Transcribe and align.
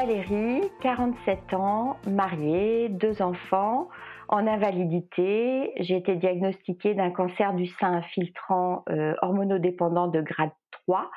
Valérie, 0.00 0.62
47 0.80 1.54
ans, 1.54 1.96
mariée, 2.06 2.88
deux 2.88 3.20
enfants, 3.20 3.88
en 4.28 4.46
invalidité. 4.46 5.72
J'ai 5.80 5.96
été 5.96 6.14
diagnostiquée 6.14 6.94
d'un 6.94 7.10
cancer 7.10 7.52
du 7.54 7.66
sein 7.66 7.94
infiltrant 7.94 8.84
euh, 8.90 9.14
hormonodépendant 9.22 10.06
de 10.06 10.20
grade 10.20 10.52
3 10.86 11.10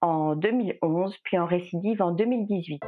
en 0.00 0.34
2011, 0.34 1.14
puis 1.24 1.38
en 1.38 1.44
récidive 1.44 2.00
en 2.00 2.12
2018. 2.12 2.82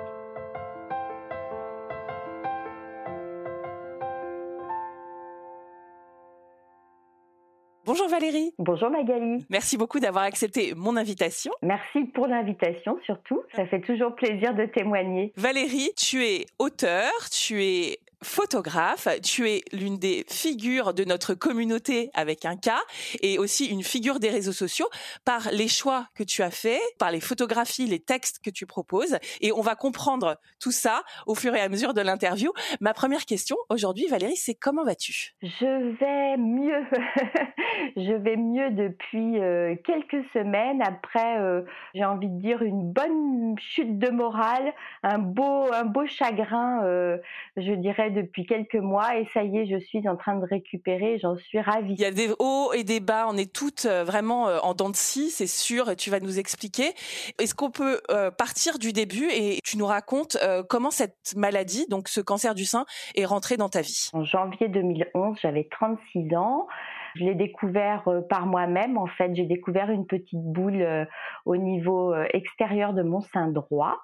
Bonjour 7.95 8.09
Valérie. 8.09 8.53
Bonjour 8.59 8.91
Magali. 8.91 9.47
Merci 9.51 9.77
beaucoup 9.77 10.01
d'avoir 10.01 10.25
accepté 10.25 10.75
mon 10.75 10.97
invitation. 10.97 11.52
Merci 11.62 12.07
pour 12.12 12.27
l'invitation 12.27 12.98
surtout. 13.07 13.41
Ça 13.55 13.66
fait 13.66 13.83
toujours 13.83 14.16
plaisir 14.16 14.52
de 14.52 14.66
témoigner. 14.66 15.33
Valérie, 15.37 15.93
tu 15.97 16.25
es 16.25 16.47
auteur, 16.59 17.12
tu 17.30 17.62
es 17.62 18.01
photographe, 18.24 19.09
tu 19.23 19.48
es 19.48 19.62
l'une 19.73 19.98
des 19.98 20.24
figures 20.28 20.95
de 20.95 21.04
notre 21.04 21.35
communauté 21.35 22.10
avec 22.15 22.45
un 22.45 22.57
cas 22.57 22.80
et 23.23 23.38
aussi 23.38 23.66
une 23.66 23.82
figure 23.82 24.18
des 24.18 24.30
réseaux 24.30 24.52
sociaux 24.52 24.88
par 25.24 25.51
les 25.52 25.68
choix 25.68 26.09
que 26.15 26.24
tu 26.24 26.43
as 26.43 26.51
faits, 26.51 26.80
par 26.99 27.10
les 27.10 27.21
photographies, 27.21 27.87
les 27.87 28.01
textes 28.01 28.40
que 28.43 28.51
tu 28.51 28.66
proposes 28.66 29.18
et 29.40 29.52
on 29.52 29.60
va 29.60 29.76
comprendre 29.76 30.37
tout 30.60 30.73
ça 30.73 31.02
au 31.26 31.34
fur 31.34 31.54
et 31.54 31.60
à 31.60 31.68
mesure 31.68 31.95
de 31.95 32.01
l'interview. 32.01 32.52
Ma 32.80 32.95
première 32.95 33.24
question 33.26 33.57
aujourd'hui 33.68 34.07
Valérie, 34.09 34.37
c'est 34.37 34.54
comment 34.54 34.84
vas-tu? 34.84 35.34
Je 35.43 35.96
vais 35.99 36.37
mieux. 36.37 36.84
je 37.96 38.12
vais 38.12 38.37
mieux 38.37 38.71
depuis 38.71 39.40
euh, 39.40 39.77
quelques 39.84 40.24
semaines 40.32 40.82
après 40.82 41.38
euh, 41.38 41.62
j'ai 41.95 42.04
envie 42.04 42.29
de 42.29 42.40
dire 42.40 42.62
une 42.62 42.93
bonne 42.93 43.56
chute 43.59 43.99
de 43.99 44.09
morale, 44.09 44.73
un 45.02 45.18
beau 45.18 45.73
un 45.73 45.84
beau 45.84 46.06
chagrin 46.06 46.82
euh, 46.84 47.18
je 47.56 47.73
dirais 47.73 48.10
depuis 48.15 48.46
quelques 48.46 48.76
mois 48.76 49.18
et 49.18 49.29
ça 49.34 49.43
y 49.43 49.59
est, 49.59 49.66
je 49.66 49.79
suis 49.84 50.09
en 50.09 50.16
train 50.16 50.37
de 50.37 50.46
récupérer, 50.46 51.18
j'en 51.18 51.37
suis 51.37 51.60
ravie. 51.60 51.95
Il 51.95 52.01
y 52.01 52.04
a 52.04 52.10
des 52.10 52.30
hauts 52.38 52.73
et 52.73 52.84
des 52.84 53.01
bas, 53.01 53.26
on 53.29 53.37
est 53.37 53.52
toutes 53.52 53.84
euh, 53.84 54.04
vraiment 54.04 54.48
euh, 54.48 54.59
en 54.62 54.74
dents 54.74 54.90
de 54.90 54.96
scie, 54.96 55.30
c'est 55.30 55.46
sûr, 55.46 55.90
et 55.90 55.96
tu 55.96 56.10
vas 56.10 56.21
nous 56.21 56.38
expliquer. 56.38 56.93
Est-ce 57.38 57.54
qu'on 57.54 57.71
peut 57.71 58.01
euh, 58.10 58.30
partir 58.30 58.79
du 58.79 58.93
début 58.93 59.29
et 59.30 59.59
tu 59.65 59.76
nous 59.76 59.87
racontes 59.87 60.38
comment 60.68 60.90
cette 60.90 61.34
maladie, 61.37 61.87
donc 61.88 62.09
ce 62.09 62.21
cancer 62.21 62.54
du 62.54 62.65
sein, 62.65 62.87
est 63.15 63.24
rentré 63.24 63.56
dans 63.56 63.68
ta 63.68 63.80
vie? 63.80 64.10
En 64.12 64.25
janvier 64.25 64.69
2011, 64.69 65.37
j'avais 65.43 65.69
36 65.71 66.37
ans. 66.37 66.66
Je 67.15 67.25
l'ai 67.25 67.34
découvert 67.34 68.04
par 68.28 68.47
moi-même. 68.47 68.98
En 68.98 69.06
fait, 69.06 69.34
j'ai 69.34 69.47
découvert 69.47 69.91
une 69.91 70.06
petite 70.06 70.43
boule 70.43 71.06
au 71.44 71.56
niveau 71.56 72.15
extérieur 72.32 72.93
de 72.93 73.03
mon 73.03 73.21
sein 73.21 73.48
droit. 73.48 73.98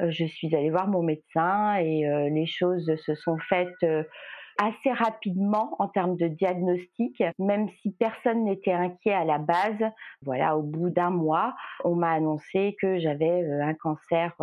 Euh, 0.00 0.10
je 0.10 0.24
suis 0.24 0.54
allée 0.54 0.70
voir 0.70 0.88
mon 0.88 1.02
médecin 1.02 1.76
et 1.76 2.08
euh, 2.08 2.28
les 2.28 2.46
choses 2.46 2.90
se 3.04 3.14
sont 3.14 3.38
faites 3.48 3.82
euh, 3.82 4.04
assez 4.58 4.92
rapidement 4.92 5.76
en 5.78 5.88
termes 5.88 6.16
de 6.16 6.28
diagnostic, 6.28 7.22
même 7.38 7.68
si 7.80 7.92
personne 7.92 8.44
n'était 8.44 8.72
inquiet 8.72 9.14
à 9.14 9.24
la 9.24 9.38
base. 9.38 9.90
Voilà, 10.22 10.56
au 10.56 10.62
bout 10.62 10.90
d'un 10.90 11.10
mois, 11.10 11.54
on 11.84 11.94
m'a 11.94 12.10
annoncé 12.10 12.76
que 12.80 12.98
j'avais 12.98 13.42
un 13.62 13.72
cancer 13.74 14.34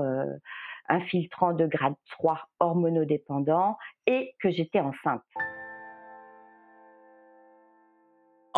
infiltrant 0.90 1.54
de 1.54 1.68
grade 1.68 1.94
3 2.10 2.40
hormonodépendant 2.60 3.78
et 4.08 4.34
que 4.42 4.50
j'étais 4.50 4.80
enceinte 4.80 5.22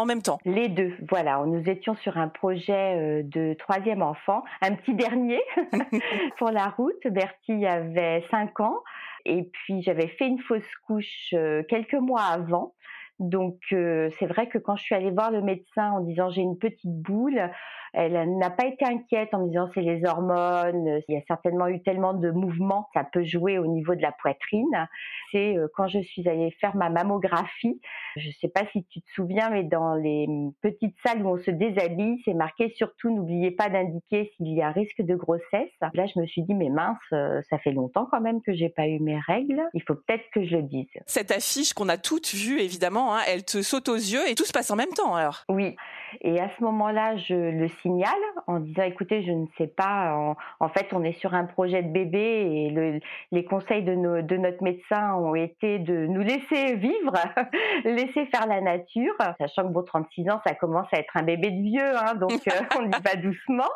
même 0.06 0.22
temps 0.22 0.40
Les 0.46 0.70
deux, 0.70 0.94
voilà. 1.10 1.44
Nous 1.46 1.70
étions 1.70 1.96
sur 1.96 2.18
un 2.18 2.28
projet 2.28 2.96
euh, 2.98 3.24
de 3.24 3.54
troisième 3.54 4.02
enfant, 4.02 4.44
un 4.62 4.76
petit 4.76 4.94
dernier 4.94 5.42
pour 6.38 6.52
la 6.52 6.68
route. 6.70 7.06
Bertie 7.06 7.66
avait 7.66 8.24
5 8.32 8.60
ans 8.60 8.80
et 9.26 9.44
puis 9.44 9.82
j'avais 9.82 10.08
fait 10.08 10.28
une 10.28 10.40
fausse 10.40 10.76
couche 10.86 11.34
euh, 11.34 11.64
quelques 11.68 11.94
mois 11.94 12.24
avant. 12.24 12.74
Donc 13.20 13.58
euh, 13.74 14.10
c'est 14.18 14.28
vrai 14.28 14.48
que 14.48 14.58
quand 14.58 14.78
je 14.78 14.84
suis 14.84 14.96
allée 14.96 15.12
voir 15.12 15.30
le 15.30 15.42
médecin 15.42 15.92
en 15.92 16.00
disant 16.00 16.30
j'ai 16.30 16.42
une 16.42 16.58
petite 16.58 16.80
boule, 16.86 17.52
elle 17.94 18.38
n'a 18.38 18.50
pas 18.50 18.66
été 18.66 18.86
inquiète 18.86 19.34
en 19.34 19.40
me 19.40 19.48
disant 19.48 19.70
c'est 19.74 19.82
les 19.82 20.06
hormones, 20.06 21.02
il 21.08 21.16
y 21.16 21.18
a 21.18 21.22
certainement 21.28 21.68
eu 21.68 21.82
tellement 21.82 22.14
de 22.14 22.32
mouvements, 22.32 22.88
ça 22.94 23.04
peut 23.04 23.24
jouer 23.24 23.58
au 23.58 23.68
niveau 23.68 23.96
de 23.96 24.02
la 24.02 24.12
poitrine. 24.12 24.88
C'est 25.32 25.58
euh, 25.58 25.68
quand 25.76 25.88
je 25.88 26.00
suis 26.00 26.28
allée 26.28 26.52
faire 26.60 26.76
ma 26.76 26.90
mammographie, 26.90 27.80
je 28.16 28.28
ne 28.28 28.34
sais 28.34 28.48
pas 28.48 28.66
si 28.72 28.84
tu 28.86 29.02
te 29.02 29.12
souviens, 29.12 29.50
mais 29.50 29.64
dans 29.64 29.96
les 29.96 30.28
petites 30.62 30.96
salles 31.06 31.26
où 31.26 31.30
on 31.30 31.38
se 31.38 31.52
déshabille, 31.52 32.22
c'est 32.26 32.34
marqué 32.34 32.74
surtout 32.76 33.10
n'oubliez 33.10 33.52
pas 33.52 33.70
d'indiquer 33.70 34.32
s'il 34.36 34.54
y 34.54 34.62
a 34.62 34.72
risque 34.72 35.02
de 35.02 35.16
grossesse. 35.16 35.70
Là, 35.94 36.06
je 36.06 36.20
me 36.20 36.26
suis 36.26 36.44
dit 36.44 36.54
mais 36.54 36.70
mince, 36.70 36.98
euh, 37.14 37.42
ça 37.50 37.58
fait 37.58 37.72
longtemps 37.72 38.08
quand 38.10 38.22
même 38.22 38.42
que 38.42 38.54
j'ai 38.54 38.70
pas 38.70 38.88
eu 38.88 39.00
mes 39.00 39.20
règles, 39.20 39.62
il 39.74 39.84
faut 39.84 39.96
peut-être 39.96 40.26
que 40.34 40.46
je 40.46 40.58
le 40.58 40.64
dise. 40.64 40.88
Cette 41.06 41.32
affiche 41.32 41.74
qu'on 41.74 41.90
a 41.90 41.98
toutes 41.98 42.34
vue 42.34 42.60
évidemment, 42.60 43.16
hein, 43.16 43.22
elle 43.28 43.44
te 43.44 43.62
saute 43.62 43.90
aux 43.90 43.96
yeux 43.96 44.28
et 44.30 44.36
tout 44.36 44.46
se 44.46 44.54
passe 44.54 44.72
en 44.72 44.76
même 44.76 44.90
temps 44.90 45.16
alors. 45.16 45.44
Oui. 45.50 45.76
Et 46.22 46.40
à 46.40 46.50
ce 46.58 46.64
moment-là, 46.64 47.18
je 47.18 47.34
le 47.34 47.68
signale 47.82 48.10
en 48.48 48.60
disant 48.60 48.84
écoutez, 48.84 49.24
je 49.24 49.32
ne 49.32 49.46
sais 49.58 49.68
pas, 49.68 50.36
en, 50.60 50.70
fait, 50.70 50.88
on 50.94 51.04
est 51.04 51.18
sur 51.20 51.34
un 51.34 51.46
projet 51.46 51.84
de 51.84 51.92
bébé 51.92 52.20
et 52.20 52.70
le, 52.70 53.00
les 53.32 53.44
conseils 53.44 53.84
de, 53.84 54.22
de 54.22 54.38
notre 54.38 54.64
médecin 54.64 55.16
ont 55.16 55.36
été 55.36 55.80
de 55.80 56.08
nous 56.08 56.22
laisser 56.22 56.76
vivre, 56.76 57.14
laisser 57.86 58.26
faire 58.28 58.48
la 58.48 58.62
nature, 58.62 59.14
sachant 59.40 59.64
que 59.64 59.74
bon, 59.74 59.84
36 59.84 60.30
ans, 60.30 60.42
ça 60.46 60.54
commence 60.56 60.88
à 60.92 61.00
être 61.00 61.16
un 61.16 61.24
bébé 61.24 61.52
de 61.52 61.62
vieux, 61.62 61.98
hein, 61.98 62.16
donc 62.16 62.32
euh, 62.48 62.52
on 62.80 62.86
y 62.86 63.02
va 63.04 63.16
doucement. 63.16 63.70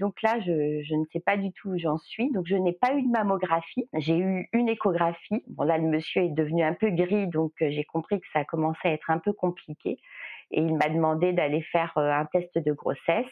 Donc 0.00 0.20
là, 0.22 0.38
je, 0.40 0.82
je 0.82 0.94
ne 0.94 1.04
sais 1.12 1.20
pas 1.20 1.36
du 1.36 1.52
tout 1.52 1.70
où 1.70 1.78
j'en 1.78 1.98
suis, 1.98 2.30
donc 2.30 2.46
je 2.46 2.56
n'ai 2.56 2.72
pas 2.72 2.94
eu 2.94 3.02
de 3.02 3.08
mammographie, 3.08 3.88
j'ai 3.94 4.16
eu 4.16 4.48
une 4.52 4.68
échographie. 4.68 5.42
Bon 5.48 5.64
là, 5.64 5.78
le 5.78 5.84
monsieur 5.84 6.22
est 6.22 6.34
devenu 6.34 6.62
un 6.62 6.74
peu 6.74 6.90
gris, 6.90 7.26
donc 7.28 7.52
euh, 7.62 7.70
j'ai 7.70 7.84
compris 7.84 8.20
que 8.20 8.26
ça 8.32 8.44
commençait 8.44 8.88
à 8.88 8.92
être 8.92 9.10
un 9.10 9.18
peu 9.18 9.32
compliqué 9.32 9.98
et 10.50 10.60
il 10.60 10.74
m'a 10.76 10.88
demandé 10.88 11.32
d'aller 11.32 11.62
faire 11.72 11.92
euh, 11.96 12.10
un 12.10 12.26
test 12.26 12.56
de 12.56 12.72
grossesse. 12.72 13.26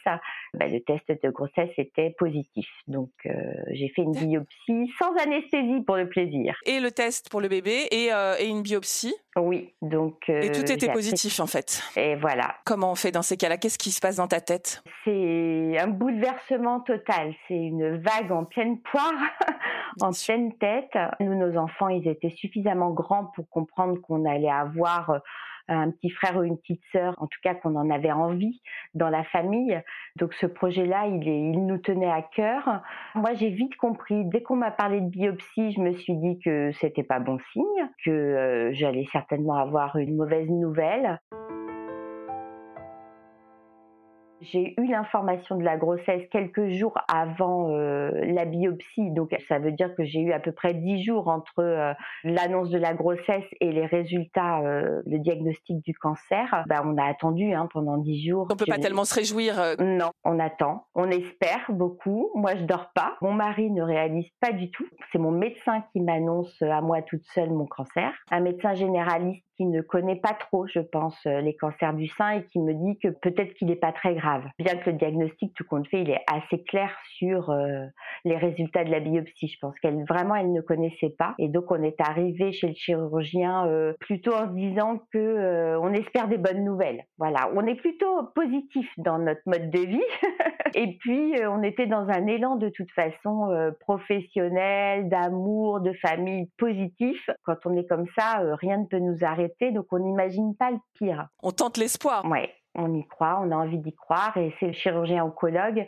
Ben, 0.54 0.70
le 0.70 0.80
test 0.80 1.10
de 1.22 1.30
grossesse 1.30 1.70
était 1.78 2.14
positif. 2.18 2.66
Donc 2.86 3.10
euh, 3.26 3.30
j'ai 3.72 3.88
fait 3.88 4.02
une 4.02 4.12
biopsie 4.12 4.92
sans 4.98 5.14
anesthésie 5.22 5.82
pour 5.86 5.96
le 5.96 6.08
plaisir. 6.08 6.56
Et 6.66 6.80
le 6.80 6.90
test 6.90 7.30
pour 7.30 7.40
le 7.40 7.48
bébé 7.48 7.86
et, 7.90 8.12
euh, 8.12 8.34
et 8.38 8.48
une 8.48 8.62
biopsie? 8.62 9.14
Oui, 9.36 9.72
donc. 9.80 10.28
et 10.28 10.52
tout 10.52 10.70
était 10.70 10.92
positif 10.92 11.40
en 11.40 11.46
fait. 11.46 11.82
Et 11.96 12.16
voilà. 12.16 12.56
Comment 12.66 12.92
on 12.92 12.94
fait 12.94 13.12
dans 13.12 13.22
ces 13.22 13.38
cas-là? 13.38 13.56
Qu'est-ce 13.56 13.78
qui 13.78 13.90
se 13.90 14.00
passe 14.00 14.16
dans 14.16 14.28
ta 14.28 14.42
tête? 14.42 14.82
C'est 15.04 15.78
un 15.78 15.86
bouleversement 15.86 16.80
total. 16.80 17.32
C'est 17.48 17.54
une 17.54 17.96
vague 17.96 18.30
en 18.30 18.44
pleine 18.44 18.78
poire, 18.80 19.14
en 20.02 20.10
pleine 20.10 20.52
tête. 20.58 20.92
Nous, 21.20 21.34
nos 21.34 21.56
enfants, 21.56 21.88
ils 21.88 22.06
étaient 22.08 22.34
suffisamment 22.36 22.90
grands 22.90 23.32
pour 23.34 23.48
comprendre 23.48 23.98
qu'on 24.02 24.26
allait 24.26 24.50
avoir 24.50 25.22
un 25.68 25.90
petit 25.90 26.10
frère 26.10 26.36
ou 26.36 26.42
une 26.42 26.58
petite 26.58 26.82
sœur, 26.92 27.14
en 27.18 27.26
tout 27.26 27.38
cas 27.42 27.54
qu'on 27.54 27.76
en 27.76 27.90
avait 27.90 28.12
envie 28.12 28.60
dans 28.94 29.08
la 29.08 29.24
famille. 29.24 29.80
Donc 30.16 30.34
ce 30.34 30.46
projet-là, 30.46 31.06
il, 31.06 31.66
nous 31.66 31.78
tenait 31.78 32.10
à 32.10 32.22
cœur. 32.22 32.82
Moi, 33.14 33.34
j'ai 33.34 33.50
vite 33.50 33.76
compris, 33.76 34.24
dès 34.26 34.42
qu'on 34.42 34.56
m'a 34.56 34.70
parlé 34.70 35.00
de 35.00 35.08
biopsie, 35.08 35.72
je 35.72 35.80
me 35.80 35.92
suis 35.92 36.16
dit 36.16 36.38
que 36.44 36.72
c'était 36.72 37.02
pas 37.02 37.20
bon 37.20 37.38
signe, 37.52 37.88
que 38.04 38.10
euh, 38.10 38.72
j'allais 38.72 39.06
certainement 39.12 39.56
avoir 39.56 39.96
une 39.96 40.16
mauvaise 40.16 40.48
nouvelle. 40.48 41.18
J'ai 44.50 44.74
eu 44.80 44.86
l'information 44.86 45.56
de 45.56 45.62
la 45.62 45.76
grossesse 45.76 46.22
quelques 46.30 46.68
jours 46.70 46.94
avant 47.08 47.70
euh, 47.70 48.10
la 48.24 48.44
biopsie, 48.44 49.10
donc 49.12 49.30
ça 49.48 49.58
veut 49.58 49.72
dire 49.72 49.94
que 49.94 50.04
j'ai 50.04 50.20
eu 50.20 50.32
à 50.32 50.40
peu 50.40 50.52
près 50.52 50.74
dix 50.74 51.04
jours 51.04 51.28
entre 51.28 51.60
euh, 51.60 51.92
l'annonce 52.24 52.70
de 52.70 52.78
la 52.78 52.94
grossesse 52.94 53.44
et 53.60 53.70
les 53.70 53.86
résultats, 53.86 54.60
euh, 54.60 55.02
le 55.06 55.18
diagnostic 55.18 55.84
du 55.84 55.94
cancer. 55.94 56.64
Ben, 56.66 56.82
on 56.84 56.96
a 56.98 57.04
attendu 57.04 57.52
hein, 57.52 57.68
pendant 57.72 57.98
dix 57.98 58.26
jours. 58.28 58.48
On 58.50 58.56
peut 58.56 58.64
pas 58.66 58.78
tellement 58.78 59.04
se 59.04 59.14
réjouir. 59.14 59.54
Non, 59.78 60.10
on 60.24 60.38
attend, 60.38 60.86
on 60.94 61.08
espère 61.10 61.64
beaucoup. 61.68 62.30
Moi, 62.34 62.56
je 62.56 62.64
dors 62.64 62.90
pas. 62.94 63.16
Mon 63.20 63.32
mari 63.32 63.70
ne 63.70 63.82
réalise 63.82 64.28
pas 64.40 64.52
du 64.52 64.70
tout. 64.70 64.86
C'est 65.12 65.18
mon 65.18 65.30
médecin 65.30 65.84
qui 65.92 66.00
m'annonce 66.00 66.60
à 66.62 66.80
moi 66.80 67.02
toute 67.02 67.24
seule 67.34 67.50
mon 67.50 67.66
cancer. 67.66 68.12
Un 68.30 68.40
médecin 68.40 68.74
généraliste 68.74 69.44
qui 69.56 69.66
ne 69.66 69.80
connaît 69.80 70.16
pas 70.16 70.34
trop, 70.34 70.66
je 70.66 70.80
pense, 70.80 71.18
euh, 71.26 71.40
les 71.40 71.54
cancers 71.56 71.94
du 71.94 72.08
sein 72.08 72.30
et 72.30 72.44
qui 72.46 72.58
me 72.58 72.72
dit 72.74 72.98
que 72.98 73.08
peut-être 73.08 73.54
qu'il 73.54 73.68
n'est 73.68 73.76
pas 73.76 73.92
très 73.92 74.14
grave. 74.14 74.44
Bien 74.58 74.76
que 74.76 74.90
le 74.90 74.96
diagnostic, 74.96 75.54
tout 75.54 75.64
compte 75.64 75.86
fait, 75.88 76.02
il 76.02 76.10
est 76.10 76.24
assez 76.30 76.62
clair 76.64 76.90
sur 77.18 77.50
euh, 77.50 77.86
les 78.24 78.36
résultats 78.36 78.84
de 78.84 78.90
la 78.90 79.00
biopsie. 79.00 79.48
Je 79.48 79.58
pense 79.60 79.78
qu'elle 79.80 80.04
vraiment, 80.04 80.34
elle 80.34 80.52
ne 80.52 80.60
connaissait 80.60 81.14
pas. 81.18 81.34
Et 81.38 81.48
donc, 81.48 81.70
on 81.70 81.82
est 81.82 82.00
arrivé 82.00 82.52
chez 82.52 82.68
le 82.68 82.74
chirurgien 82.74 83.66
euh, 83.66 83.92
plutôt 84.00 84.34
en 84.34 84.48
se 84.48 84.54
disant 84.54 85.00
que 85.12 85.78
on 85.80 85.92
espère 85.92 86.28
des 86.28 86.38
bonnes 86.38 86.64
nouvelles. 86.64 87.04
Voilà, 87.18 87.50
on 87.54 87.66
est 87.66 87.74
plutôt 87.74 88.24
positif 88.34 88.88
dans 88.98 89.18
notre 89.18 89.42
mode 89.46 89.70
de 89.70 89.80
vie. 89.80 90.02
et 90.74 90.96
puis, 90.98 91.34
on 91.46 91.62
était 91.62 91.86
dans 91.86 92.08
un 92.08 92.26
élan 92.26 92.56
de 92.56 92.68
toute 92.68 92.90
façon 92.92 93.72
professionnel, 93.80 95.08
d'amour, 95.08 95.80
de 95.80 95.92
famille 95.94 96.48
positif. 96.58 97.28
Quand 97.44 97.56
on 97.64 97.76
est 97.76 97.86
comme 97.86 98.06
ça, 98.16 98.42
rien 98.60 98.78
ne 98.78 98.86
peut 98.86 98.98
nous 98.98 99.24
arrêter. 99.42 99.72
Donc, 99.72 99.86
on 99.90 99.98
n'imagine 99.98 100.54
pas 100.56 100.70
le 100.70 100.78
pire. 100.94 101.28
On 101.42 101.50
tente 101.50 101.76
l'espoir. 101.76 102.24
Oui, 102.28 102.48
on 102.74 102.94
y 102.94 103.06
croit, 103.06 103.40
on 103.42 103.50
a 103.50 103.56
envie 103.56 103.78
d'y 103.78 103.94
croire. 103.94 104.36
Et 104.36 104.54
c'est 104.58 104.66
le 104.68 104.72
chirurgien 104.72 105.24
oncologue 105.24 105.86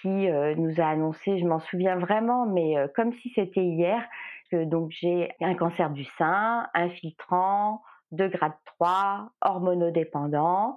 qui 0.00 0.28
euh, 0.28 0.54
nous 0.56 0.80
a 0.80 0.86
annoncé, 0.86 1.38
je 1.38 1.44
m'en 1.44 1.60
souviens 1.60 1.96
vraiment, 1.96 2.44
mais 2.46 2.76
euh, 2.76 2.88
comme 2.94 3.12
si 3.12 3.30
c'était 3.34 3.64
hier, 3.64 4.02
que 4.50 4.64
donc 4.64 4.90
j'ai 4.90 5.30
un 5.40 5.54
cancer 5.54 5.90
du 5.90 6.04
sein, 6.18 6.68
infiltrant, 6.74 7.82
de 8.10 8.26
grade 8.26 8.52
3, 8.64 9.30
hormonodépendant, 9.40 10.76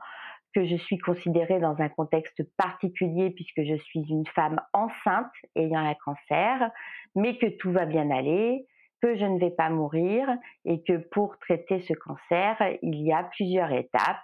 que 0.53 0.65
je 0.65 0.75
suis 0.75 0.99
considérée 0.99 1.59
dans 1.59 1.81
un 1.81 1.89
contexte 1.89 2.43
particulier 2.55 3.31
puisque 3.31 3.63
je 3.63 3.75
suis 3.75 4.01
une 4.09 4.25
femme 4.27 4.61
enceinte 4.73 5.31
ayant 5.55 5.85
un 5.85 5.95
cancer, 5.95 6.71
mais 7.15 7.37
que 7.37 7.47
tout 7.57 7.71
va 7.71 7.85
bien 7.85 8.09
aller, 8.11 8.65
que 9.01 9.15
je 9.15 9.25
ne 9.25 9.39
vais 9.39 9.51
pas 9.51 9.69
mourir 9.69 10.27
et 10.63 10.81
que 10.83 10.97
pour 10.97 11.37
traiter 11.39 11.81
ce 11.81 11.93
cancer, 11.93 12.57
il 12.81 13.01
y 13.01 13.11
a 13.11 13.23
plusieurs 13.23 13.71
étapes. 13.71 14.21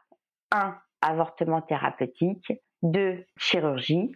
Un, 0.51 0.77
avortement 1.01 1.61
thérapeutique. 1.61 2.53
Deux, 2.81 3.25
chirurgie. 3.37 4.11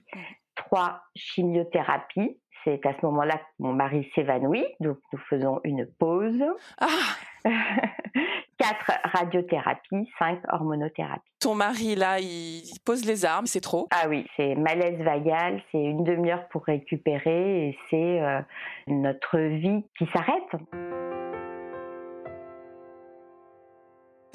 Trois, 0.56 1.02
chimiothérapie. 1.16 2.40
C'est 2.64 2.86
à 2.86 2.94
ce 2.94 3.06
moment-là 3.06 3.38
que 3.38 3.46
mon 3.60 3.74
mari 3.74 4.10
s'évanouit, 4.16 4.66
donc 4.80 4.98
nous 5.14 5.20
faisons 5.30 5.60
une 5.64 5.86
pause. 6.00 6.44
Ah 6.80 6.88
4 8.58 8.92
radiothérapie, 9.14 10.10
5 10.18 10.40
hormonothérapie. 10.52 11.22
Ton 11.40 11.56
mari, 11.56 11.96
là, 11.96 12.20
il 12.20 12.64
pose 12.86 13.06
les 13.06 13.26
armes, 13.26 13.46
c'est 13.46 13.62
trop 13.62 13.88
Ah 13.92 14.08
oui, 14.08 14.26
c'est 14.36 14.56
malaise 14.56 15.00
vagal, 15.02 15.62
c'est 15.72 15.84
une 15.84 16.04
demi-heure 16.04 16.48
pour 16.50 16.64
récupérer 16.66 17.70
et 17.70 17.78
c'est 17.90 18.22
euh, 18.22 18.42
notre 18.88 19.38
vie 19.38 19.84
qui 19.98 20.06
s'arrête. 20.08 20.62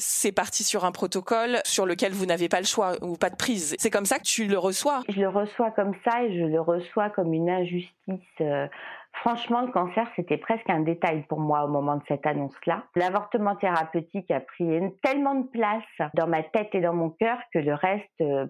c'est 0.00 0.32
parti 0.32 0.64
sur 0.64 0.84
un 0.84 0.92
protocole 0.92 1.60
sur 1.64 1.86
lequel 1.86 2.12
vous 2.12 2.26
n'avez 2.26 2.48
pas 2.48 2.60
le 2.60 2.66
choix 2.66 2.92
ou 3.02 3.16
pas 3.16 3.30
de 3.30 3.36
prise. 3.36 3.76
C'est 3.78 3.90
comme 3.90 4.06
ça 4.06 4.18
que 4.18 4.24
tu 4.24 4.46
le 4.46 4.58
reçois 4.58 5.02
Je 5.08 5.20
le 5.20 5.28
reçois 5.28 5.70
comme 5.72 5.92
ça 6.04 6.24
et 6.24 6.38
je 6.38 6.44
le 6.44 6.60
reçois 6.60 7.10
comme 7.10 7.32
une 7.32 7.50
injustice 7.50 7.92
euh, 8.40 8.66
Franchement, 9.12 9.60
le 9.62 9.72
cancer, 9.72 10.08
c'était 10.16 10.38
presque 10.38 10.70
un 10.70 10.80
détail 10.80 11.24
pour 11.28 11.40
moi 11.40 11.64
au 11.64 11.68
moment 11.68 11.96
de 11.96 12.02
cette 12.08 12.26
annonce-là. 12.26 12.84
L'avortement 12.96 13.54
thérapeutique 13.56 14.30
a 14.30 14.40
pris 14.40 14.80
tellement 15.02 15.34
de 15.34 15.46
place 15.46 16.10
dans 16.14 16.26
ma 16.26 16.42
tête 16.42 16.74
et 16.74 16.80
dans 16.80 16.94
mon 16.94 17.10
cœur 17.10 17.38
que 17.52 17.58
le 17.58 17.74
reste, 17.74 18.20
euh, 18.20 18.46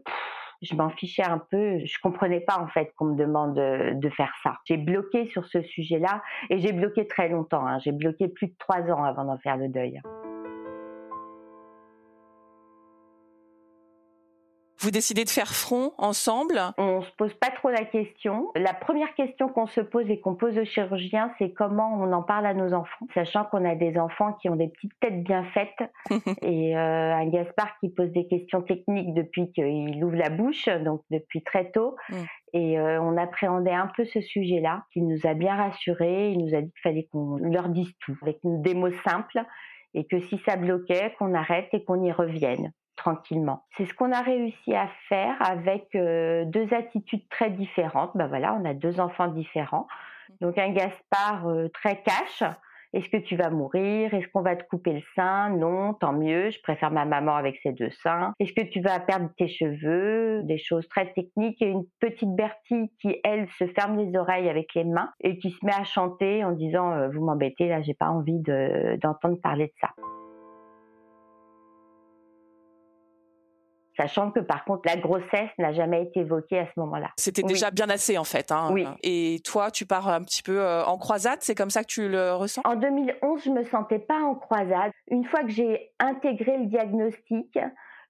je 0.63 0.75
m'en 0.75 0.91
fichais 0.91 1.25
un 1.25 1.39
peu. 1.39 1.79
Je 1.85 1.99
comprenais 2.01 2.41
pas 2.41 2.59
en 2.59 2.69
fait 2.69 2.93
qu'on 2.97 3.07
me 3.07 3.17
demande 3.17 3.55
de, 3.55 4.11
faire 4.11 4.33
ça. 4.43 4.59
J'ai 4.65 4.77
bloqué 4.77 5.27
sur 5.27 5.47
ce 5.47 5.63
sujet-là 5.63 6.23
et 6.51 6.59
j'ai 6.59 6.73
bloqué 6.73 7.07
très 7.07 7.29
longtemps. 7.29 7.67
Hein. 7.67 7.79
J'ai 7.79 7.93
bloqué 7.93 8.29
plus 8.29 8.49
de 8.49 8.55
trois 8.59 8.83
ans 8.91 9.03
avant 9.03 9.25
d'en 9.25 9.39
faire 9.39 9.57
le 9.57 9.69
deuil. 9.69 10.01
Vous 14.83 14.91
décidez 14.91 15.25
de 15.25 15.29
faire 15.29 15.55
front 15.55 15.93
ensemble? 15.99 16.59
On 16.79 17.03
se 17.03 17.11
pose 17.19 17.35
pas 17.35 17.51
trop 17.51 17.69
la 17.69 17.85
question. 17.85 18.51
La 18.57 18.73
première 18.73 19.15
question 19.15 19.51
qu'on 19.51 19.67
se 19.67 19.83
pose 19.83 20.09
et 20.09 20.21
qu'on 20.21 20.35
pose 20.35 20.57
aux 20.57 20.65
chirurgiens, 20.65 21.31
c'est 21.39 21.53
comment 21.53 22.01
on 22.01 22.11
en 22.15 22.23
parle 22.23 22.47
à 22.47 22.55
nos 22.55 22.73
enfants, 22.73 23.07
sachant 23.13 23.45
qu'on 23.45 23.67
a 23.67 23.75
des 23.75 23.99
enfants 23.99 24.33
qui 24.41 24.49
ont 24.49 24.57
des 24.57 24.69
petites 24.69 24.99
têtes 25.01 25.23
bien 25.23 25.45
faites 25.53 25.91
et 26.43 26.75
euh, 26.79 27.15
un 27.15 27.27
Gaspard 27.27 27.79
qui 27.81 27.91
pose 27.91 28.11
des 28.13 28.27
questions 28.27 28.63
techniques 28.63 29.13
depuis 29.13 29.53
qu'il 29.53 30.03
ouvre 30.03 30.17
la 30.17 30.31
bouche, 30.31 30.67
donc 30.83 31.03
depuis 31.11 31.43
très 31.43 31.71
tôt. 31.73 31.97
Mm. 32.09 32.15
Et 32.55 32.81
euh, 32.81 33.03
on 33.03 33.19
appréhendait 33.19 33.75
un 33.75 33.91
peu 33.95 34.07
ce 34.07 34.23
sujet-là, 34.23 34.85
qui 34.95 35.03
nous 35.03 35.19
a 35.25 35.35
bien 35.35 35.57
rassurés. 35.57 36.31
Il 36.31 36.39
nous 36.39 36.55
a 36.55 36.63
dit 36.63 36.71
qu'il 36.71 36.83
fallait 36.83 37.07
qu'on 37.13 37.37
leur 37.37 37.69
dise 37.69 37.93
tout, 38.01 38.17
avec 38.23 38.39
des 38.43 38.73
mots 38.73 38.91
simples, 39.07 39.43
et 39.93 40.07
que 40.07 40.21
si 40.21 40.41
ça 40.47 40.57
bloquait, 40.57 41.15
qu'on 41.19 41.35
arrête 41.35 41.69
et 41.75 41.85
qu'on 41.85 42.03
y 42.03 42.13
revienne 42.13 42.73
tranquillement. 43.01 43.65
C'est 43.77 43.87
ce 43.87 43.95
qu'on 43.95 44.13
a 44.13 44.21
réussi 44.21 44.75
à 44.75 44.89
faire 45.09 45.37
avec 45.41 45.89
euh, 45.95 46.45
deux 46.45 46.73
attitudes 46.75 47.27
très 47.31 47.51
différentes. 47.51 48.11
Ben 48.15 48.27
voilà, 48.27 48.55
on 48.61 48.65
a 48.67 48.75
deux 48.75 49.01
enfants 49.01 49.29
différents. 49.29 49.87
Donc 50.43 50.59
un 50.59 50.71
Gaspard 50.71 51.49
euh, 51.49 51.69
très 51.69 52.03
cash. 52.03 52.45
Est-ce 52.93 53.09
que 53.09 53.17
tu 53.17 53.37
vas 53.37 53.51
mourir? 53.51 54.13
Est-ce 54.13 54.27
qu'on 54.29 54.43
va 54.43 54.57
te 54.57 54.65
couper 54.65 54.93
le 54.93 55.03
sein? 55.15 55.49
Non, 55.51 55.95
tant 55.95 56.13
mieux. 56.13 56.51
Je 56.51 56.61
préfère 56.61 56.91
ma 56.91 57.05
maman 57.05 57.37
avec 57.37 57.57
ses 57.63 57.73
deux 57.73 57.91
seins. 57.91 58.35
Est-ce 58.41 58.53
que 58.53 58.69
tu 58.69 58.81
vas 58.81 58.99
perdre 58.99 59.31
tes 59.39 59.49
cheveux? 59.49 60.43
Des 60.43 60.59
choses 60.59 60.87
très 60.89 61.11
techniques. 61.13 61.63
Et 61.63 61.69
une 61.69 61.85
petite 62.01 62.35
Bertie 62.35 62.93
qui, 63.01 63.17
elle, 63.25 63.49
se 63.59 63.67
ferme 63.69 63.97
les 63.97 64.19
oreilles 64.19 64.51
avec 64.51 64.75
les 64.75 64.85
mains 64.85 65.11
et 65.21 65.39
qui 65.39 65.53
se 65.53 65.65
met 65.65 65.73
à 65.73 65.85
chanter 65.85 66.45
en 66.45 66.53
disant 66.53 66.93
euh, 66.93 67.09
Vous 67.09 67.25
m'embêtez, 67.25 67.69
là, 67.69 67.81
j'ai 67.81 67.95
pas 67.95 68.09
envie 68.09 68.41
d'entendre 68.41 69.41
parler 69.41 69.69
de 69.69 69.73
ça. 69.81 69.91
Sachant 74.01 74.31
que 74.31 74.41
par 74.41 74.65
contre 74.65 74.83
la 74.87 74.97
grossesse 74.97 75.51
n'a 75.59 75.73
jamais 75.73 76.03
été 76.03 76.21
évoquée 76.21 76.59
à 76.59 76.67
ce 76.67 76.81
moment-là. 76.81 77.11
C'était 77.17 77.43
déjà 77.43 77.71
bien 77.71 77.91
assez 77.91 78.17
en 78.17 78.25
fait. 78.25 78.51
Hein. 78.51 78.71
Oui. 78.73 78.87
Et 79.03 79.41
toi, 79.45 79.71
tu 79.71 79.87
pars 79.87 80.09
un 80.09 80.23
petit 80.23 80.43
peu 80.43 80.61
euh, 80.61 80.85
en 80.85 80.97
croisade, 80.97 81.39
c'est 81.41 81.55
comme 81.55 81.71
ça 81.71 81.83
que 81.83 81.89
tu 81.89 82.09
le 82.09 82.35
ressens? 82.35 82.63
En 82.65 82.77
2011, 82.77 83.43
je 83.45 83.51
me 83.51 83.63
sentais 83.65 83.99
pas 83.99 84.21
en 84.21 84.35
croisade. 84.35 84.93
Une 85.11 85.25
fois 85.25 85.43
que 85.43 85.51
j'ai 85.51 85.91
intégré 85.99 86.57
le 86.59 86.67
diagnostic, 86.67 87.59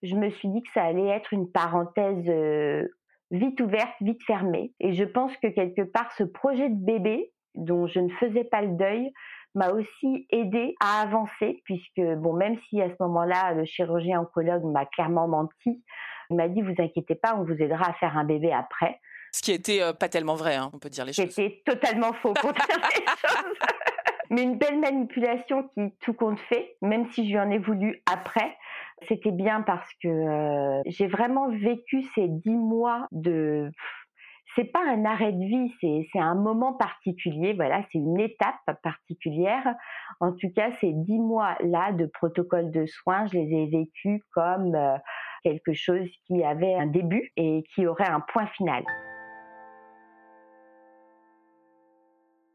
je 0.02 0.14
me 0.14 0.30
suis 0.30 0.48
dit 0.48 0.62
que 0.62 0.72
ça 0.72 0.84
allait 0.84 1.08
être 1.08 1.32
une 1.32 1.50
parenthèse 1.50 2.24
euh, 2.28 2.86
vite 3.30 3.60
ouverte, 3.60 3.94
vite 4.00 4.22
fermée. 4.24 4.72
Et 4.80 4.92
je 4.92 5.04
pense 5.04 5.36
que 5.38 5.48
quelque 5.48 5.82
part, 5.82 6.12
ce 6.12 6.24
projet 6.24 6.68
de 6.68 6.84
bébé, 6.84 7.32
dont 7.54 7.86
je 7.86 8.00
ne 8.00 8.10
faisais 8.20 8.44
pas 8.44 8.62
le 8.62 8.76
deuil, 8.76 9.12
m'a 9.54 9.70
aussi 9.70 10.26
aidé 10.30 10.74
à 10.80 11.00
avancer 11.02 11.60
puisque 11.64 12.00
bon 12.18 12.32
même 12.34 12.56
si 12.68 12.80
à 12.80 12.88
ce 12.88 12.96
moment-là 13.00 13.54
le 13.54 13.64
chirurgien 13.64 14.20
oncologue 14.20 14.64
m'a 14.64 14.86
clairement 14.86 15.28
menti, 15.28 15.82
il 16.30 16.36
m'a 16.36 16.48
dit 16.48 16.62
vous 16.62 16.74
inquiétez 16.78 17.14
pas, 17.14 17.34
on 17.36 17.44
vous 17.44 17.60
aidera 17.60 17.90
à 17.90 17.92
faire 17.94 18.16
un 18.16 18.24
bébé 18.24 18.52
après. 18.52 19.00
Ce 19.32 19.42
qui 19.42 19.52
était 19.52 19.80
euh, 19.80 19.92
pas 19.92 20.08
tellement 20.08 20.34
vrai, 20.34 20.56
hein, 20.56 20.70
on 20.72 20.78
peut 20.78 20.90
dire 20.90 21.04
les 21.04 21.12
choses. 21.12 21.30
C'était 21.30 21.62
totalement 21.64 22.12
faux 22.14 22.32
pour 22.34 22.52
dire 22.52 22.66
les 22.68 23.06
choses. 23.06 23.58
Mais 24.30 24.42
une 24.42 24.58
belle 24.58 24.78
manipulation 24.78 25.68
qui 25.74 25.92
tout 26.00 26.14
compte 26.14 26.38
fait, 26.38 26.76
même 26.82 27.10
si 27.10 27.24
je 27.24 27.30
lui 27.30 27.40
en 27.40 27.50
ai 27.50 27.58
voulu 27.58 28.00
après. 28.10 28.56
C'était 29.08 29.32
bien 29.32 29.62
parce 29.62 29.88
que 30.02 30.08
euh, 30.08 30.82
j'ai 30.86 31.08
vraiment 31.08 31.48
vécu 31.48 32.02
ces 32.14 32.28
dix 32.28 32.54
mois 32.54 33.08
de 33.10 33.70
c'est 34.56 34.64
pas 34.64 34.82
un 34.86 35.04
arrêt 35.04 35.32
de 35.32 35.44
vie, 35.44 36.06
c'est 36.12 36.18
un 36.18 36.34
moment 36.34 36.72
particulier, 36.72 37.52
voilà, 37.52 37.82
c'est 37.92 37.98
une 37.98 38.18
étape 38.18 38.56
particulière. 38.82 39.74
En 40.20 40.32
tout 40.32 40.50
cas, 40.54 40.70
ces 40.80 40.92
dix 40.92 41.18
mois-là 41.18 41.92
de 41.92 42.06
protocole 42.06 42.70
de 42.70 42.86
soins, 42.86 43.26
je 43.26 43.38
les 43.38 43.54
ai 43.54 43.66
vécus 43.66 44.20
comme 44.32 44.74
euh, 44.74 44.96
quelque 45.42 45.72
chose 45.72 46.08
qui 46.26 46.42
avait 46.42 46.74
un 46.74 46.86
début 46.86 47.30
et 47.36 47.64
qui 47.74 47.86
aurait 47.86 48.08
un 48.08 48.20
point 48.20 48.46
final. 48.48 48.84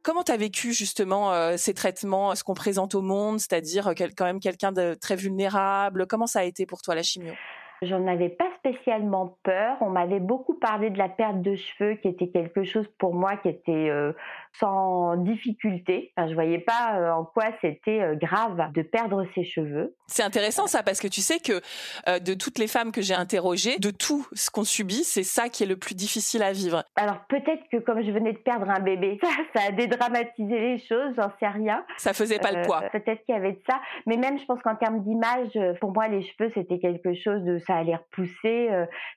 Comment 0.04 0.22
tu 0.22 0.32
as 0.32 0.38
vécu 0.38 0.72
justement 0.74 1.34
euh, 1.34 1.58
ces 1.58 1.74
traitements, 1.74 2.36
ce 2.36 2.44
qu'on 2.44 2.54
présente 2.54 2.94
au 2.94 3.02
monde, 3.02 3.40
c'est-à-dire 3.40 3.94
quand 4.16 4.26
même 4.26 4.40
quelqu'un 4.40 4.72
de 4.72 4.94
très 4.94 5.16
vulnérable? 5.16 6.06
Comment 6.08 6.28
ça 6.28 6.42
a 6.42 6.44
été 6.44 6.68
pour 6.68 6.82
toi 6.84 6.94
la 6.94 7.02
chimio? 7.02 7.34
J'en 7.82 8.08
avais 8.08 8.30
pas 8.30 8.50
spécialement 8.60 9.38
peur. 9.44 9.78
On 9.82 9.90
m'avait 9.90 10.20
beaucoup 10.20 10.56
parlé 10.56 10.90
de 10.90 10.98
la 10.98 11.10
perte 11.10 11.42
de 11.42 11.56
cheveux, 11.56 11.96
qui 11.96 12.08
était 12.08 12.30
quelque 12.30 12.64
chose 12.64 12.88
pour 12.98 13.14
moi 13.14 13.38
qui 13.38 13.50
était 13.50 13.90
euh, 13.90 14.14
sans 14.60 15.18
difficulté. 15.18 16.12
Enfin, 16.16 16.30
je 16.30 16.34
voyais 16.34 16.60
pas 16.60 16.98
euh, 16.98 17.12
en 17.12 17.26
quoi 17.26 17.46
c'était 17.62 18.02
euh, 18.02 18.16
grave 18.16 18.72
de 18.74 18.82
perdre 18.82 19.26
ses 19.36 19.44
cheveux. 19.44 19.96
C'est 20.08 20.24
intéressant 20.24 20.68
ça 20.68 20.84
parce 20.84 21.00
que 21.00 21.08
tu 21.08 21.22
sais 21.22 21.40
que 21.40 21.62
de 22.20 22.34
toutes 22.34 22.60
les 22.60 22.68
femmes 22.68 22.92
que 22.92 23.02
j'ai 23.02 23.14
interrogées, 23.14 23.78
de 23.80 23.90
tout 23.90 24.28
ce 24.34 24.52
qu'on 24.52 24.64
subit, 24.64 25.04
c'est 25.04 25.24
ça 25.24 25.50
qui 25.50 25.64
est 25.64 25.66
le 25.66 25.78
plus 25.78 25.96
difficile 25.96 26.44
à 26.44 26.52
vivre. 26.52 26.84
Alors 26.96 27.20
peut-être 27.28 27.64
que 27.72 27.78
comme 27.78 28.04
je 28.04 28.12
venais 28.12 28.34
de 28.34 28.38
perdre 28.38 28.70
un 28.70 28.80
bébé, 28.80 29.20
ça, 29.24 29.30
ça 29.56 29.68
a 29.68 29.72
dédramatisé 29.72 30.60
les 30.60 30.78
choses, 30.78 31.14
j'en 31.18 31.32
sais 31.40 31.48
rien. 31.48 31.84
Ça 31.98 32.14
faisait 32.14 32.40
pas 32.40 32.52
le 32.52 32.66
poids. 32.66 32.82
Peut-être 32.92 33.26
qu'il 33.26 33.36
y 33.36 33.38
avait 33.38 33.54
de 33.54 33.62
ça, 33.68 33.80
mais 34.06 34.18
même 34.18 34.38
je 34.40 34.46
pense 34.46 34.62
qu'en 34.62 34.76
termes 34.76 35.02
d'image, 35.04 35.58
pour 35.80 35.92
moi 35.92 36.08
les 36.08 36.24
cheveux 36.24 36.52
c'était 36.54 36.80
quelque 36.80 37.14
chose 37.16 37.44
de 37.44 37.58
ça 37.60 37.76
allait 37.76 37.96
repousser, 37.96 38.70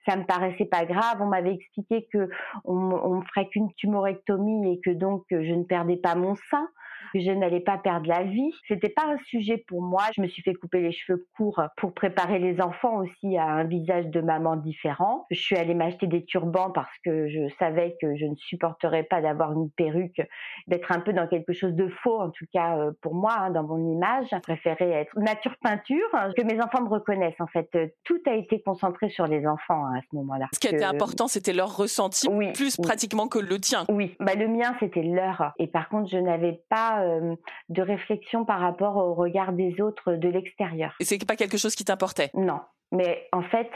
ça 0.07 0.17
me 0.17 0.25
paraissait 0.25 0.67
pas 0.67 0.85
grave. 0.85 1.19
On 1.21 1.27
m'avait 1.27 1.55
expliqué 1.55 2.09
que 2.13 2.31
on, 2.65 2.75
on 2.75 3.23
ferait 3.23 3.49
qu'une 3.49 3.73
tumorectomie 3.75 4.73
et 4.73 4.81
que 4.81 4.91
donc 4.91 5.28
je 5.31 5.55
ne 5.55 5.65
perdais 5.65 5.97
pas 5.97 6.15
mon 6.15 6.35
sein. 6.51 6.69
Que 7.13 7.21
je 7.21 7.31
n'allais 7.31 7.61
pas 7.61 7.79
perdre 7.79 8.09
la 8.09 8.25
vie. 8.25 8.53
C'était 8.67 8.89
pas 8.89 9.05
un 9.07 9.19
sujet 9.27 9.65
pour 9.67 9.83
moi. 9.83 10.03
Je 10.17 10.23
me 10.23 10.29
suis 10.29 10.43
fait 10.43 10.55
couper 10.55 10.81
les 10.81 10.93
cheveux 10.93 11.27
courts 11.37 11.63
pour 11.77 11.95
préparer 11.95 12.39
les 12.39 12.61
enfants 12.61 12.99
aussi 12.99 13.37
à 13.37 13.47
un 13.47 13.65
visage 13.65 14.07
de 14.07 14.21
maman 14.21 14.57
différent. 14.57 15.27
Je 15.31 15.41
suis 15.41 15.57
allée 15.57 15.75
m'acheter 15.75 16.07
des 16.07 16.25
turbans 16.25 16.71
parce 16.71 16.93
que 17.05 17.29
je 17.29 17.49
savais 17.59 17.97
que 18.01 18.17
je 18.17 18.27
ne 18.27 18.35
supporterais 18.37 19.05
pas 19.05 19.21
d'avoir 19.21 19.53
une 19.53 19.71
perruque, 19.71 20.21
d'être 20.67 20.93
un 20.93 21.01
peu 21.01 21.13
dans 21.13 21.27
quelque 21.27 21.53
chose 21.53 21.75
de 21.75 21.89
faux, 22.03 22.21
en 22.21 22.31
tout 22.31 22.47
cas 22.53 22.79
euh, 22.79 22.93
pour 23.01 23.15
moi, 23.15 23.35
hein, 23.39 23.51
dans 23.51 23.65
mon 23.65 23.79
image. 23.93 24.27
Je 24.31 24.39
préférais 24.39 24.91
être 24.91 25.19
nature 25.19 25.55
peinture, 25.63 26.09
hein, 26.13 26.31
que 26.37 26.43
mes 26.43 26.61
enfants 26.61 26.83
me 26.83 26.89
reconnaissent. 26.89 27.41
En 27.41 27.47
fait, 27.47 27.69
tout 28.05 28.21
a 28.27 28.35
été 28.35 28.61
concentré 28.63 29.09
sur 29.09 29.27
les 29.27 29.47
enfants 29.47 29.87
hein, 29.87 29.99
à 29.99 30.01
ce 30.01 30.17
moment-là. 30.17 30.47
Ce 30.53 30.61
qui 30.61 30.69
était 30.69 30.85
important, 30.85 31.29
c'était 31.29 31.53
leur 31.53 31.77
ressenti, 31.77 32.29
plus 32.55 32.77
pratiquement 32.77 33.29
que 33.29 33.39
le 33.39 33.59
tien. 33.59 33.85
Oui, 33.89 34.17
bah, 34.21 34.35
le 34.35 34.49
mien, 34.49 34.75
c'était 34.81 35.03
leur. 35.03 35.53
Et 35.59 35.67
par 35.67 35.89
contre, 35.89 36.11
je 36.11 36.19
n'avais 36.19 36.61
pas 36.69 36.98
euh, 37.03 37.35
de 37.69 37.83
réflexion 37.83 38.45
par 38.45 38.61
rapport 38.61 38.97
au 38.97 39.15
regard 39.15 39.53
des 39.53 39.81
autres 39.81 40.15
de 40.15 40.29
l'extérieur. 40.29 40.95
Et 41.01 41.05
c'est 41.05 41.25
pas 41.27 41.37
quelque 41.37 41.57
chose 41.57 41.75
qui 41.75 41.85
t'importait? 41.85 42.31
Non. 42.35 42.61
Mais 42.93 43.29
en 43.33 43.43
fait, 43.43 43.71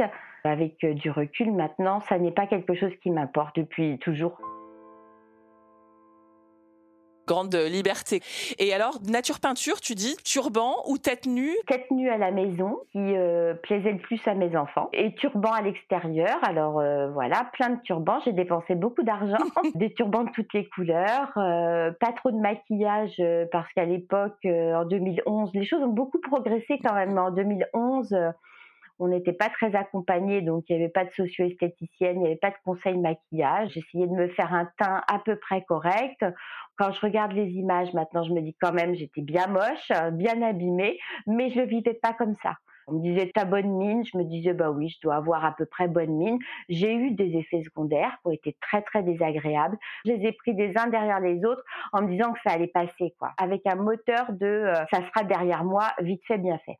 avec 0.44 0.84
du 0.84 1.10
recul 1.10 1.52
maintenant, 1.52 2.00
ça 2.00 2.18
n'est 2.18 2.32
pas 2.32 2.46
quelque 2.46 2.74
chose 2.74 2.92
qui 3.02 3.10
m'importe 3.10 3.56
depuis 3.56 3.98
toujours 3.98 4.38
grande 7.32 7.54
liberté. 7.54 8.20
Et 8.58 8.74
alors, 8.74 8.98
nature 9.08 9.40
peinture, 9.40 9.80
tu 9.80 9.94
dis 9.94 10.16
turban 10.22 10.74
ou 10.86 10.98
tête 10.98 11.24
nue? 11.24 11.56
Tête 11.66 11.90
nue 11.90 12.10
à 12.10 12.18
la 12.18 12.30
maison, 12.30 12.80
qui 12.92 12.98
euh, 12.98 13.54
plaisait 13.54 13.92
le 13.92 13.98
plus 13.98 14.20
à 14.26 14.34
mes 14.34 14.54
enfants. 14.54 14.90
Et 14.92 15.14
turban 15.14 15.50
à 15.50 15.62
l'extérieur. 15.62 16.36
Alors 16.42 16.78
euh, 16.78 17.08
voilà, 17.10 17.48
plein 17.54 17.70
de 17.70 17.80
turbans. 17.80 18.20
J'ai 18.26 18.32
dépensé 18.32 18.74
beaucoup 18.74 19.02
d'argent. 19.02 19.38
Des 19.74 19.94
turbans 19.94 20.24
de 20.24 20.30
toutes 20.32 20.52
les 20.52 20.68
couleurs. 20.68 21.32
Euh, 21.38 21.90
pas 22.00 22.12
trop 22.12 22.30
de 22.30 22.36
maquillage 22.36 23.22
parce 23.50 23.72
qu'à 23.72 23.86
l'époque, 23.86 24.44
en 24.44 24.84
2011, 24.84 25.50
les 25.54 25.64
choses 25.64 25.82
ont 25.82 25.88
beaucoup 25.88 26.20
progressé 26.20 26.78
quand 26.84 26.94
même. 26.94 27.16
En 27.16 27.30
2011 27.30 28.14
on 28.98 29.08
n'était 29.08 29.32
pas 29.32 29.48
très 29.48 29.74
accompagnés, 29.74 30.42
donc 30.42 30.64
il 30.68 30.76
n'y 30.76 30.82
avait 30.82 30.92
pas 30.92 31.04
de 31.04 31.10
socio-esthéticienne, 31.10 32.16
il 32.16 32.20
n'y 32.20 32.26
avait 32.26 32.36
pas 32.36 32.50
de 32.50 32.56
conseil 32.64 32.96
maquillage. 32.96 33.70
J'essayais 33.70 34.06
de 34.06 34.12
me 34.12 34.28
faire 34.28 34.52
un 34.54 34.68
teint 34.78 35.02
à 35.08 35.18
peu 35.18 35.36
près 35.36 35.62
correct. 35.64 36.24
Quand 36.76 36.92
je 36.92 37.00
regarde 37.00 37.32
les 37.32 37.50
images 37.50 37.92
maintenant, 37.94 38.22
je 38.22 38.32
me 38.32 38.40
dis 38.40 38.56
quand 38.60 38.72
même 38.72 38.94
j'étais 38.94 39.22
bien 39.22 39.46
moche, 39.46 39.92
bien 40.12 40.42
abîmée, 40.42 40.98
mais 41.26 41.50
je 41.50 41.60
ne 41.60 41.66
vivais 41.66 41.94
pas 41.94 42.12
comme 42.12 42.36
ça. 42.42 42.54
On 42.88 42.94
me 42.94 43.00
disait 43.00 43.30
ta 43.32 43.44
bonne 43.44 43.76
mine, 43.76 44.04
je 44.04 44.18
me 44.18 44.24
disais 44.24 44.54
bah 44.54 44.70
oui, 44.70 44.88
je 44.88 45.00
dois 45.02 45.16
avoir 45.16 45.44
à 45.44 45.52
peu 45.52 45.66
près 45.66 45.88
bonne 45.88 46.16
mine. 46.16 46.38
J'ai 46.68 46.92
eu 46.92 47.12
des 47.12 47.36
effets 47.36 47.62
secondaires 47.62 48.16
qui 48.22 48.28
ont 48.28 48.32
été 48.32 48.56
très 48.60 48.82
très 48.82 49.02
désagréables. 49.02 49.78
Je 50.04 50.12
les 50.12 50.26
ai 50.26 50.32
pris 50.32 50.54
des 50.54 50.72
uns 50.76 50.88
derrière 50.88 51.20
les 51.20 51.44
autres 51.44 51.64
en 51.92 52.02
me 52.02 52.08
disant 52.08 52.32
que 52.32 52.40
ça 52.44 52.52
allait 52.52 52.66
passer 52.66 53.14
quoi, 53.18 53.32
avec 53.38 53.66
un 53.66 53.76
moteur 53.76 54.32
de 54.32 54.46
euh, 54.46 54.74
ça 54.92 55.00
sera 55.06 55.24
derrière 55.24 55.64
moi, 55.64 55.92
vite 56.00 56.22
fait 56.26 56.38
bien 56.38 56.58
fait. 56.58 56.76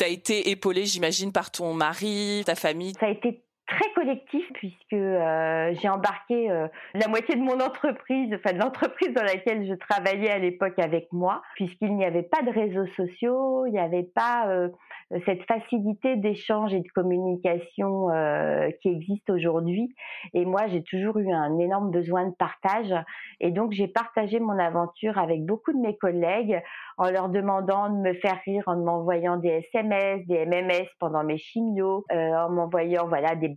Tu 0.00 0.06
été 0.06 0.48
épaulée, 0.48 0.86
j'imagine, 0.86 1.30
par 1.30 1.50
ton 1.50 1.74
mari, 1.74 2.42
ta 2.46 2.54
famille? 2.54 2.94
Très 3.70 3.90
collectif 3.94 4.44
puisque 4.54 4.92
euh, 4.92 5.72
j'ai 5.80 5.88
embarqué 5.88 6.50
euh, 6.50 6.66
la 6.94 7.08
moitié 7.08 7.36
de 7.36 7.40
mon 7.40 7.60
entreprise, 7.60 8.34
enfin 8.34 8.52
de 8.52 8.58
l'entreprise 8.58 9.14
dans 9.14 9.22
laquelle 9.22 9.66
je 9.66 9.74
travaillais 9.74 10.30
à 10.30 10.38
l'époque 10.38 10.78
avec 10.78 11.08
moi, 11.12 11.42
puisqu'il 11.54 11.94
n'y 11.94 12.04
avait 12.04 12.24
pas 12.24 12.42
de 12.42 12.50
réseaux 12.50 12.86
sociaux, 12.96 13.66
il 13.66 13.72
n'y 13.72 13.78
avait 13.78 14.08
pas 14.14 14.48
euh, 14.48 14.68
cette 15.24 15.44
facilité 15.44 16.16
d'échange 16.16 16.74
et 16.74 16.80
de 16.80 16.88
communication 16.94 18.08
qui 18.80 18.88
existe 18.88 19.28
aujourd'hui. 19.28 19.92
Et 20.34 20.44
moi, 20.44 20.68
j'ai 20.68 20.82
toujours 20.84 21.18
eu 21.18 21.32
un 21.32 21.58
énorme 21.58 21.90
besoin 21.90 22.28
de 22.28 22.34
partage, 22.34 22.94
et 23.40 23.50
donc 23.50 23.72
j'ai 23.72 23.88
partagé 23.88 24.38
mon 24.38 24.56
aventure 24.56 25.18
avec 25.18 25.44
beaucoup 25.44 25.72
de 25.72 25.78
mes 25.78 25.96
collègues 25.96 26.62
en 26.96 27.10
leur 27.10 27.28
demandant 27.28 27.90
de 27.90 27.96
me 27.96 28.14
faire 28.14 28.38
rire, 28.44 28.62
en 28.66 28.76
m'envoyant 28.76 29.36
des 29.36 29.66
SMS, 29.72 30.24
des 30.26 30.46
MMS 30.46 30.86
pendant 31.00 31.24
mes 31.24 31.38
chimios, 31.38 32.04
en 32.12 32.48
m'envoyant 32.50 33.08
voilà 33.08 33.34
des 33.34 33.48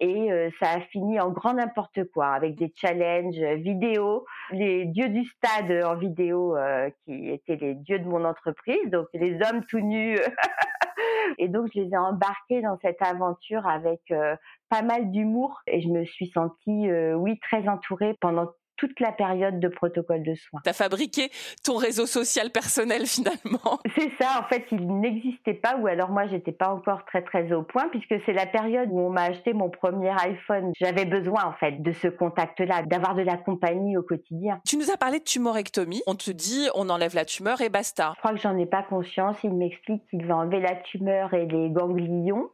et 0.00 0.32
euh, 0.32 0.50
ça 0.60 0.70
a 0.70 0.80
fini 0.80 1.18
en 1.18 1.30
grand 1.30 1.54
n'importe 1.54 2.04
quoi 2.12 2.28
avec 2.28 2.54
des 2.54 2.72
challenges 2.76 3.40
vidéo, 3.60 4.26
les 4.52 4.84
dieux 4.84 5.08
du 5.08 5.24
stade 5.24 5.72
en 5.84 5.96
vidéo 5.96 6.56
euh, 6.56 6.88
qui 7.04 7.30
étaient 7.30 7.56
les 7.56 7.74
dieux 7.74 7.98
de 7.98 8.06
mon 8.06 8.24
entreprise, 8.24 8.90
donc 8.90 9.06
les 9.12 9.34
hommes 9.42 9.64
tout 9.68 9.80
nus. 9.80 10.18
et 11.38 11.48
donc 11.48 11.70
je 11.74 11.80
les 11.80 11.90
ai 11.90 11.96
embarqués 11.96 12.62
dans 12.62 12.78
cette 12.80 13.02
aventure 13.02 13.66
avec 13.66 14.00
euh, 14.12 14.36
pas 14.68 14.82
mal 14.82 15.10
d'humour 15.10 15.60
et 15.66 15.80
je 15.80 15.88
me 15.88 16.04
suis 16.04 16.28
sentie 16.28 16.88
oui 17.16 17.38
très 17.40 17.68
entourée 17.68 18.14
pendant 18.20 18.46
toute 18.78 18.98
la 19.00 19.12
période 19.12 19.60
de 19.60 19.68
protocole 19.68 20.22
de 20.22 20.34
soins. 20.34 20.60
Tu 20.64 20.70
as 20.70 20.72
fabriqué 20.72 21.30
ton 21.64 21.76
réseau 21.76 22.06
social 22.06 22.50
personnel 22.50 23.02
finalement. 23.06 23.78
C'est 23.96 24.10
ça, 24.18 24.40
en 24.40 24.48
fait, 24.48 24.64
il 24.72 24.86
n'existait 25.00 25.54
pas 25.54 25.76
ou 25.76 25.86
alors 25.86 26.10
moi 26.10 26.26
j'étais 26.26 26.52
pas 26.52 26.68
encore 26.68 27.04
très 27.04 27.22
très 27.22 27.52
au 27.52 27.62
point 27.62 27.88
puisque 27.90 28.14
c'est 28.24 28.32
la 28.32 28.46
période 28.46 28.88
où 28.90 29.00
on 29.00 29.10
m'a 29.10 29.24
acheté 29.24 29.52
mon 29.52 29.68
premier 29.68 30.12
iPhone. 30.22 30.72
J'avais 30.78 31.04
besoin 31.04 31.44
en 31.44 31.52
fait 31.52 31.82
de 31.82 31.92
ce 31.92 32.08
contact-là, 32.08 32.82
d'avoir 32.82 33.14
de 33.14 33.22
la 33.22 33.36
compagnie 33.36 33.96
au 33.96 34.02
quotidien. 34.02 34.60
Tu 34.66 34.76
nous 34.76 34.90
as 34.90 34.96
parlé 34.96 35.18
de 35.18 35.24
tumorectomie. 35.24 36.02
On 36.06 36.14
te 36.14 36.30
dit 36.30 36.68
on 36.74 36.88
enlève 36.88 37.14
la 37.14 37.24
tumeur 37.24 37.60
et 37.60 37.68
basta. 37.68 38.12
Je 38.14 38.20
crois 38.20 38.32
que 38.32 38.40
j'en 38.40 38.56
ai 38.56 38.66
pas 38.66 38.82
conscience. 38.82 39.36
Il 39.42 39.54
m'explique 39.54 40.06
qu'il 40.08 40.24
va 40.24 40.36
enlever 40.36 40.60
la 40.60 40.76
tumeur 40.76 41.34
et 41.34 41.46
les 41.46 41.70
ganglions 41.70 42.50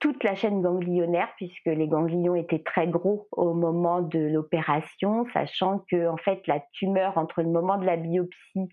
toute 0.00 0.22
la 0.24 0.34
chaîne 0.34 0.62
ganglionnaire 0.62 1.28
puisque 1.36 1.66
les 1.66 1.88
ganglions 1.88 2.34
étaient 2.34 2.62
très 2.62 2.86
gros 2.86 3.28
au 3.32 3.54
moment 3.54 4.00
de 4.00 4.18
l'opération, 4.18 5.26
sachant 5.32 5.84
que 5.90 6.08
en 6.08 6.16
fait 6.16 6.46
la 6.46 6.60
tumeur 6.72 7.18
entre 7.18 7.42
le 7.42 7.48
moment 7.48 7.78
de 7.78 7.84
la 7.84 7.96
biopsie 7.96 8.68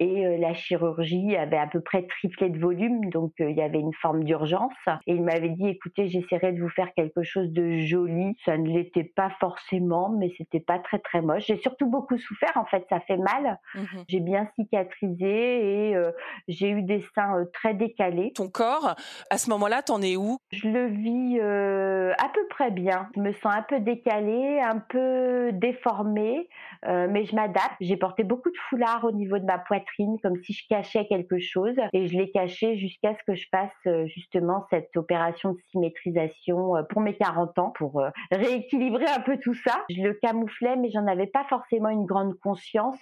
et 0.00 0.26
euh, 0.26 0.38
la 0.38 0.54
chirurgie 0.54 1.36
avait 1.36 1.58
à 1.58 1.66
peu 1.66 1.80
près 1.82 2.06
triplé 2.06 2.48
de 2.48 2.58
volume, 2.58 3.10
donc 3.10 3.32
euh, 3.40 3.50
il 3.50 3.56
y 3.56 3.62
avait 3.62 3.78
une 3.78 3.92
forme 4.00 4.24
d'urgence. 4.24 4.72
Et 5.06 5.14
il 5.14 5.22
m'avait 5.22 5.50
dit, 5.50 5.68
écoutez, 5.68 6.08
j'essaierai 6.08 6.52
de 6.52 6.60
vous 6.60 6.70
faire 6.70 6.88
quelque 6.94 7.22
chose 7.22 7.50
de 7.50 7.80
joli. 7.80 8.34
Ça 8.46 8.56
ne 8.56 8.66
l'était 8.66 9.04
pas 9.04 9.30
forcément, 9.40 10.08
mais 10.08 10.32
c'était 10.38 10.60
pas 10.60 10.78
très 10.78 10.98
très 11.00 11.20
moche. 11.20 11.44
J'ai 11.46 11.58
surtout 11.58 11.86
beaucoup 11.86 12.16
souffert, 12.16 12.52
en 12.56 12.64
fait, 12.64 12.86
ça 12.88 13.00
fait 13.00 13.18
mal. 13.18 13.58
Mmh 13.74 13.80
j'ai 14.08 14.20
bien 14.20 14.48
cicatrisé 14.58 15.90
et 15.90 15.96
euh, 15.96 16.10
j'ai 16.48 16.70
eu 16.70 16.82
des 16.82 17.04
seins 17.14 17.44
très 17.52 17.74
décalés. 17.74 18.32
Ton 18.34 18.48
corps, 18.48 18.94
à 19.28 19.38
ce 19.38 19.50
moment-là, 19.50 19.82
t'en 19.82 20.00
es 20.00 20.16
où? 20.16 20.38
Je 20.50 20.68
le 20.70 20.86
vis 20.86 21.40
à 21.40 22.28
peu 22.32 22.46
près 22.48 22.70
bien. 22.70 23.08
Je 23.16 23.20
me 23.20 23.32
sens 23.32 23.52
un 23.54 23.62
peu 23.62 23.80
décalée, 23.80 24.60
un 24.60 24.78
peu 24.78 25.50
déformée, 25.52 26.48
mais 26.84 27.24
je 27.24 27.34
m'adapte. 27.34 27.76
J'ai 27.80 27.96
porté 27.96 28.24
beaucoup 28.24 28.50
de 28.50 28.56
foulards 28.68 29.04
au 29.04 29.12
niveau 29.12 29.38
de 29.38 29.44
ma 29.44 29.58
poitrine 29.58 30.18
comme 30.22 30.36
si 30.42 30.52
je 30.52 30.66
cachais 30.68 31.06
quelque 31.06 31.38
chose 31.38 31.76
et 31.92 32.06
je 32.06 32.16
l'ai 32.16 32.30
caché 32.30 32.76
jusqu'à 32.76 33.14
ce 33.14 33.22
que 33.26 33.34
je 33.34 33.46
fasse 33.50 33.70
euh, 33.86 34.06
justement 34.06 34.66
cette 34.70 34.96
opération 34.96 35.52
de 35.52 35.58
symétrisation 35.70 36.76
euh, 36.76 36.82
pour 36.82 37.00
mes 37.00 37.14
40 37.14 37.58
ans 37.58 37.70
pour 37.70 38.00
euh, 38.00 38.10
rééquilibrer 38.30 39.06
un 39.06 39.20
peu 39.20 39.38
tout 39.38 39.54
ça. 39.54 39.84
Je 39.90 40.02
le 40.02 40.14
camouflais 40.14 40.76
mais 40.76 40.90
j'en 40.90 41.06
avais 41.06 41.26
pas 41.26 41.44
forcément 41.48 41.88
une 41.88 42.06
grande 42.06 42.38
conscience 42.40 43.00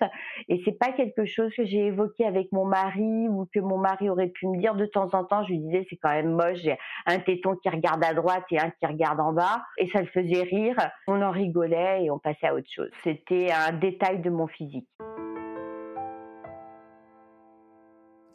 et 0.48 0.60
c'est 0.64 0.78
pas 0.78 0.92
quelque 0.92 1.24
chose 1.24 1.52
que 1.54 1.64
j'ai 1.64 1.86
évoqué 1.86 2.24
avec 2.24 2.52
mon 2.52 2.64
mari 2.64 3.28
ou 3.28 3.46
que 3.52 3.60
mon 3.60 3.78
mari 3.78 4.08
aurait 4.10 4.28
pu 4.28 4.46
me 4.46 4.58
dire 4.58 4.74
de 4.74 4.86
temps 4.86 5.14
en 5.14 5.24
temps. 5.24 5.42
Je 5.44 5.50
lui 5.50 5.58
disais 5.58 5.86
c'est 5.88 5.96
quand 5.96 6.10
même 6.10 6.32
moche, 6.32 6.58
j'ai 6.58 6.78
un 7.06 7.18
téton 7.18 7.47
qui 7.56 7.68
regarde 7.68 8.04
à 8.04 8.14
droite 8.14 8.44
et 8.50 8.58
un 8.58 8.70
qui 8.70 8.86
regarde 8.86 9.20
en 9.20 9.32
bas 9.32 9.62
et 9.76 9.88
ça 9.90 10.00
le 10.00 10.06
faisait 10.06 10.42
rire. 10.42 10.76
On 11.06 11.22
en 11.22 11.30
rigolait 11.30 12.04
et 12.04 12.10
on 12.10 12.18
passait 12.18 12.46
à 12.46 12.54
autre 12.54 12.68
chose. 12.70 12.90
C'était 13.04 13.50
un 13.52 13.72
détail 13.72 14.20
de 14.20 14.30
mon 14.30 14.46
physique. 14.46 14.88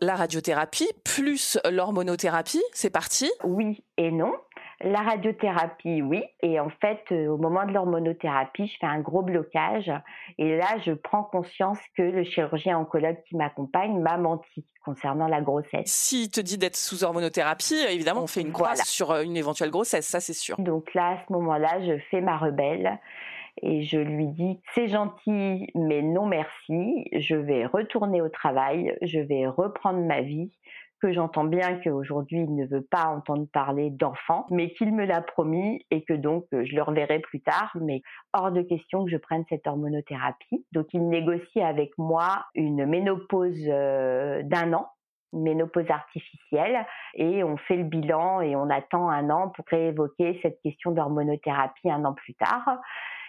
La 0.03 0.15
radiothérapie 0.15 0.89
plus 1.03 1.57
l'hormonothérapie, 1.69 2.63
c'est 2.73 2.89
parti? 2.89 3.31
Oui 3.43 3.83
et 3.97 4.11
non. 4.11 4.33
La 4.81 4.99
radiothérapie, 4.99 6.01
oui. 6.01 6.23
Et 6.41 6.59
en 6.59 6.69
fait, 6.69 6.99
euh, 7.11 7.27
au 7.27 7.37
moment 7.37 7.65
de 7.65 7.71
l'hormonothérapie, 7.71 8.67
je 8.67 8.77
fais 8.79 8.85
un 8.85 8.99
gros 8.99 9.21
blocage. 9.21 9.89
Et 10.37 10.57
là, 10.57 10.77
je 10.85 10.91
prends 10.91 11.23
conscience 11.23 11.77
que 11.95 12.01
le 12.01 12.25
chirurgien 12.25 12.77
oncologue 12.77 13.15
qui 13.29 13.37
m'accompagne 13.37 14.01
m'a 14.01 14.17
menti 14.17 14.65
concernant 14.83 15.27
la 15.27 15.39
grossesse. 15.39 15.85
S'il 15.85 16.29
te 16.29 16.41
dit 16.41 16.57
d'être 16.57 16.75
sous 16.75 17.05
hormonothérapie, 17.05 17.79
évidemment, 17.89 18.23
on 18.23 18.27
fait 18.27 18.41
une 18.41 18.51
croix 18.51 18.75
sur 18.75 19.11
euh, 19.11 19.23
une 19.23 19.37
éventuelle 19.37 19.71
grossesse, 19.71 20.07
ça 20.07 20.19
c'est 20.19 20.33
sûr. 20.33 20.57
Donc 20.59 20.93
là, 20.93 21.11
à 21.11 21.17
ce 21.25 21.31
moment-là, 21.31 21.81
je 21.85 21.97
fais 22.11 22.19
ma 22.19 22.37
rebelle 22.37 22.99
et 23.61 23.83
je 23.83 23.99
lui 23.99 24.27
dis 24.27 24.59
c'est 24.73 24.87
gentil 24.87 25.67
mais 25.75 26.01
non 26.01 26.25
merci, 26.25 27.05
je 27.13 27.35
vais 27.35 27.65
retourner 27.65 28.21
au 28.21 28.29
travail, 28.29 28.97
je 29.01 29.19
vais 29.19 29.47
reprendre 29.47 29.99
ma 29.99 30.21
vie 30.21 30.51
que 31.03 31.11
j'entends 31.11 31.43
bien 31.43 31.81
qu'aujourd'hui 31.83 32.39
il 32.39 32.55
ne 32.55 32.65
veut 32.65 32.81
pas 32.81 33.07
entendre 33.07 33.45
parler 33.51 33.89
d'enfants, 33.89 34.45
mais 34.49 34.71
qu'il 34.71 34.93
me 34.95 35.05
l'a 35.05 35.21
promis 35.21 35.85
et 35.91 36.03
que 36.05 36.13
donc 36.13 36.45
euh, 36.53 36.63
je 36.63 36.75
le 36.75 36.81
reverrai 36.81 37.19
plus 37.19 37.41
tard, 37.41 37.75
mais 37.81 38.01
hors 38.31 38.53
de 38.53 38.61
question 38.61 39.03
que 39.03 39.11
je 39.11 39.17
prenne 39.17 39.43
cette 39.49 39.67
hormonothérapie. 39.67 40.65
Donc 40.71 40.87
il 40.93 41.09
négocie 41.09 41.61
avec 41.61 41.91
moi 41.97 42.45
une 42.55 42.85
ménopause 42.85 43.65
euh, 43.67 44.43
d'un 44.43 44.71
an 44.71 44.87
ménopause 45.33 45.89
artificielle. 45.89 46.85
Et 47.15 47.43
on 47.43 47.57
fait 47.57 47.75
le 47.75 47.83
bilan 47.83 48.41
et 48.41 48.55
on 48.55 48.69
attend 48.69 49.09
un 49.09 49.29
an 49.29 49.49
pour 49.49 49.65
réévoquer 49.67 50.39
cette 50.41 50.61
question 50.61 50.91
d'hormonothérapie 50.91 51.89
un 51.89 52.05
an 52.05 52.13
plus 52.13 52.35
tard 52.35 52.79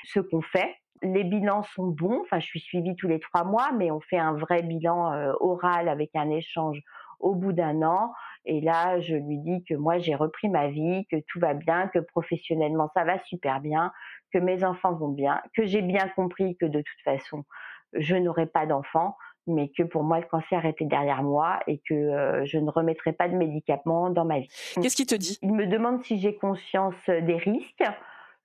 ce 0.04 0.20
qu'on 0.20 0.42
fait. 0.42 0.74
Les 1.02 1.24
bilans 1.24 1.62
sont 1.74 1.88
bons. 1.88 2.20
Enfin, 2.22 2.38
je 2.40 2.46
suis 2.46 2.60
suivie 2.60 2.94
tous 2.96 3.08
les 3.08 3.20
trois 3.20 3.44
mois, 3.44 3.72
mais 3.72 3.90
on 3.90 4.00
fait 4.00 4.18
un 4.18 4.32
vrai 4.32 4.62
bilan 4.62 5.34
oral 5.40 5.88
avec 5.88 6.10
un 6.14 6.30
échange 6.30 6.80
au 7.20 7.34
bout 7.34 7.52
d'un 7.52 7.82
an. 7.82 8.12
Et 8.46 8.60
là, 8.60 9.00
je 9.00 9.16
lui 9.16 9.38
dis 9.38 9.64
que 9.64 9.74
moi, 9.74 9.98
j'ai 9.98 10.14
repris 10.14 10.48
ma 10.48 10.68
vie, 10.68 11.06
que 11.10 11.16
tout 11.28 11.40
va 11.40 11.54
bien, 11.54 11.88
que 11.88 11.98
professionnellement, 11.98 12.90
ça 12.94 13.04
va 13.04 13.18
super 13.24 13.60
bien, 13.60 13.92
que 14.32 14.38
mes 14.38 14.64
enfants 14.64 14.94
vont 14.94 15.08
bien, 15.08 15.40
que 15.56 15.64
j'ai 15.64 15.82
bien 15.82 16.08
compris 16.14 16.56
que 16.56 16.66
de 16.66 16.80
toute 16.80 17.00
façon, 17.04 17.44
je 17.94 18.16
n'aurai 18.16 18.46
pas 18.46 18.66
d'enfants, 18.66 19.16
mais 19.46 19.70
que 19.70 19.82
pour 19.82 20.04
moi, 20.04 20.20
le 20.20 20.26
cancer 20.26 20.64
était 20.66 20.84
derrière 20.84 21.22
moi 21.22 21.60
et 21.66 21.80
que 21.88 21.94
euh, 21.94 22.44
je 22.44 22.58
ne 22.58 22.70
remettrai 22.70 23.12
pas 23.12 23.28
de 23.28 23.36
médicaments 23.36 24.10
dans 24.10 24.24
ma 24.24 24.40
vie. 24.40 24.48
Qu'est-ce 24.80 24.96
qu'il 24.96 25.06
te 25.06 25.14
dit? 25.14 25.38
Il 25.42 25.54
me 25.54 25.66
demande 25.66 26.02
si 26.02 26.18
j'ai 26.18 26.36
conscience 26.36 26.94
des 27.06 27.36
risques. 27.36 27.84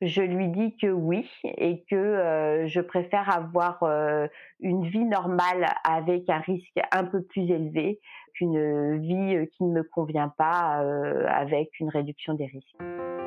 Je 0.02 0.22
lui 0.22 0.48
dis 0.48 0.76
que 0.78 0.88
oui 0.88 1.30
et 1.44 1.84
que 1.90 1.96
euh, 1.96 2.68
je 2.68 2.80
préfère 2.80 3.30
avoir 3.36 3.84
euh, 3.84 4.28
une 4.62 4.86
vie 4.86 5.04
normale 5.04 5.68
avec 5.84 6.30
un 6.30 6.40
risque 6.40 6.80
un 6.92 7.04
peu 7.04 7.22
plus 7.22 7.50
élevé 7.52 8.00
qu'une 8.34 9.00
vie 9.00 9.48
qui 9.52 9.64
ne 9.66 9.74
me 9.74 9.84
convient 9.84 10.30
pas 10.30 10.82
avec 11.28 11.80
une 11.80 11.90
réduction 11.90 12.36
des 12.36 12.46
risques. 12.46 13.19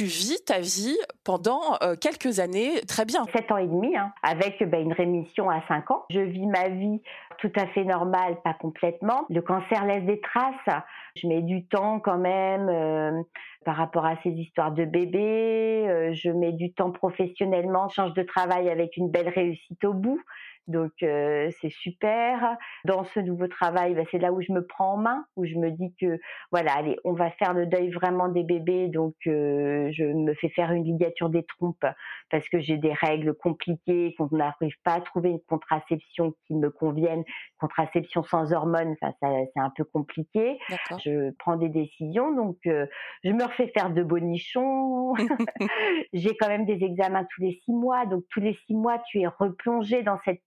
Tu 0.00 0.06
vis 0.06 0.42
ta 0.46 0.60
vie 0.60 0.96
pendant 1.24 1.60
euh, 1.82 1.94
quelques 1.94 2.40
années 2.40 2.80
très 2.88 3.04
bien. 3.04 3.26
Sept 3.36 3.52
ans 3.52 3.58
et 3.58 3.66
demi, 3.66 3.94
hein, 3.98 4.14
avec 4.22 4.66
bah, 4.66 4.78
une 4.78 4.94
rémission 4.94 5.50
à 5.50 5.60
cinq 5.68 5.90
ans. 5.90 6.06
Je 6.08 6.20
vis 6.20 6.46
ma 6.46 6.70
vie 6.70 7.02
tout 7.38 7.52
à 7.54 7.66
fait 7.66 7.84
normale, 7.84 8.40
pas 8.42 8.54
complètement. 8.54 9.26
Le 9.28 9.42
cancer 9.42 9.84
laisse 9.84 10.04
des 10.04 10.18
traces. 10.22 10.82
Je 11.16 11.28
mets 11.28 11.42
du 11.42 11.66
temps 11.66 12.00
quand 12.00 12.16
même 12.16 12.70
euh, 12.70 13.22
par 13.66 13.76
rapport 13.76 14.06
à 14.06 14.14
ces 14.22 14.30
histoires 14.30 14.72
de 14.72 14.86
bébés. 14.86 15.84
Euh, 15.86 16.14
je 16.14 16.30
mets 16.30 16.52
du 16.52 16.72
temps 16.72 16.92
professionnellement, 16.92 17.90
change 17.90 18.14
de 18.14 18.22
travail 18.22 18.70
avec 18.70 18.96
une 18.96 19.10
belle 19.10 19.28
réussite 19.28 19.84
au 19.84 19.92
bout. 19.92 20.22
Donc 20.70 20.92
c'est 21.00 21.70
super. 21.70 22.56
Dans 22.84 23.04
ce 23.04 23.20
nouveau 23.20 23.48
travail, 23.48 23.94
bah, 23.94 24.02
c'est 24.10 24.18
là 24.18 24.32
où 24.32 24.40
je 24.40 24.52
me 24.52 24.64
prends 24.66 24.94
en 24.94 24.96
main, 24.96 25.24
où 25.36 25.44
je 25.44 25.56
me 25.56 25.70
dis 25.70 25.94
que 26.00 26.18
voilà, 26.50 26.72
allez, 26.76 26.96
on 27.04 27.12
va 27.12 27.30
faire 27.32 27.54
le 27.54 27.66
deuil 27.66 27.90
vraiment 27.90 28.28
des 28.28 28.44
bébés. 28.44 28.88
Donc 28.88 29.14
je 29.24 30.12
me 30.12 30.34
fais 30.34 30.48
faire 30.48 30.72
une 30.72 30.84
ligature 30.84 31.28
des 31.28 31.44
trompes 31.44 31.84
parce 32.30 32.48
que 32.48 32.60
j'ai 32.60 32.76
des 32.76 32.92
règles 32.92 33.34
compliquées, 33.34 34.14
qu'on 34.16 34.28
n'arrive 34.32 34.74
pas 34.84 34.94
à 34.94 35.00
trouver 35.00 35.30
une 35.30 35.40
contraception 35.40 36.34
qui 36.46 36.54
me 36.54 36.70
convienne, 36.70 37.24
contraception 37.58 38.22
sans 38.22 38.52
hormones, 38.52 38.94
enfin 39.00 39.12
c'est 39.20 39.60
un 39.60 39.72
peu 39.76 39.84
compliqué. 39.84 40.58
Je 41.04 41.30
prends 41.38 41.56
des 41.56 41.68
décisions, 41.68 42.34
donc 42.34 42.56
je 42.64 43.32
me 43.32 43.44
refais 43.44 43.68
faire 43.68 43.90
de 43.90 44.02
bonichons. 44.02 45.14
j'ai 46.12 46.36
quand 46.36 46.48
même 46.48 46.66
des 46.66 46.84
examens 46.84 47.26
tous 47.34 47.42
les 47.42 47.60
six 47.64 47.72
mois, 47.72 48.06
donc 48.06 48.24
tous 48.30 48.40
les 48.40 48.56
six 48.66 48.74
mois 48.74 48.98
tu 49.10 49.20
es 49.20 49.26
replongé 49.26 50.02
dans 50.02 50.18
cette 50.24 50.42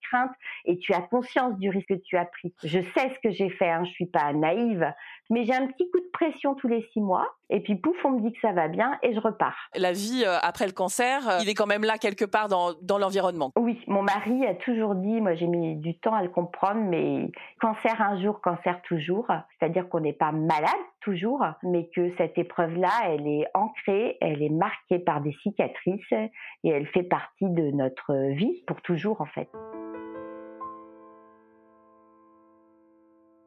et 0.65 0.77
tu 0.77 0.93
as 0.93 1.01
conscience 1.01 1.57
du 1.57 1.69
risque 1.69 1.87
que 1.87 1.93
tu 1.93 2.17
as 2.17 2.25
pris. 2.25 2.53
Je 2.63 2.79
sais 2.79 3.09
ce 3.13 3.19
que 3.19 3.31
j'ai 3.31 3.49
fait, 3.49 3.69
hein, 3.69 3.83
je 3.85 3.91
suis 3.91 4.05
pas 4.05 4.33
naïve, 4.33 4.93
mais 5.29 5.45
j'ai 5.45 5.53
un 5.53 5.67
petit 5.67 5.89
coup 5.89 5.99
de 5.99 6.09
pression 6.11 6.55
tous 6.55 6.67
les 6.67 6.87
six 6.93 7.01
mois 7.01 7.27
et 7.49 7.59
puis 7.59 7.75
pouf, 7.75 7.95
on 8.03 8.11
me 8.11 8.21
dit 8.21 8.33
que 8.33 8.39
ça 8.41 8.51
va 8.51 8.67
bien 8.67 8.97
et 9.03 9.13
je 9.13 9.19
repars. 9.19 9.69
La 9.75 9.91
vie 9.91 10.23
euh, 10.25 10.37
après 10.41 10.65
le 10.65 10.71
cancer, 10.71 11.27
euh, 11.29 11.37
il 11.41 11.49
est 11.49 11.53
quand 11.53 11.67
même 11.67 11.83
là 11.83 11.97
quelque 11.97 12.25
part 12.25 12.47
dans, 12.47 12.73
dans 12.81 12.97
l'environnement. 12.97 13.51
Oui, 13.55 13.79
mon 13.87 14.01
mari 14.01 14.45
a 14.47 14.55
toujours 14.55 14.95
dit, 14.95 15.21
moi 15.21 15.35
j'ai 15.35 15.47
mis 15.47 15.75
du 15.75 15.95
temps 15.97 16.15
à 16.15 16.23
le 16.23 16.29
comprendre, 16.29 16.81
mais 16.81 17.31
cancer 17.61 18.01
un 18.01 18.19
jour, 18.21 18.41
cancer 18.41 18.81
toujours. 18.83 19.27
C'est-à-dire 19.59 19.87
qu'on 19.89 19.99
n'est 19.99 20.13
pas 20.13 20.31
malade 20.31 20.71
toujours, 21.01 21.45
mais 21.61 21.89
que 21.95 22.11
cette 22.17 22.37
épreuve-là, 22.37 22.91
elle 23.05 23.27
est 23.27 23.45
ancrée, 23.53 24.17
elle 24.21 24.41
est 24.41 24.49
marquée 24.49 24.99
par 24.99 25.21
des 25.21 25.35
cicatrices 25.43 26.11
et 26.11 26.69
elle 26.69 26.87
fait 26.87 27.03
partie 27.03 27.49
de 27.49 27.71
notre 27.71 28.13
vie 28.33 28.63
pour 28.67 28.81
toujours 28.81 29.21
en 29.21 29.25
fait. 29.25 29.49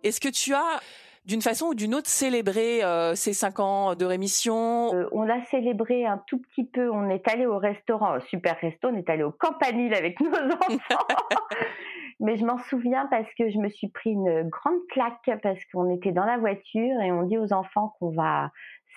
Est-ce 0.06 0.20
que 0.20 0.28
tu 0.28 0.54
as 0.54 0.80
d'une 1.25 1.42
façon 1.42 1.66
ou 1.66 1.75
d'une 1.75 1.92
autre 1.92 2.08
célébré 2.08 2.84
euh, 2.84 3.16
ces 3.16 3.32
cinq 3.32 3.58
ans 3.58 3.96
de 3.96 4.04
rémission? 4.04 4.94
Euh, 4.94 5.08
On 5.10 5.25
l'a 5.25 5.44
célébré 5.46 6.06
un 6.06 6.22
tout 6.28 6.38
petit 6.38 6.62
peu. 6.62 6.88
On 6.92 7.10
est 7.10 7.26
allé 7.26 7.44
au 7.44 7.58
restaurant, 7.58 8.20
super 8.28 8.56
resto, 8.60 8.88
on 8.88 8.96
est 8.96 9.10
allé 9.10 9.25
au 9.25 9.32
Campanile 9.32 9.92
avec 9.94 10.20
nos 10.20 10.30
enfants. 10.30 11.06
Mais 12.21 12.36
je 12.36 12.45
m'en 12.45 12.58
souviens 12.71 13.06
parce 13.10 13.28
que 13.36 13.50
je 13.50 13.58
me 13.58 13.69
suis 13.69 13.88
pris 13.88 14.10
une 14.10 14.49
grande 14.49 14.86
claque 14.90 15.28
parce 15.42 15.58
qu'on 15.73 15.92
était 15.92 16.12
dans 16.12 16.25
la 16.25 16.38
voiture 16.38 17.00
et 17.02 17.10
on 17.10 17.25
dit 17.25 17.36
aux 17.36 17.52
enfants 17.52 17.95
qu'on 17.99 18.10
va 18.10 18.52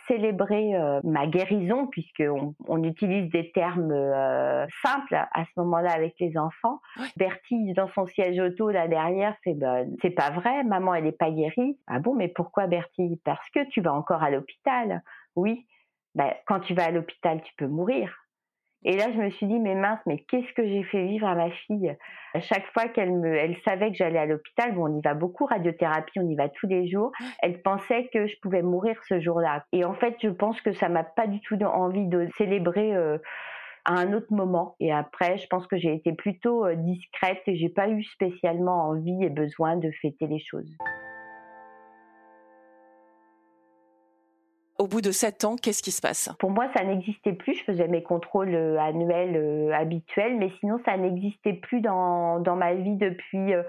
célébrer 0.10 0.76
euh, 0.76 1.00
ma 1.04 1.28
guérison, 1.28 1.88
puisqu'on 1.88 2.56
on 2.68 2.84
utilise 2.84 3.30
des 3.30 3.52
termes 3.52 3.92
euh, 3.92 4.66
simples 4.82 5.16
à 5.16 5.46
ce 5.46 5.52
moment-là 5.58 5.92
avec 5.92 6.16
les 6.20 6.38
enfants. 6.38 6.82
Bertie, 7.16 7.74
dans 7.74 7.88
son 7.90 8.06
siège 8.08 8.40
auto 8.40 8.70
là 8.70 8.88
derrière, 8.88 9.36
fait 9.44 9.54
bah, 9.54 9.84
c'est 10.02 10.10
pas 10.10 10.32
vrai, 10.32 10.64
maman 10.64 10.96
elle 10.96 11.06
est 11.06 11.18
pas 11.18 11.32
guérie. 11.32 11.78
Ah 11.88 12.00
bon, 12.00 12.16
mais 12.16 12.28
pourquoi 12.28 12.68
Bertie? 12.68 13.22
Parce 13.24 13.48
que 13.52 13.68
tu 13.70 13.82
vas 13.82 13.94
encore 13.94 14.24
à 14.24 14.32
l'hôpital. 14.32 15.04
Oui, 15.36 15.68
bah, 16.16 16.34
quand 16.48 16.60
tu 16.60 16.74
vas 16.74 16.86
à 16.86 16.92
l'hôpital, 16.92 17.42
tu 17.42 17.54
peux 17.56 17.68
mourir. 17.68 18.14
Et 18.86 18.96
là, 18.96 19.12
je 19.12 19.18
me 19.18 19.30
suis 19.30 19.46
dit, 19.46 19.60
mais 19.60 19.76
mince, 19.76 20.00
mais 20.06 20.20
qu'est-ce 20.20 20.54
que 20.54 20.66
j'ai 20.66 20.84
fait 20.84 21.04
vivre 21.06 21.28
à 21.28 21.36
ma 21.36 21.50
fille? 21.52 21.96
À 22.34 22.40
chaque 22.40 22.66
fois 22.74 22.88
qu'elle 22.88 23.12
me, 23.12 23.36
elle 23.36 23.58
savait 23.66 23.92
que 23.92 23.98
j'allais 23.98 24.20
à 24.20 24.26
l'hôpital, 24.26 24.74
bon, 24.74 24.90
on 24.90 24.98
y 24.98 25.02
va 25.02 25.14
beaucoup, 25.14 25.46
radiothérapie, 25.46 26.20
on 26.20 26.30
y 26.30 26.36
va 26.36 26.48
tous 26.48 26.68
les 26.68 26.88
jours. 26.88 27.12
Elle 27.42 27.62
pensait 27.62 28.10
que 28.14 28.28
je 28.28 28.36
pouvais 28.42 28.62
mourir 28.62 28.96
ce 29.08 29.20
jour-là. 29.20 29.66
Et 29.74 29.84
en 29.84 29.94
fait, 29.94 30.16
je 30.22 30.30
pense 30.30 30.62
que 30.62 30.72
ça 30.72 30.88
m'a 30.88 31.04
pas 31.04 31.28
du 31.28 31.42
tout 31.42 31.56
envie 31.62 32.08
de 32.08 32.28
célébrer. 32.38 32.96
Euh, 32.96 33.18
à 33.86 33.94
un 33.94 34.14
autre 34.14 34.32
moment. 34.32 34.76
Et 34.80 34.92
après, 34.92 35.38
je 35.38 35.48
pense 35.48 35.66
que 35.66 35.78
j'ai 35.78 35.94
été 35.94 36.14
plutôt 36.14 36.66
euh, 36.66 36.76
discrète 36.76 37.42
et 37.48 37.56
j'ai 37.56 37.70
pas 37.70 37.90
eu 37.90 38.04
spécialement 38.04 38.90
envie 38.90 39.24
et 39.24 39.30
besoin 39.30 39.78
de 39.78 39.90
fêter 40.02 40.28
les 40.28 40.40
choses. 40.40 40.78
Au 44.80 44.88
bout 44.88 45.02
de 45.02 45.12
sept 45.12 45.44
ans, 45.44 45.58
qu'est-ce 45.58 45.84
qui 45.84 45.92
se 45.92 46.02
passe? 46.02 46.30
Pour 46.40 46.52
moi, 46.52 46.68
ça 46.74 46.86
n'existait 46.86 47.34
plus. 47.34 47.54
Je 47.56 47.64
faisais 47.66 47.90
mes 47.90 48.02
contrôles 48.02 48.56
euh, 48.56 48.80
annuels 48.80 49.36
euh, 49.36 49.74
habituels, 49.74 50.38
mais 50.38 50.52
sinon, 50.62 50.80
ça 50.86 50.96
n'existait 50.96 51.54
plus 51.54 51.82
dans, 51.82 52.40
dans 52.40 52.56
ma 52.56 52.74
vie 52.74 52.96
depuis... 52.96 53.54
Euh, 53.54 53.64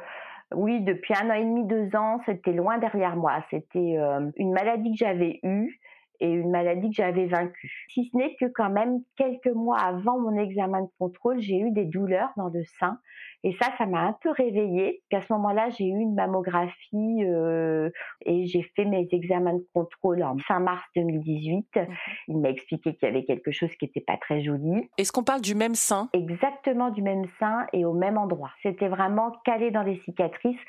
oui, 0.54 0.80
depuis 0.82 1.14
un 1.14 1.30
an 1.30 1.34
et 1.34 1.44
demi, 1.44 1.64
deux 1.64 1.96
ans, 1.96 2.20
c'était 2.26 2.52
loin 2.52 2.78
derrière 2.78 3.16
moi. 3.16 3.44
C'était 3.50 3.98
une 4.36 4.52
maladie 4.52 4.90
que 4.90 4.96
j'avais 4.96 5.38
eue 5.44 5.78
et 6.18 6.28
une 6.28 6.50
maladie 6.50 6.90
que 6.90 6.96
j'avais 6.96 7.26
vaincue. 7.26 7.86
Si 7.88 8.10
ce 8.10 8.16
n'est 8.16 8.34
que 8.34 8.46
quand 8.46 8.68
même 8.68 8.98
quelques 9.16 9.54
mois 9.54 9.78
avant 9.78 10.18
mon 10.18 10.36
examen 10.36 10.82
de 10.82 10.90
contrôle, 10.98 11.40
j'ai 11.40 11.58
eu 11.60 11.70
des 11.70 11.84
douleurs 11.84 12.30
dans 12.36 12.48
le 12.48 12.64
sein 12.80 12.98
et 13.42 13.56
ça, 13.60 13.70
ça 13.78 13.86
m'a 13.86 14.00
un 14.00 14.12
peu 14.12 14.30
réveillée. 14.30 15.02
Qu'à 15.10 15.22
ce 15.22 15.32
moment-là, 15.32 15.70
j'ai 15.70 15.84
eu 15.84 15.98
une 15.98 16.14
mammographie 16.14 17.24
euh, 17.24 17.90
et 18.24 18.46
j'ai 18.46 18.62
fait 18.76 18.84
mes 18.84 19.08
examens 19.12 19.54
de 19.54 19.66
contrôle 19.72 20.22
en 20.22 20.36
fin 20.38 20.60
mars 20.60 20.84
2018. 20.96 21.66
Mhm. 21.76 21.86
Il 22.28 22.38
m'a 22.38 22.50
expliqué 22.50 22.94
qu'il 22.94 23.08
y 23.08 23.10
avait 23.10 23.24
quelque 23.24 23.50
chose 23.50 23.70
qui 23.76 23.86
n'était 23.86 24.00
pas 24.00 24.16
très 24.18 24.42
joli. 24.42 24.88
Est-ce 24.98 25.12
qu'on 25.12 25.24
parle 25.24 25.40
du 25.40 25.54
même 25.54 25.74
sein? 25.74 26.08
Exactement 26.12 26.90
du 26.90 27.02
même 27.02 27.24
sein 27.38 27.66
et 27.72 27.84
au 27.84 27.92
même 27.92 28.18
endroit. 28.18 28.50
C'était 28.62 28.88
vraiment 28.88 29.32
calé 29.44 29.70
dans 29.70 29.82
les 29.82 30.00
cicatrices, 30.04 30.60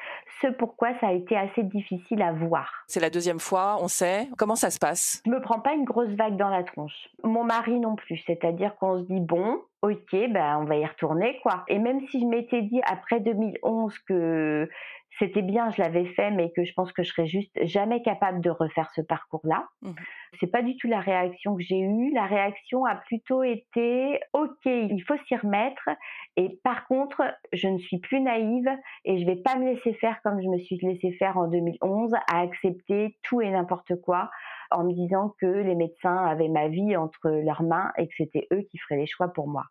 ce 0.41 0.47
pourquoi 0.47 0.97
ça 0.99 1.07
a 1.07 1.13
été 1.13 1.36
assez 1.36 1.63
difficile 1.63 2.21
à 2.21 2.31
voir. 2.31 2.84
C'est 2.88 2.99
la 2.99 3.10
deuxième 3.10 3.39
fois, 3.39 3.77
on 3.81 3.88
sait. 3.88 4.27
Comment 4.38 4.55
ça 4.55 4.69
se 4.69 4.79
passe? 4.79 5.21
Je 5.25 5.31
me 5.31 5.41
prends 5.41 5.60
pas 5.60 5.73
une 5.73 5.86
grosse 5.86 6.10
vague 6.10 6.38
dans 6.38 6.49
la 6.49 6.63
tronche. 6.63 7.10
Mon 7.23 7.43
mari 7.43 7.79
non 7.79 7.95
plus. 7.95 8.17
C'est-à-dire 8.25 8.75
qu'on 8.75 8.99
se 8.99 9.03
dit 9.03 9.19
bon, 9.19 9.62
ok, 9.81 10.11
ben 10.29 10.59
on 10.59 10.65
va 10.65 10.77
y 10.77 10.85
retourner 10.85 11.39
quoi. 11.41 11.63
Et 11.67 11.79
même 11.79 12.01
si 12.07 12.19
je 12.21 12.25
m'étais 12.25 12.61
dit 12.61 12.81
après 12.85 13.19
2011 13.19 13.97
que 13.99 14.69
c'était 15.19 15.41
bien, 15.41 15.69
je 15.71 15.81
l'avais 15.81 16.05
fait, 16.05 16.31
mais 16.31 16.51
que 16.51 16.63
je 16.63 16.73
pense 16.73 16.91
que 16.93 17.03
je 17.03 17.11
serais 17.11 17.27
juste 17.27 17.51
jamais 17.63 18.01
capable 18.01 18.39
de 18.39 18.49
refaire 18.49 18.89
ce 18.91 19.01
parcours-là. 19.01 19.67
Mmh. 19.81 19.91
C'est 20.39 20.47
pas 20.47 20.61
du 20.61 20.77
tout 20.77 20.87
la 20.87 21.01
réaction 21.01 21.55
que 21.55 21.63
j'ai 21.63 21.79
eue. 21.79 22.11
La 22.13 22.25
réaction 22.25 22.85
a 22.85 22.95
plutôt 22.95 23.43
été 23.43 24.19
ok, 24.33 24.65
il 24.65 25.03
faut 25.05 25.17
s'y 25.27 25.35
remettre. 25.35 25.89
Et 26.37 26.59
par 26.63 26.87
contre, 26.87 27.23
je 27.51 27.67
ne 27.67 27.77
suis 27.77 27.99
plus 27.99 28.21
naïve 28.21 28.69
et 29.03 29.19
je 29.19 29.25
vais 29.25 29.35
pas 29.35 29.57
me 29.57 29.73
laisser 29.73 29.93
faire 29.95 30.21
comme 30.23 30.41
je 30.41 30.47
me 30.47 30.57
suis 30.59 30.77
laissé 30.77 31.11
faire 31.13 31.37
en 31.37 31.47
2011 31.47 32.13
à 32.31 32.39
accepter 32.39 33.17
tout 33.21 33.41
et 33.41 33.49
n'importe 33.49 33.99
quoi 34.01 34.29
en 34.71 34.84
me 34.84 34.93
disant 34.93 35.36
que 35.39 35.45
les 35.45 35.75
médecins 35.75 36.17
avaient 36.25 36.49
ma 36.49 36.67
vie 36.67 36.95
entre 36.95 37.29
leurs 37.29 37.63
mains 37.63 37.91
et 37.97 38.07
que 38.07 38.13
c'était 38.17 38.47
eux 38.53 38.62
qui 38.69 38.77
feraient 38.77 38.97
les 38.97 39.07
choix 39.07 39.27
pour 39.29 39.47
moi. 39.47 39.65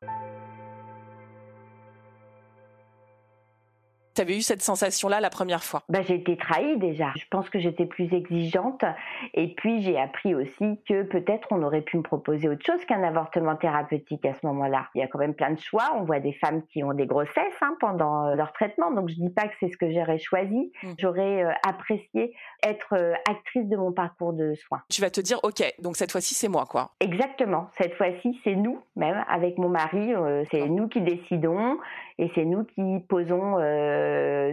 Tu 4.20 4.22
avais 4.22 4.36
eu 4.36 4.42
cette 4.42 4.60
sensation-là 4.60 5.18
la 5.20 5.30
première 5.30 5.64
fois? 5.64 5.82
Bah, 5.88 6.02
J'ai 6.02 6.16
été 6.16 6.36
trahie 6.36 6.76
déjà. 6.76 7.10
Je 7.16 7.24
pense 7.30 7.48
que 7.48 7.58
j'étais 7.58 7.86
plus 7.86 8.12
exigeante. 8.12 8.84
Et 9.32 9.54
puis, 9.54 9.82
j'ai 9.82 9.98
appris 9.98 10.34
aussi 10.34 10.78
que 10.86 11.04
peut-être 11.04 11.48
on 11.50 11.62
aurait 11.62 11.80
pu 11.80 11.96
me 11.96 12.02
proposer 12.02 12.46
autre 12.50 12.64
chose 12.64 12.84
qu'un 12.84 13.02
avortement 13.02 13.56
thérapeutique 13.56 14.26
à 14.26 14.34
ce 14.34 14.46
moment-là. 14.46 14.88
Il 14.94 15.00
y 15.00 15.02
a 15.02 15.06
quand 15.06 15.18
même 15.18 15.32
plein 15.32 15.52
de 15.52 15.58
choix. 15.58 15.92
On 15.96 16.04
voit 16.04 16.20
des 16.20 16.34
femmes 16.34 16.62
qui 16.66 16.84
ont 16.84 16.92
des 16.92 17.06
grossesses 17.06 17.56
hein, 17.62 17.74
pendant 17.80 18.26
euh, 18.26 18.34
leur 18.34 18.52
traitement. 18.52 18.90
Donc, 18.90 19.08
je 19.08 19.14
dis 19.14 19.30
pas 19.30 19.48
que 19.48 19.54
c'est 19.58 19.68
ce 19.68 19.78
que 19.78 19.90
j'aurais 19.90 20.18
choisi. 20.18 20.70
Mmh. 20.82 20.92
J'aurais 20.98 21.44
euh, 21.44 21.52
apprécié 21.66 22.34
être 22.62 22.92
euh, 22.92 23.14
actrice 23.26 23.68
de 23.68 23.76
mon 23.76 23.92
parcours 23.92 24.34
de 24.34 24.52
soins. 24.54 24.82
Tu 24.90 25.00
vas 25.00 25.08
te 25.08 25.22
dire, 25.22 25.38
OK, 25.44 25.62
donc 25.78 25.96
cette 25.96 26.12
fois-ci, 26.12 26.34
c'est 26.34 26.48
moi, 26.48 26.66
quoi. 26.68 26.90
Exactement. 27.00 27.68
Cette 27.78 27.94
fois-ci, 27.94 28.38
c'est 28.44 28.54
nous, 28.54 28.82
même 28.96 29.24
avec 29.30 29.56
mon 29.56 29.70
mari. 29.70 30.12
c'est 30.50 30.68
nous 30.68 30.88
qui 30.88 31.00
décidons 31.00 31.78
et 32.20 32.30
c'est 32.34 32.44
nous 32.44 32.64
qui 32.64 33.00
posons 33.08 33.58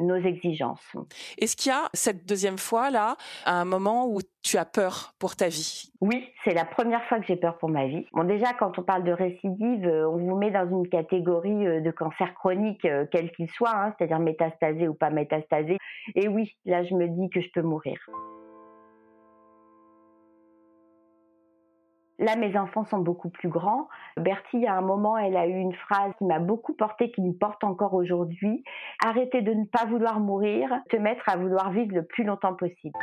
nos 0.02 0.18
exigences. 0.18 0.96
Est-ce 1.38 1.56
qu'il 1.56 1.72
y 1.72 1.76
a 1.76 1.90
cette 1.94 2.26
deuxième 2.26 2.58
fois, 2.58 2.90
là, 2.90 3.16
un 3.46 3.66
moment 3.66 4.08
où 4.08 4.20
tu 4.42 4.58
as 4.58 4.66
peur 4.66 5.14
pour 5.20 5.36
ta 5.36 5.50
vie? 5.50 5.92
Oui, 6.00 6.28
c'est 6.44 6.54
la 6.54 6.66
première 6.66 7.04
fois 7.06 7.20
que 7.20 7.26
j'ai 7.26 7.36
peur 7.36 7.58
pour 7.58 7.70
ma 7.70 7.88
vie. 7.88 8.06
Bon, 8.14 8.24
déjà, 8.24 8.54
quand 8.54 8.78
on 8.80 8.84
parle 8.84 9.04
de 9.04 9.12
récidive, 9.12 9.88
euh, 9.88 10.10
on 10.10 10.18
vous 10.18 10.38
met 10.38 10.52
dans 10.52 10.70
une 10.70 10.88
catégorie 10.88 11.68
euh, 11.68 11.82
de 11.82 11.92
cancer 11.92 12.34
chronique, 12.36 12.86
euh, 12.86 13.06
quel 13.12 13.32
qu'il 13.32 13.50
soit, 13.50 13.76
hein, 13.76 13.94
c'est-à-dire 13.98 14.20
métastasé 14.20 14.88
ou 14.88 14.94
pas 14.94 15.10
métastasé. 15.10 15.78
Et 16.16 16.28
oui, 16.28 16.56
là, 16.66 16.84
je 16.84 16.94
me 16.94 17.08
dis 17.08 17.30
que 17.30 17.42
je 17.42 17.50
peux 17.54 17.62
mourir. 17.62 17.98
Là, 22.20 22.36
mes 22.36 22.58
enfants 22.58 22.84
sont 22.86 22.98
beaucoup 22.98 23.30
plus 23.30 23.50
grands. 23.50 23.88
Bertie, 24.18 24.66
à 24.66 24.76
un 24.76 24.82
moment, 24.82 25.18
elle 25.18 25.38
a 25.38 25.46
eu 25.46 25.56
une 25.56 25.74
phrase 25.74 26.14
qui 26.18 26.26
m'a 26.26 26.40
beaucoup 26.40 26.74
portée, 26.74 27.12
qui 27.12 27.22
me 27.22 27.34
porte 27.34 27.64
encore 27.64 27.94
aujourd'hui. 27.94 28.64
Arrêtez 29.06 29.42
de 29.42 29.54
ne 29.54 29.66
pas 29.66 29.86
vouloir 29.86 30.20
mourir, 30.20 30.70
te 30.90 30.98
mettre 30.98 31.30
à 31.30 31.38
vouloir 31.38 31.70
vivre 31.70 31.94
le 31.94 32.04
plus 32.04 32.24
longtemps 32.24 32.56
possible. 32.56 32.98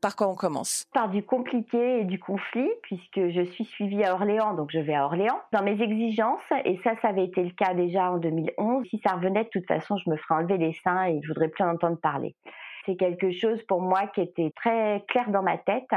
Par 0.00 0.14
quoi 0.14 0.28
on 0.28 0.34
commence? 0.34 0.84
Par 0.94 1.10
du 1.10 1.22
compliqué 1.22 2.00
et 2.00 2.04
du 2.04 2.18
conflit, 2.18 2.70
puisque 2.82 3.28
je 3.28 3.44
suis 3.44 3.64
suivie 3.64 4.04
à 4.04 4.14
Orléans, 4.14 4.54
donc 4.54 4.70
je 4.72 4.78
vais 4.78 4.94
à 4.94 5.04
Orléans. 5.04 5.40
Dans 5.52 5.62
mes 5.62 5.82
exigences, 5.82 6.40
et 6.64 6.78
ça, 6.84 6.92
ça 7.02 7.08
avait 7.08 7.24
été 7.24 7.42
le 7.42 7.50
cas 7.50 7.74
déjà 7.74 8.10
en 8.10 8.18
2011, 8.18 8.86
si 8.88 9.00
ça 9.04 9.14
revenait, 9.14 9.44
de 9.44 9.48
toute 9.48 9.66
façon, 9.66 9.96
je 9.98 10.08
me 10.08 10.16
ferais 10.16 10.36
enlever 10.36 10.58
les 10.58 10.72
seins 10.84 11.06
et 11.06 11.20
je 11.22 11.28
voudrais 11.28 11.48
plus 11.48 11.64
en 11.64 11.70
entendre 11.70 11.98
parler. 12.00 12.36
C'est 12.86 12.96
quelque 12.96 13.32
chose 13.32 13.60
pour 13.66 13.82
moi 13.82 14.06
qui 14.14 14.22
était 14.22 14.52
très 14.56 15.04
clair 15.08 15.28
dans 15.30 15.42
ma 15.42 15.58
tête. 15.58 15.90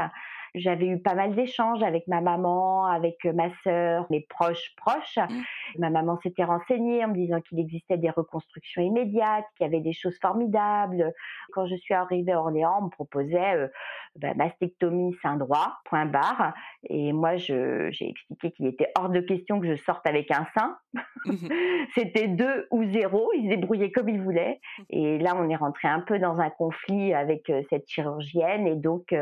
J'avais 0.54 0.86
eu 0.86 0.98
pas 0.98 1.14
mal 1.14 1.34
d'échanges 1.34 1.82
avec 1.82 2.06
ma 2.08 2.20
maman, 2.20 2.86
avec 2.86 3.24
euh, 3.24 3.32
ma 3.32 3.50
sœur, 3.62 4.06
mes 4.10 4.20
proches 4.28 4.74
proches. 4.76 5.18
Mmh. 5.18 5.42
Ma 5.78 5.90
maman 5.90 6.18
s'était 6.22 6.44
renseignée 6.44 7.04
en 7.04 7.08
me 7.08 7.14
disant 7.14 7.40
qu'il 7.40 7.60
existait 7.60 7.96
des 7.96 8.10
reconstructions 8.10 8.82
immédiates, 8.82 9.44
qu'il 9.56 9.66
y 9.66 9.68
avait 9.68 9.80
des 9.80 9.92
choses 9.92 10.18
formidables. 10.20 11.12
Quand 11.52 11.66
je 11.66 11.76
suis 11.76 11.94
arrivée 11.94 12.32
à 12.32 12.40
Orléans, 12.40 12.78
on 12.80 12.84
me 12.86 12.90
proposait 12.90 13.54
euh, 13.54 13.68
bah, 14.16 14.34
mastectomie 14.34 15.14
sein 15.22 15.36
droit, 15.36 15.78
point 15.84 16.06
barre. 16.06 16.52
Et 16.88 17.12
moi, 17.12 17.36
j'ai 17.36 17.90
expliqué 18.00 18.50
qu'il 18.50 18.66
était 18.66 18.90
hors 18.98 19.08
de 19.08 19.20
question 19.20 19.60
que 19.60 19.68
je 19.68 19.76
sorte 19.76 20.06
avec 20.06 20.30
un 20.32 20.46
sein. 20.54 20.76
Mmh 21.26 21.34
C'était 21.94 22.28
deux 22.28 22.66
ou 22.70 22.84
zéro. 22.84 23.30
Ils 23.34 23.44
se 23.44 23.56
débrouillaient 23.56 23.92
comme 23.92 24.08
ils 24.08 24.20
voulaient. 24.20 24.60
Et 24.88 25.18
là, 25.18 25.34
on 25.36 25.48
est 25.48 25.56
rentré 25.56 25.88
un 25.88 26.00
peu 26.00 26.18
dans 26.18 26.38
un 26.38 26.50
conflit 26.50 27.14
avec 27.14 27.50
euh, 27.50 27.62
cette 27.70 27.88
chirurgienne. 27.88 28.66
Et 28.66 28.76
donc, 28.76 29.14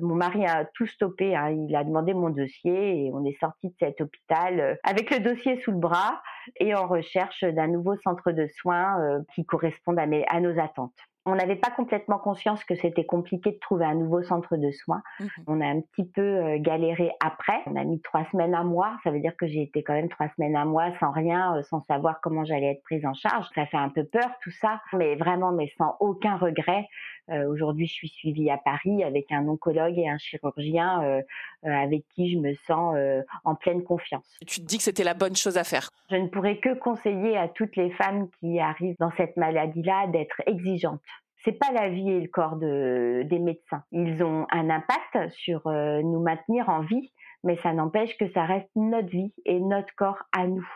mon 0.00 0.14
mari 0.14 0.46
a 0.46 0.63
tout 0.74 0.86
stoppé. 0.86 1.36
Hein. 1.36 1.50
Il 1.50 1.76
a 1.76 1.84
demandé 1.84 2.14
mon 2.14 2.30
dossier 2.30 3.06
et 3.06 3.12
on 3.12 3.24
est 3.24 3.38
sorti 3.38 3.68
de 3.68 3.74
cet 3.78 4.00
hôpital 4.00 4.60
euh, 4.60 4.74
avec 4.84 5.10
le 5.10 5.20
dossier 5.20 5.60
sous 5.60 5.72
le 5.72 5.78
bras 5.78 6.22
et 6.58 6.74
en 6.74 6.86
recherche 6.86 7.44
d'un 7.44 7.68
nouveau 7.68 7.96
centre 7.98 8.32
de 8.32 8.46
soins 8.48 9.00
euh, 9.00 9.20
qui 9.34 9.44
corresponde 9.44 9.98
à, 9.98 10.06
à 10.28 10.40
nos 10.40 10.58
attentes 10.58 10.92
on 11.26 11.34
n'avait 11.34 11.56
pas 11.56 11.70
complètement 11.70 12.18
conscience 12.18 12.62
que 12.64 12.74
c'était 12.74 13.06
compliqué 13.06 13.52
de 13.52 13.58
trouver 13.58 13.86
un 13.86 13.94
nouveau 13.94 14.22
centre 14.22 14.56
de 14.56 14.70
soins. 14.70 15.02
Mmh 15.20 15.26
on 15.46 15.60
a 15.60 15.66
un 15.66 15.80
petit 15.80 16.04
peu 16.04 16.22
euh, 16.22 16.58
galéré 16.58 17.10
après. 17.20 17.60
On 17.66 17.76
a 17.76 17.84
mis 17.84 18.00
trois 18.00 18.24
semaines, 18.30 18.54
un 18.54 18.64
mois. 18.64 18.96
Ça 19.04 19.10
veut 19.10 19.20
dire 19.20 19.36
que 19.36 19.46
j'ai 19.46 19.62
été 19.62 19.82
quand 19.82 19.94
même 19.94 20.08
trois 20.08 20.28
semaines, 20.36 20.56
un 20.56 20.64
mois 20.64 20.90
sans 21.00 21.10
rien, 21.10 21.62
sans 21.62 21.80
savoir 21.82 22.20
comment 22.22 22.44
j'allais 22.44 22.72
être 22.72 22.82
prise 22.82 23.04
en 23.06 23.14
charge. 23.14 23.46
Ça 23.54 23.66
fait 23.66 23.76
un 23.76 23.88
peu 23.88 24.04
peur 24.04 24.30
tout 24.42 24.50
ça, 24.50 24.80
mais 24.92 25.16
vraiment, 25.16 25.52
mais 25.52 25.70
sans 25.78 25.96
aucun 26.00 26.36
regret. 26.36 26.86
Euh, 27.30 27.46
aujourd'hui, 27.50 27.86
je 27.86 27.92
suis 27.92 28.08
suivie 28.08 28.50
à 28.50 28.58
Paris 28.58 29.02
avec 29.02 29.32
un 29.32 29.46
oncologue 29.48 29.98
et 29.98 30.08
un 30.08 30.18
chirurgien 30.18 31.22
avec 31.62 32.04
qui 32.14 32.32
je 32.32 32.38
me 32.38 32.54
sens 32.66 32.96
en 33.44 33.54
pleine 33.54 33.82
confiance. 33.82 34.38
Tu 34.46 34.60
te 34.60 34.66
dis 34.66 34.78
que 34.78 34.82
c'était 34.82 35.04
la 35.04 35.14
bonne 35.14 35.36
chose 35.36 35.56
à 35.56 35.64
faire. 35.64 35.88
Je 36.10 36.16
ne 36.16 36.28
pourrais 36.28 36.58
que 36.58 36.74
conseiller 36.74 37.36
à 37.36 37.48
toutes 37.48 37.76
les 37.76 37.90
femmes 37.92 38.28
qui 38.40 38.58
arrivent 38.60 38.96
dans 38.98 39.12
cette 39.16 39.36
maladie-là 39.36 40.08
d'être 40.08 40.42
exigeantes 40.46 41.00
c'est 41.44 41.52
pas 41.52 41.72
la 41.72 41.88
vie 41.88 42.10
et 42.10 42.20
le 42.20 42.28
corps 42.28 42.56
des 42.56 43.38
médecins. 43.38 43.82
Ils 43.92 44.22
ont 44.22 44.46
un 44.50 44.70
impact 44.70 45.30
sur 45.34 45.66
euh, 45.66 46.00
nous 46.02 46.20
maintenir 46.20 46.68
en 46.68 46.80
vie, 46.80 47.12
mais 47.42 47.56
ça 47.58 47.72
n'empêche 47.72 48.16
que 48.16 48.30
ça 48.32 48.44
reste 48.44 48.70
notre 48.74 49.08
vie 49.08 49.32
et 49.44 49.60
notre 49.60 49.94
corps 49.96 50.22
à 50.32 50.46
nous. 50.46 50.66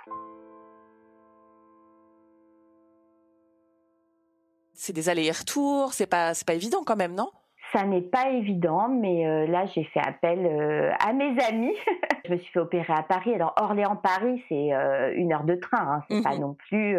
C'est 4.81 4.93
des 4.93 5.09
allers-retours, 5.09 5.93
c'est 5.93 6.07
pas 6.07 6.35
c'est 6.35 6.47
pas 6.47 6.55
évident 6.55 6.85
quand 6.87 6.95
même, 6.95 7.13
non? 7.13 7.31
Ça 7.73 7.85
n'est 7.85 8.01
pas 8.01 8.31
évident, 8.31 8.89
mais 8.89 9.27
euh, 9.27 9.45
là 9.49 9.67
j'ai 9.67 9.83
fait 9.83 9.99
appel 9.99 10.47
euh, 10.47 10.93
à 11.01 11.13
mes 11.13 11.37
amis. 11.43 11.75
je 12.25 12.31
me 12.31 12.39
suis 12.39 12.53
fait 12.53 12.61
opérer 12.61 12.93
à 12.93 13.03
Paris. 13.03 13.35
Alors 13.35 13.55
Orléans-Paris, 13.61 14.41
c'est 14.49 14.73
euh, 14.73 15.13
une 15.17 15.33
heure 15.33 15.43
de 15.43 15.57
train, 15.57 15.97
hein, 15.97 16.03
c'est 16.09 16.23
pas 16.23 16.37
mhm. 16.37 16.43
non 16.43 16.55
plus 16.55 16.97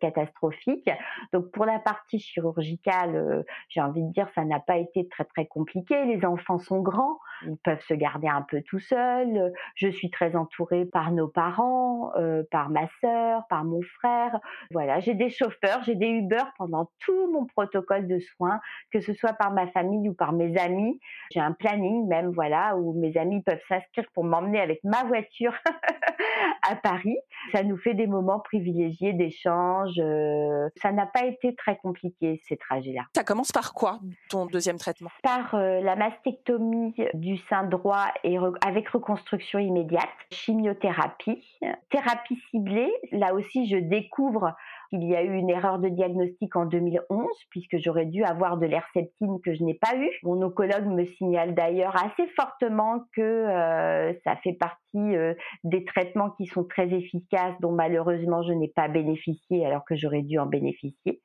catastrophique. 0.00 0.88
Donc 1.32 1.50
pour 1.50 1.66
la 1.66 1.80
partie 1.80 2.20
chirurgicale, 2.20 3.44
j'ai 3.70 3.80
envie 3.80 4.04
de 4.04 4.12
dire 4.12 4.28
ça 4.36 4.44
n'a 4.44 4.60
pas 4.60 4.76
été 4.76 5.08
très 5.08 5.24
très 5.24 5.46
compliqué. 5.46 6.04
Les 6.04 6.24
enfants 6.24 6.58
sont 6.58 6.80
grands, 6.80 7.18
ils 7.42 7.56
peuvent 7.58 7.82
se 7.86 7.94
garder 7.94 8.28
un 8.28 8.42
peu 8.42 8.62
tout 8.62 8.78
seuls. 8.78 9.52
Je 9.74 9.88
suis 9.88 10.10
très 10.10 10.36
entourée 10.36 10.84
par 10.86 11.12
nos 11.12 11.28
parents, 11.28 12.12
par 12.50 12.70
ma 12.70 12.88
sœur, 13.00 13.42
par 13.48 13.64
mon 13.64 13.80
frère. 13.82 14.38
Voilà, 14.70 15.00
j'ai 15.00 15.14
des 15.14 15.30
chauffeurs, 15.30 15.82
j'ai 15.84 15.94
des 15.94 16.08
Uber 16.08 16.42
pendant 16.58 16.90
tout 17.00 17.32
mon 17.32 17.46
protocole 17.46 18.06
de 18.06 18.18
soins, 18.18 18.60
que 18.92 19.00
ce 19.00 19.12
soit 19.12 19.32
par 19.32 19.52
ma 19.52 19.66
famille 19.68 20.08
ou 20.08 20.14
par 20.14 20.32
mes 20.32 20.56
amis. 20.58 21.00
J'ai 21.32 21.40
un 21.40 21.52
planning 21.52 22.06
même, 22.06 22.30
voilà, 22.30 22.76
où 22.76 22.92
mes 22.98 23.16
amis 23.16 23.42
peuvent 23.42 23.62
s'inscrire 23.68 24.06
pour 24.14 24.24
m'emmener 24.24 24.60
avec 24.60 24.80
ma 24.84 25.04
voiture 25.04 25.54
à 26.68 26.76
Paris. 26.76 27.16
Ça 27.52 27.62
nous 27.62 27.76
fait 27.76 27.94
des 27.94 28.06
moments 28.06 28.40
privilégiés 28.40 29.12
d'échange. 29.12 29.94
Euh, 29.98 30.68
ça 30.80 30.92
n'a 30.92 31.06
pas 31.06 31.24
été 31.24 31.54
très 31.54 31.76
compliqué 31.78 32.40
ces 32.48 32.56
trajets-là. 32.56 33.02
Ça 33.14 33.24
commence 33.24 33.52
par 33.52 33.72
quoi 33.74 34.00
ton 34.28 34.46
deuxième 34.46 34.78
traitement? 34.78 35.10
Par 35.22 35.54
euh, 35.54 35.80
la 35.80 35.96
mastectomie 35.96 36.94
du 37.14 37.25
sein 37.48 37.64
droit 37.64 38.06
et 38.24 38.38
avec 38.64 38.88
reconstruction 38.88 39.58
immédiate, 39.58 40.08
chimiothérapie, 40.30 41.42
thérapie 41.90 42.38
ciblée. 42.50 42.92
Là 43.12 43.34
aussi, 43.34 43.68
je 43.68 43.76
découvre 43.76 44.54
qu'il 44.90 45.04
y 45.04 45.16
a 45.16 45.22
eu 45.22 45.34
une 45.34 45.50
erreur 45.50 45.78
de 45.78 45.88
diagnostic 45.88 46.54
en 46.56 46.66
2011 46.66 47.26
puisque 47.50 47.78
j'aurais 47.78 48.06
dû 48.06 48.22
avoir 48.24 48.56
de 48.58 48.66
l'herceptine 48.66 49.40
que 49.44 49.54
je 49.54 49.62
n'ai 49.62 49.74
pas 49.74 49.96
eu. 49.96 50.08
Mon 50.22 50.40
oncologue 50.42 50.86
me 50.86 51.04
signale 51.04 51.54
d'ailleurs 51.54 51.96
assez 51.96 52.28
fortement 52.36 53.04
que 53.14 53.22
euh, 53.22 54.12
ça 54.24 54.36
fait 54.36 54.52
partie 54.52 54.76
euh, 54.96 55.34
des 55.64 55.84
traitements 55.84 56.30
qui 56.30 56.46
sont 56.46 56.64
très 56.64 56.92
efficaces 56.92 57.54
dont 57.60 57.72
malheureusement 57.72 58.42
je 58.42 58.52
n'ai 58.52 58.68
pas 58.68 58.88
bénéficié 58.88 59.66
alors 59.66 59.84
que 59.84 59.96
j'aurais 59.96 60.22
dû 60.22 60.38
en 60.38 60.46
bénéficier 60.46 61.20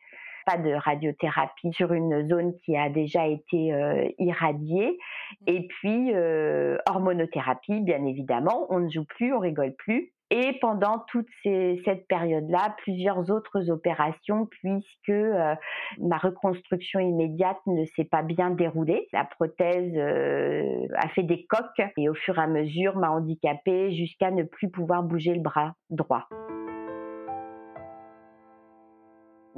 pas 0.46 0.58
de 0.58 0.72
radiothérapie 0.74 1.72
sur 1.74 1.94
une 1.94 2.28
zone 2.30 2.54
qui 2.66 2.76
a 2.76 2.90
déjà 2.90 3.28
été 3.28 3.74
euh, 3.74 4.08
irradiée. 4.20 4.98
Et 5.48 5.68
puis, 5.68 6.14
hormonothérapie, 6.88 7.80
bien 7.82 8.06
évidemment, 8.06 8.68
on 8.70 8.80
ne 8.80 8.90
joue 8.90 9.06
plus, 9.06 9.34
on 9.34 9.40
rigole 9.40 9.74
plus. 9.78 10.12
Et 10.32 10.54
pendant 10.62 11.04
toute 11.10 11.28
cette 11.44 12.08
période-là, 12.08 12.74
plusieurs 12.78 13.30
autres 13.30 13.70
opérations, 13.70 14.46
puisque 14.46 15.10
euh, 15.10 15.56
ma 16.00 16.18
reconstruction 16.18 17.02
immédiate 17.02 17.58
ne 17.68 17.84
s'est 17.84 18.06
pas 18.06 18.22
bien 18.22 18.50
déroulée. 18.50 19.10
La 19.12 19.26
prothèse 19.26 19.92
euh, 19.98 20.88
a 20.96 21.10
fait 21.10 21.24
des 21.24 21.46
coques 21.48 21.82
et 21.98 22.08
au 22.08 22.14
fur 22.14 22.38
et 22.38 22.42
à 22.42 22.48
mesure 22.48 22.98
m'a 22.98 23.12
handicapée 23.12 23.92
jusqu'à 23.92 24.32
ne 24.32 24.44
plus 24.44 24.70
pouvoir 24.70 25.04
bouger 25.04 25.34
le 25.34 25.42
bras 25.42 25.74
droit 25.90 26.30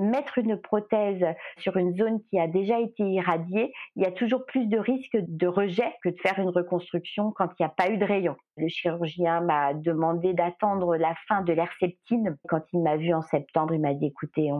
mettre 0.03 0.37
une 0.37 0.57
prothèse 0.57 1.25
sur 1.57 1.77
une 1.77 1.95
zone 1.95 2.21
qui 2.29 2.39
a 2.39 2.47
déjà 2.47 2.79
été 2.79 3.03
irradiée, 3.03 3.73
il 3.95 4.03
y 4.03 4.05
a 4.05 4.11
toujours 4.11 4.45
plus 4.45 4.67
de 4.67 4.77
risques 4.77 5.17
de 5.17 5.47
rejet 5.47 5.93
que 6.03 6.09
de 6.09 6.19
faire 6.19 6.39
une 6.39 6.49
reconstruction 6.49 7.31
quand 7.31 7.49
il 7.59 7.63
n'y 7.63 7.65
a 7.65 7.69
pas 7.69 7.89
eu 7.89 7.97
de 7.97 8.05
rayon. 8.05 8.35
Le 8.57 8.67
chirurgien 8.67 9.41
m'a 9.41 9.73
demandé 9.73 10.33
d'attendre 10.33 10.95
la 10.95 11.15
fin 11.27 11.41
de 11.41 11.53
l'herceptine. 11.53 12.37
Quand 12.47 12.61
il 12.71 12.81
m'a 12.81 12.97
vu 12.97 13.13
en 13.13 13.21
septembre, 13.21 13.73
il 13.73 13.81
m'a 13.81 13.93
dit 13.93 14.07
écoutez, 14.07 14.51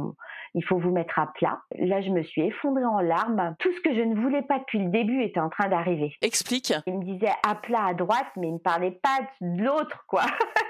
il 0.55 0.63
faut 0.65 0.79
vous 0.79 0.91
mettre 0.91 1.19
à 1.19 1.31
plat. 1.33 1.61
Là, 1.77 2.01
je 2.01 2.09
me 2.09 2.23
suis 2.23 2.41
effondrée 2.41 2.85
en 2.85 2.99
larmes. 2.99 3.55
Tout 3.59 3.71
ce 3.71 3.81
que 3.81 3.93
je 3.93 4.01
ne 4.01 4.15
voulais 4.15 4.41
pas 4.41 4.59
depuis 4.59 4.79
le 4.79 4.89
début 4.89 5.21
était 5.23 5.39
en 5.39 5.49
train 5.49 5.67
d'arriver. 5.67 6.13
Explique. 6.21 6.73
Il 6.87 6.99
me 6.99 7.03
disait 7.03 7.33
à 7.47 7.55
plat 7.55 7.85
à 7.87 7.93
droite, 7.93 8.27
mais 8.35 8.47
il 8.47 8.53
ne 8.53 8.59
parlait 8.59 8.99
pas 9.03 9.19
de 9.41 9.63
l'autre, 9.63 10.05
quoi. 10.07 10.23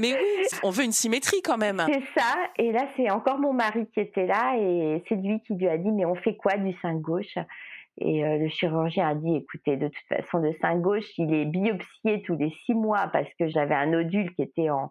Mais 0.00 0.14
oui, 0.14 0.58
on 0.62 0.70
veut 0.70 0.84
une 0.84 0.92
symétrie 0.92 1.42
quand 1.42 1.58
même. 1.58 1.82
C'est 1.86 2.20
ça. 2.20 2.34
Et 2.58 2.72
là, 2.72 2.86
c'est 2.96 3.10
encore 3.10 3.38
mon 3.38 3.52
mari 3.52 3.86
qui 3.92 4.00
était 4.00 4.26
là 4.26 4.56
et 4.58 5.02
c'est 5.08 5.16
lui 5.16 5.40
qui 5.40 5.54
lui 5.54 5.68
a 5.68 5.78
dit, 5.78 5.90
mais 5.90 6.04
on 6.04 6.14
fait 6.14 6.36
quoi 6.36 6.56
du 6.56 6.72
sein 6.80 6.94
gauche? 6.94 7.36
Et 7.98 8.24
euh, 8.24 8.36
le 8.36 8.48
chirurgien 8.48 9.08
a 9.08 9.14
dit, 9.14 9.36
écoutez, 9.36 9.76
de 9.76 9.88
toute 9.88 10.06
façon, 10.08 10.38
le 10.38 10.52
sein 10.60 10.76
gauche, 10.76 11.06
il 11.16 11.32
est 11.32 11.46
biopsié 11.46 12.22
tous 12.22 12.36
les 12.36 12.52
six 12.64 12.74
mois 12.74 13.08
parce 13.12 13.28
que 13.38 13.48
j'avais 13.48 13.74
un 13.74 13.86
nodule 13.86 14.34
qui 14.34 14.42
était 14.42 14.68
en, 14.68 14.90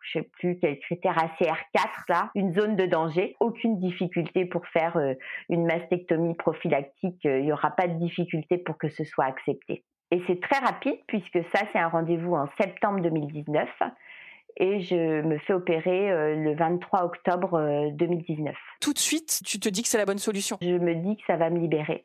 je 0.00 0.18
sais 0.18 0.28
plus 0.38 0.58
quel 0.60 0.78
critère, 0.80 1.16
ACR4 1.16 1.88
là, 2.08 2.30
une 2.34 2.52
zone 2.52 2.76
de 2.76 2.84
danger. 2.84 3.34
Aucune 3.40 3.78
difficulté 3.78 4.44
pour 4.44 4.66
faire 4.66 4.96
euh, 4.98 5.14
une 5.48 5.64
mastectomie 5.64 6.34
prophylactique. 6.34 7.24
Euh, 7.24 7.38
il 7.38 7.46
n'y 7.46 7.52
aura 7.52 7.70
pas 7.70 7.88
de 7.88 7.98
difficulté 7.98 8.58
pour 8.58 8.76
que 8.76 8.90
ce 8.90 9.04
soit 9.04 9.24
accepté. 9.24 9.82
Et 10.10 10.22
c'est 10.26 10.40
très 10.40 10.58
rapide 10.58 10.98
puisque 11.06 11.42
ça, 11.54 11.62
c'est 11.72 11.78
un 11.78 11.88
rendez-vous 11.88 12.34
en 12.34 12.46
septembre 12.60 13.00
2019 13.00 13.68
et 14.56 14.80
je 14.80 15.22
me 15.22 15.38
fais 15.38 15.52
opérer 15.52 16.10
euh, 16.10 16.36
le 16.36 16.54
23 16.54 17.04
octobre 17.04 17.90
2019. 17.92 18.54
Tout 18.80 18.92
de 18.92 18.98
suite, 18.98 19.40
tu 19.44 19.58
te 19.58 19.68
dis 19.68 19.82
que 19.82 19.88
c'est 19.88 19.98
la 19.98 20.06
bonne 20.06 20.18
solution? 20.18 20.58
Je 20.60 20.76
me 20.76 20.94
dis 20.94 21.16
que 21.16 21.22
ça 21.26 21.36
va 21.36 21.50
me 21.50 21.58
libérer. 21.58 22.04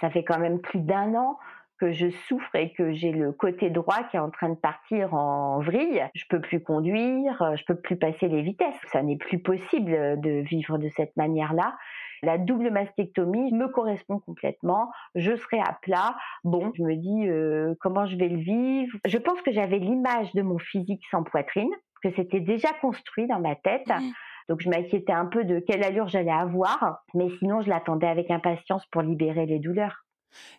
Ça 0.00 0.10
fait 0.10 0.24
quand 0.24 0.38
même 0.38 0.60
plus 0.60 0.80
d'un 0.80 1.14
an 1.14 1.38
que 1.78 1.92
je 1.92 2.10
souffre 2.28 2.54
et 2.54 2.72
que 2.72 2.92
j'ai 2.92 3.12
le 3.12 3.32
côté 3.32 3.70
droit 3.70 4.02
qui 4.10 4.16
est 4.16 4.20
en 4.20 4.30
train 4.30 4.50
de 4.50 4.54
partir 4.54 5.14
en 5.14 5.60
vrille. 5.60 6.06
Je 6.14 6.24
peux 6.28 6.40
plus 6.40 6.62
conduire, 6.62 7.54
je 7.56 7.64
peux 7.64 7.74
plus 7.74 7.96
passer 7.96 8.28
les 8.28 8.42
vitesses. 8.42 8.78
Ça 8.92 9.02
n'est 9.02 9.16
plus 9.16 9.38
possible 9.38 10.20
de 10.20 10.40
vivre 10.40 10.76
de 10.76 10.90
cette 10.96 11.16
manière-là. 11.16 11.76
La 12.22 12.38
double 12.38 12.70
mastectomie 12.70 13.52
me 13.52 13.68
correspond 13.68 14.18
complètement. 14.18 14.90
Je 15.14 15.36
serai 15.36 15.60
à 15.60 15.78
plat. 15.82 16.16
Bon, 16.44 16.72
je 16.76 16.82
me 16.82 16.94
dis 16.96 17.28
euh, 17.28 17.74
comment 17.80 18.06
je 18.06 18.16
vais 18.16 18.28
le 18.28 18.38
vivre? 18.38 18.98
Je 19.04 19.18
pense 19.18 19.40
que 19.42 19.52
j'avais 19.52 19.78
l'image 19.78 20.32
de 20.32 20.42
mon 20.42 20.58
physique 20.58 21.02
sans 21.10 21.22
poitrine, 21.22 21.70
que 22.02 22.10
c'était 22.14 22.40
déjà 22.40 22.72
construit 22.80 23.26
dans 23.26 23.40
ma 23.40 23.56
tête. 23.56 23.88
Mmh. 23.88 24.12
Donc 24.48 24.60
je 24.60 24.68
m'inquiétais 24.68 25.12
un 25.12 25.26
peu 25.26 25.44
de 25.44 25.60
quelle 25.60 25.84
allure 25.84 26.08
j'allais 26.08 26.32
avoir, 26.32 27.04
mais 27.14 27.28
sinon 27.38 27.62
je 27.62 27.68
l'attendais 27.68 28.08
avec 28.08 28.30
impatience 28.30 28.84
pour 28.90 29.02
libérer 29.02 29.46
les 29.46 29.60
douleurs. 29.60 30.04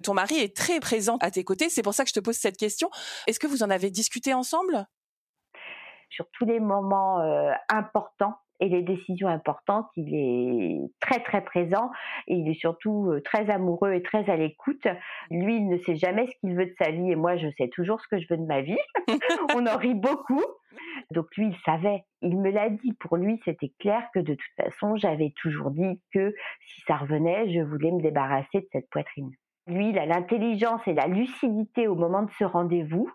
Ton 0.04 0.14
mari 0.14 0.36
est 0.36 0.56
très 0.56 0.80
présent 0.80 1.18
à 1.20 1.32
tes 1.32 1.44
côtés, 1.44 1.70
c'est 1.70 1.82
pour 1.82 1.94
ça 1.94 2.04
que 2.04 2.10
je 2.10 2.14
te 2.14 2.20
pose 2.20 2.36
cette 2.36 2.58
question. 2.58 2.90
Est-ce 3.28 3.40
que 3.40 3.48
vous 3.48 3.64
en 3.64 3.70
avez 3.70 3.90
discuté 3.90 4.34
ensemble? 4.34 4.86
Sur 6.10 6.26
tous 6.32 6.46
les 6.46 6.60
moments 6.60 7.20
euh, 7.20 7.52
importants 7.70 8.36
et 8.62 8.70
les 8.70 8.84
décisions 8.84 9.28
importantes, 9.28 9.88
il 9.98 10.16
est 10.16 10.80
très 11.00 11.20
très 11.20 11.44
présent 11.44 11.92
et 12.28 12.36
il 12.36 12.48
est 12.48 12.60
surtout 12.60 13.10
euh, 13.10 13.22
très 13.22 13.50
amoureux 13.50 13.94
et 13.94 14.04
très 14.04 14.30
à 14.30 14.38
l'écoute. 14.38 14.88
Lui, 15.32 15.58
il 15.58 15.68
ne 15.68 15.78
sait 15.80 15.96
jamais 15.96 16.28
ce 16.28 16.36
qu'il 16.40 16.56
veut 16.56 16.68
de 16.68 16.76
sa 16.80 16.92
vie 16.92 17.12
et 17.12 17.16
moi, 17.16 17.38
je 17.38 17.48
sais 17.58 17.70
toujours 17.70 18.00
ce 18.00 18.08
que 18.08 18.20
je 18.20 18.28
veux 18.30 18.38
de 18.38 18.46
ma 18.46 18.62
vie. 18.62 18.78
On 19.56 19.66
en 19.66 19.78
rit 19.78 19.96
beaucoup. 19.96 20.44
Donc 21.10 21.26
lui, 21.36 21.48
il 21.48 21.58
savait, 21.66 22.04
il 22.22 22.38
me 22.38 22.52
l'a 22.52 22.70
dit. 22.70 22.94
Pour 22.94 23.18
lui, 23.18 23.42
c'était 23.44 23.74
clair 23.80 24.04
que 24.14 24.20
de 24.20 24.36
toute 24.36 24.64
façon, 24.64 24.96
j'avais 24.96 25.34
toujours 25.42 25.72
dit 25.72 26.00
que 26.14 26.34
si 26.62 26.82
ça 26.82 26.98
revenait, 26.98 27.52
je 27.52 27.62
voulais 27.62 27.92
me 27.92 28.02
débarrasser 28.02 28.60
de 28.60 28.68
cette 28.72 28.90
poitrine. 28.90 29.32
Lui, 29.68 29.90
il 29.90 30.00
a 30.00 30.06
l'intelligence 30.06 30.82
et 30.88 30.94
la 30.94 31.08
lucidité 31.08 31.88
au 31.88 31.96
moment 31.96 32.24
de 32.24 32.32
ce 32.38 32.44
rendez-vous, 32.44 33.10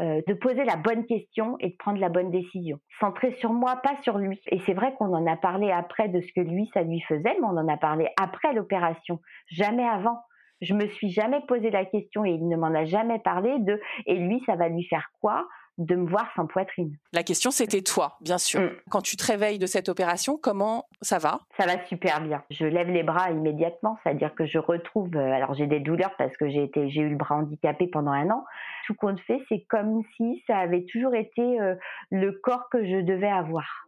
euh, 0.00 0.20
de 0.26 0.34
poser 0.34 0.64
la 0.64 0.76
bonne 0.76 1.06
question 1.06 1.56
et 1.60 1.70
de 1.70 1.76
prendre 1.76 2.00
la 2.00 2.08
bonne 2.08 2.30
décision. 2.30 2.78
Centré 2.98 3.32
sur 3.32 3.52
moi, 3.52 3.76
pas 3.76 3.96
sur 4.02 4.18
lui. 4.18 4.40
Et 4.48 4.58
c'est 4.60 4.74
vrai 4.74 4.94
qu'on 4.98 5.12
en 5.14 5.26
a 5.26 5.36
parlé 5.36 5.70
après 5.70 6.08
de 6.08 6.20
ce 6.20 6.32
que 6.32 6.40
lui, 6.40 6.70
ça 6.74 6.82
lui 6.82 7.00
faisait, 7.00 7.36
mais 7.40 7.44
on 7.44 7.56
en 7.56 7.68
a 7.68 7.76
parlé 7.76 8.08
après 8.20 8.52
l'opération, 8.52 9.20
jamais 9.48 9.86
avant. 9.86 10.18
Je 10.60 10.74
me 10.74 10.86
suis 10.86 11.10
jamais 11.10 11.40
posé 11.46 11.70
la 11.70 11.84
question 11.84 12.24
et 12.24 12.30
il 12.30 12.48
ne 12.48 12.56
m'en 12.56 12.74
a 12.74 12.84
jamais 12.84 13.18
parlé 13.18 13.58
de 13.60 13.80
et 14.06 14.16
lui, 14.16 14.42
ça 14.46 14.56
va 14.56 14.68
lui 14.68 14.84
faire 14.84 15.10
quoi 15.20 15.46
de 15.78 15.96
me 15.96 16.08
voir 16.08 16.30
sans 16.36 16.46
poitrine. 16.46 16.96
La 17.12 17.22
question, 17.22 17.50
c'était 17.50 17.82
toi, 17.82 18.16
bien 18.20 18.38
sûr. 18.38 18.60
Mm. 18.60 18.70
Quand 18.90 19.00
tu 19.00 19.16
te 19.16 19.26
réveilles 19.26 19.58
de 19.58 19.66
cette 19.66 19.88
opération, 19.88 20.38
comment 20.40 20.86
ça 21.00 21.18
va? 21.18 21.40
Ça 21.58 21.66
va 21.66 21.84
super 21.86 22.20
bien. 22.20 22.42
Je 22.50 22.66
lève 22.66 22.88
les 22.88 23.02
bras 23.02 23.30
immédiatement, 23.30 23.98
c'est-à-dire 24.02 24.34
que 24.34 24.46
je 24.46 24.58
retrouve. 24.58 25.14
Euh, 25.16 25.32
alors 25.32 25.54
j'ai 25.54 25.66
des 25.66 25.80
douleurs 25.80 26.14
parce 26.16 26.36
que 26.36 26.48
j'ai 26.48 26.62
été, 26.62 26.90
j'ai 26.90 27.00
eu 27.00 27.10
le 27.10 27.16
bras 27.16 27.36
handicapé 27.36 27.86
pendant 27.86 28.12
un 28.12 28.30
an. 28.30 28.44
Tout 28.86 28.94
compte 28.94 29.20
fait, 29.20 29.40
c'est 29.48 29.64
comme 29.68 30.02
si 30.16 30.42
ça 30.46 30.58
avait 30.58 30.84
toujours 30.84 31.14
été 31.14 31.60
euh, 31.60 31.74
le 32.10 32.32
corps 32.32 32.68
que 32.70 32.84
je 32.84 33.00
devais 33.00 33.30
avoir. 33.30 33.86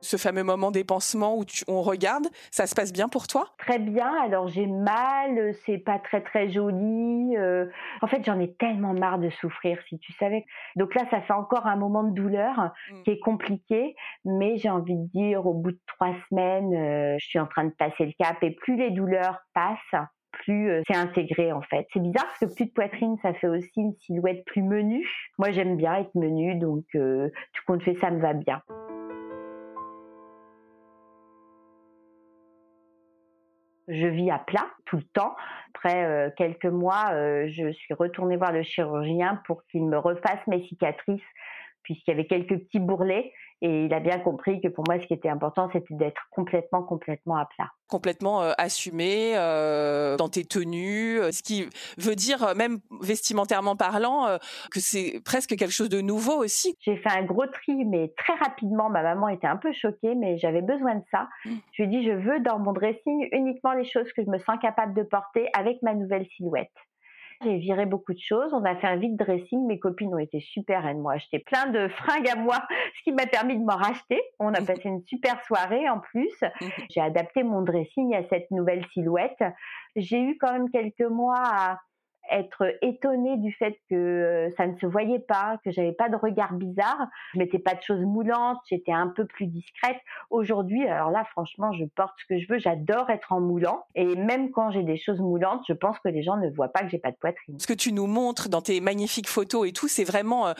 Ce 0.00 0.16
fameux 0.16 0.44
moment 0.44 0.70
dépensement 0.70 1.36
où 1.36 1.44
on 1.66 1.82
regarde, 1.82 2.26
ça 2.50 2.66
se 2.66 2.74
passe 2.74 2.92
bien 2.92 3.08
pour 3.08 3.26
toi? 3.26 3.46
Très 3.58 3.78
bien. 3.78 4.12
Alors 4.22 4.48
j'ai 4.48 4.66
mal, 4.66 5.54
c'est 5.66 5.78
pas 5.78 5.98
très 5.98 6.20
très 6.20 6.50
joli. 6.50 7.36
Euh. 7.36 7.66
en 8.02 8.06
fait, 8.06 8.24
j'en 8.24 8.38
ai 8.38 8.54
tellement 8.54 8.94
marre 8.94 9.18
de 9.18 9.30
souffrir, 9.30 9.78
si 9.88 9.98
tu 9.98 10.12
savais. 10.14 10.44
Donc 10.76 10.94
là, 10.94 11.02
ça 11.10 11.20
fait 11.20 11.32
encore 11.32 11.66
un 11.66 11.76
moment 11.76 12.04
de 12.04 12.14
douleur 12.14 12.72
mmh. 12.90 13.02
qui 13.02 13.10
est 13.10 13.18
compliqué, 13.18 13.94
mais 14.24 14.56
j'ai 14.58 14.70
envie 14.70 14.96
de 14.96 15.06
dire, 15.08 15.46
au 15.46 15.54
bout 15.54 15.72
de 15.72 15.80
trois 15.86 16.14
semaines, 16.28 16.74
euh, 16.74 17.16
je 17.18 17.26
suis 17.26 17.38
en 17.38 17.46
train 17.46 17.64
de 17.64 17.74
passer 17.78 18.06
le 18.06 18.12
cap 18.18 18.36
et 18.42 18.52
plus 18.52 18.76
les 18.76 18.90
douleurs 18.90 19.40
passent, 19.54 20.02
plus 20.32 20.70
euh, 20.70 20.82
c'est 20.86 20.96
intégré 20.96 21.52
en 21.52 21.62
fait. 21.62 21.86
C'est 21.92 22.00
bizarre 22.00 22.26
parce 22.26 22.38
que 22.40 22.54
plus 22.54 22.66
de 22.66 22.72
poitrine, 22.72 23.16
ça 23.22 23.34
fait 23.34 23.48
aussi 23.48 23.80
une 23.80 23.94
silhouette 23.94 24.44
plus 24.46 24.62
menue. 24.62 25.06
Moi, 25.38 25.50
j'aime 25.50 25.76
bien 25.76 25.96
être 25.96 26.14
menue, 26.14 26.56
donc 26.56 26.84
tout 26.92 27.62
compte 27.66 27.82
fait, 27.82 27.96
ça 27.96 28.10
me 28.10 28.20
va 28.20 28.32
bien. 28.32 28.62
Je 33.88 34.06
vis 34.06 34.30
à 34.30 34.38
plat 34.38 34.66
tout 34.84 34.96
le 34.96 35.02
temps. 35.02 35.34
Après 35.74 36.04
euh, 36.04 36.30
quelques 36.36 36.66
mois, 36.66 37.10
euh, 37.12 37.48
je 37.50 37.72
suis 37.72 37.94
retournée 37.94 38.36
voir 38.36 38.52
le 38.52 38.62
chirurgien 38.62 39.40
pour 39.46 39.64
qu'il 39.66 39.84
me 39.86 39.98
refasse 39.98 40.46
mes 40.46 40.66
cicatrices 40.68 41.20
puisqu'il 41.82 42.10
y 42.10 42.14
avait 42.14 42.26
quelques 42.26 42.58
petits 42.58 42.80
bourrelets 42.80 43.32
et 43.60 43.86
il 43.86 43.94
a 43.94 44.00
bien 44.00 44.18
compris 44.20 44.60
que 44.60 44.68
pour 44.68 44.84
moi, 44.88 45.00
ce 45.00 45.06
qui 45.06 45.14
était 45.14 45.28
important, 45.28 45.68
c'était 45.72 45.94
d'être 45.94 46.22
complètement, 46.30 46.82
complètement 46.82 47.36
à 47.36 47.46
plat. 47.46 47.70
Complètement 47.88 48.42
euh, 48.42 48.52
assumé 48.56 49.32
euh, 49.36 50.16
dans 50.16 50.28
tes 50.28 50.44
tenues, 50.44 51.18
euh, 51.18 51.32
ce 51.32 51.42
qui 51.42 51.68
veut 51.96 52.14
dire, 52.14 52.54
même 52.54 52.78
vestimentairement 53.00 53.74
parlant, 53.74 54.38
que 54.70 54.80
c'est 54.80 55.20
presque 55.24 55.56
quelque 55.56 55.72
chose 55.72 55.88
de 55.88 56.00
nouveau 56.00 56.44
aussi. 56.44 56.76
J'ai 56.80 56.96
fait 56.96 57.10
un 57.10 57.24
gros 57.24 57.46
tri, 57.46 57.84
mais 57.84 58.12
très 58.16 58.34
rapidement, 58.34 58.90
ma 58.90 59.02
maman 59.02 59.28
était 59.28 59.46
un 59.46 59.56
peu 59.56 59.72
choquée, 59.72 60.14
mais 60.14 60.38
j'avais 60.38 60.62
besoin 60.62 60.96
de 60.96 61.04
ça. 61.10 61.28
Mmh. 61.44 61.50
Je 61.72 61.82
lui 61.82 61.96
ai 61.96 62.00
dit, 62.00 62.06
je 62.06 62.12
veux 62.12 62.40
dans 62.40 62.58
mon 62.58 62.72
dressing 62.72 63.28
uniquement 63.32 63.72
les 63.72 63.84
choses 63.84 64.10
que 64.12 64.22
je 64.22 64.30
me 64.30 64.38
sens 64.38 64.56
capable 64.62 64.94
de 64.94 65.02
porter 65.02 65.48
avec 65.56 65.82
ma 65.82 65.94
nouvelle 65.94 66.26
silhouette. 66.36 66.70
J'ai 67.44 67.58
viré 67.58 67.86
beaucoup 67.86 68.12
de 68.12 68.18
choses. 68.18 68.52
On 68.52 68.64
a 68.64 68.74
fait 68.74 68.88
un 68.88 68.96
vide 68.96 69.16
dressing. 69.16 69.64
Mes 69.66 69.78
copines 69.78 70.12
ont 70.12 70.18
été 70.18 70.40
super. 70.40 70.84
Elles 70.86 70.96
m'ont 70.96 71.10
acheté 71.10 71.38
plein 71.38 71.66
de 71.66 71.88
fringues 71.88 72.28
à 72.28 72.34
moi, 72.34 72.56
ce 72.98 73.02
qui 73.04 73.12
m'a 73.12 73.26
permis 73.26 73.56
de 73.56 73.64
m'en 73.64 73.76
racheter. 73.76 74.20
On 74.40 74.52
a 74.54 74.60
passé 74.66 74.82
une 74.88 75.04
super 75.06 75.42
soirée 75.44 75.88
en 75.88 76.00
plus. 76.00 76.32
J'ai 76.90 77.00
adapté 77.00 77.44
mon 77.44 77.62
dressing 77.62 78.14
à 78.14 78.22
cette 78.28 78.50
nouvelle 78.50 78.84
silhouette. 78.92 79.42
J'ai 79.94 80.20
eu 80.20 80.36
quand 80.38 80.52
même 80.52 80.70
quelques 80.70 81.08
mois 81.08 81.42
à 81.44 81.78
être 82.30 82.76
étonnée 82.82 83.36
du 83.36 83.52
fait 83.52 83.78
que 83.90 83.94
euh, 83.94 84.50
ça 84.56 84.66
ne 84.66 84.76
se 84.78 84.86
voyait 84.86 85.18
pas, 85.18 85.58
que 85.64 85.70
j'avais 85.70 85.92
pas 85.92 86.08
de 86.08 86.16
regard 86.16 86.52
bizarre. 86.54 87.06
Je 87.34 87.38
mettais 87.38 87.58
pas 87.58 87.74
de 87.74 87.82
choses 87.82 88.00
moulantes, 88.00 88.58
j'étais 88.68 88.92
un 88.92 89.08
peu 89.08 89.24
plus 89.24 89.46
discrète. 89.46 89.98
Aujourd'hui, 90.30 90.86
alors 90.86 91.10
là, 91.10 91.24
franchement, 91.32 91.72
je 91.72 91.84
porte 91.84 92.14
ce 92.18 92.26
que 92.26 92.40
je 92.40 92.48
veux. 92.48 92.58
J'adore 92.58 93.10
être 93.10 93.32
en 93.32 93.40
moulant. 93.40 93.84
Et 93.94 94.16
même 94.16 94.50
quand 94.50 94.70
j'ai 94.70 94.82
des 94.82 94.98
choses 94.98 95.20
moulantes, 95.20 95.64
je 95.68 95.72
pense 95.72 95.98
que 96.00 96.08
les 96.08 96.22
gens 96.22 96.36
ne 96.36 96.48
voient 96.50 96.68
pas 96.68 96.80
que 96.80 96.88
j'ai 96.88 96.98
pas 96.98 97.10
de 97.10 97.16
poitrine. 97.16 97.58
Ce 97.58 97.66
que 97.66 97.72
tu 97.72 97.92
nous 97.92 98.06
montres 98.06 98.48
dans 98.48 98.62
tes 98.62 98.80
magnifiques 98.80 99.28
photos 99.28 99.68
et 99.68 99.72
tout, 99.72 99.88
c'est 99.88 100.04
vraiment 100.04 100.48
euh, 100.48 100.52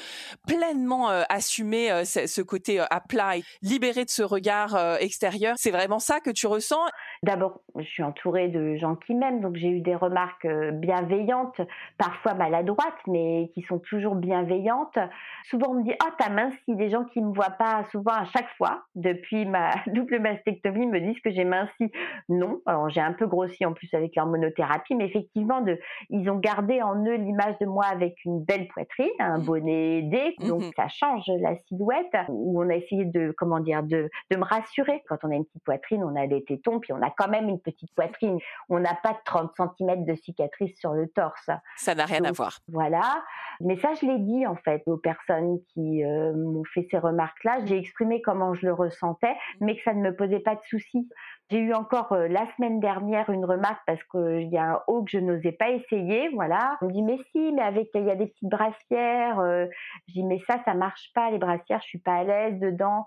pleinement 0.46 1.10
euh, 1.10 1.22
assumé 1.28 1.88
ce 2.04 2.42
côté 2.42 2.80
à 2.80 3.00
plat, 3.00 3.34
libéré 3.62 4.04
de 4.04 4.10
ce 4.10 4.22
regard 4.22 4.76
extérieur. 5.00 5.54
C'est 5.58 5.70
vraiment 5.70 5.98
ça 5.98 6.20
que 6.20 6.30
tu 6.30 6.46
ressens? 6.46 6.80
D'abord, 7.22 7.60
je 7.76 7.84
suis 7.84 8.02
entourée 8.02 8.48
de 8.48 8.76
gens 8.76 8.96
qui 8.96 9.14
m'aiment, 9.14 9.40
donc 9.40 9.56
j'ai 9.56 9.68
eu 9.68 9.80
des 9.80 9.94
remarques 9.94 10.46
bienveillantes 10.74 11.57
parfois 11.96 12.34
maladroites, 12.34 13.00
mais 13.06 13.50
qui 13.54 13.62
sont 13.62 13.78
toujours 13.78 14.14
bienveillantes. 14.14 14.98
Souvent, 15.44 15.70
on 15.70 15.74
me 15.74 15.84
dit 15.84 15.94
oh, 16.02 16.10
t'as 16.18 16.30
minci. 16.30 16.58
Des 16.68 16.90
gens 16.90 17.04
qui 17.04 17.20
me 17.20 17.32
voient 17.32 17.56
pas 17.58 17.84
souvent 17.90 18.12
à 18.12 18.24
chaque 18.24 18.48
fois, 18.56 18.82
depuis 18.94 19.46
ma 19.46 19.70
double 19.86 20.20
mastectomie, 20.20 20.86
me 20.86 21.00
disent 21.00 21.20
que 21.20 21.30
j'ai 21.30 21.44
minci. 21.44 21.90
Non, 22.28 22.60
alors 22.66 22.88
j'ai 22.88 23.00
un 23.00 23.12
peu 23.12 23.26
grossi 23.26 23.64
en 23.64 23.72
plus 23.72 23.92
avec 23.94 24.16
l'hormonothérapie, 24.16 24.94
mais 24.94 25.06
effectivement, 25.06 25.60
de, 25.60 25.78
ils 26.10 26.28
ont 26.30 26.38
gardé 26.38 26.82
en 26.82 27.04
eux 27.04 27.16
l'image 27.16 27.58
de 27.58 27.66
moi 27.66 27.86
avec 27.86 28.24
une 28.24 28.42
belle 28.44 28.68
poitrine, 28.68 29.08
un 29.18 29.38
mmh. 29.38 29.44
bonnet 29.44 30.02
D, 30.02 30.36
donc 30.40 30.62
mmh 30.62 30.70
ça 30.76 30.88
change 30.88 31.24
la 31.40 31.56
silhouette, 31.56 32.14
où 32.28 32.62
on 32.62 32.68
a 32.68 32.74
essayé 32.74 33.04
de, 33.04 33.34
comment 33.36 33.60
dire, 33.60 33.82
de, 33.82 34.10
de 34.30 34.36
me 34.36 34.44
rassurer. 34.44 35.02
Quand 35.08 35.18
on 35.24 35.30
a 35.30 35.34
une 35.34 35.44
petite 35.44 35.64
poitrine, 35.64 36.04
on 36.04 36.14
a 36.16 36.26
des 36.26 36.44
tétons, 36.44 36.80
puis 36.80 36.92
on 36.92 37.02
a 37.02 37.10
quand 37.10 37.28
même 37.28 37.48
une 37.48 37.60
petite 37.60 37.92
poitrine. 37.94 38.38
On 38.68 38.78
n'a 38.78 38.94
pas 39.02 39.18
30 39.24 39.52
cm 39.56 40.04
de 40.04 40.14
cicatrice 40.14 40.78
sur 40.78 40.92
le 40.92 41.08
torse. 41.08 41.47
Ça 41.76 41.94
n'a 41.94 42.04
rien 42.04 42.24
à 42.24 42.32
voir. 42.32 42.58
Voilà. 42.68 43.22
Mais 43.60 43.76
ça, 43.76 43.92
je 43.94 44.06
l'ai 44.06 44.18
dit 44.18 44.46
en 44.46 44.56
fait 44.56 44.82
aux 44.86 44.96
personnes 44.96 45.58
qui 45.72 46.04
euh, 46.04 46.32
m'ont 46.34 46.64
fait 46.64 46.86
ces 46.90 46.98
remarques-là. 46.98 47.64
J'ai 47.64 47.78
exprimé 47.78 48.22
comment 48.22 48.54
je 48.54 48.66
le 48.66 48.72
ressentais, 48.72 49.32
mmh. 49.32 49.64
mais 49.64 49.76
que 49.76 49.82
ça 49.82 49.94
ne 49.94 50.00
me 50.00 50.14
posait 50.14 50.40
pas 50.40 50.54
de 50.54 50.60
soucis. 50.68 51.08
J'ai 51.50 51.60
eu 51.60 51.72
encore 51.72 52.12
euh, 52.12 52.28
la 52.28 52.46
semaine 52.56 52.78
dernière 52.78 53.30
une 53.30 53.46
remarque 53.46 53.80
parce 53.86 54.02
qu'il 54.04 54.50
y 54.50 54.58
a 54.58 54.72
un 54.72 54.80
haut 54.86 55.02
que 55.02 55.10
je 55.10 55.18
n'osais 55.18 55.52
pas 55.52 55.70
essayer, 55.70 56.28
voilà. 56.34 56.76
On 56.82 56.88
me 56.88 56.92
dit 56.92 57.02
mais 57.02 57.16
si, 57.32 57.52
mais 57.52 57.62
avec 57.62 57.88
il 57.94 58.04
y 58.04 58.10
a 58.10 58.16
des 58.16 58.26
petites 58.26 58.50
brassières. 58.50 59.40
Euh, 59.40 59.66
je 60.08 60.12
dis 60.12 60.24
mais 60.24 60.40
ça, 60.46 60.58
ça 60.66 60.74
marche 60.74 61.10
pas 61.14 61.30
les 61.30 61.38
brassières, 61.38 61.80
je 61.80 61.88
suis 61.88 61.98
pas 61.98 62.16
à 62.16 62.24
l'aise 62.24 62.60
dedans. 62.60 63.06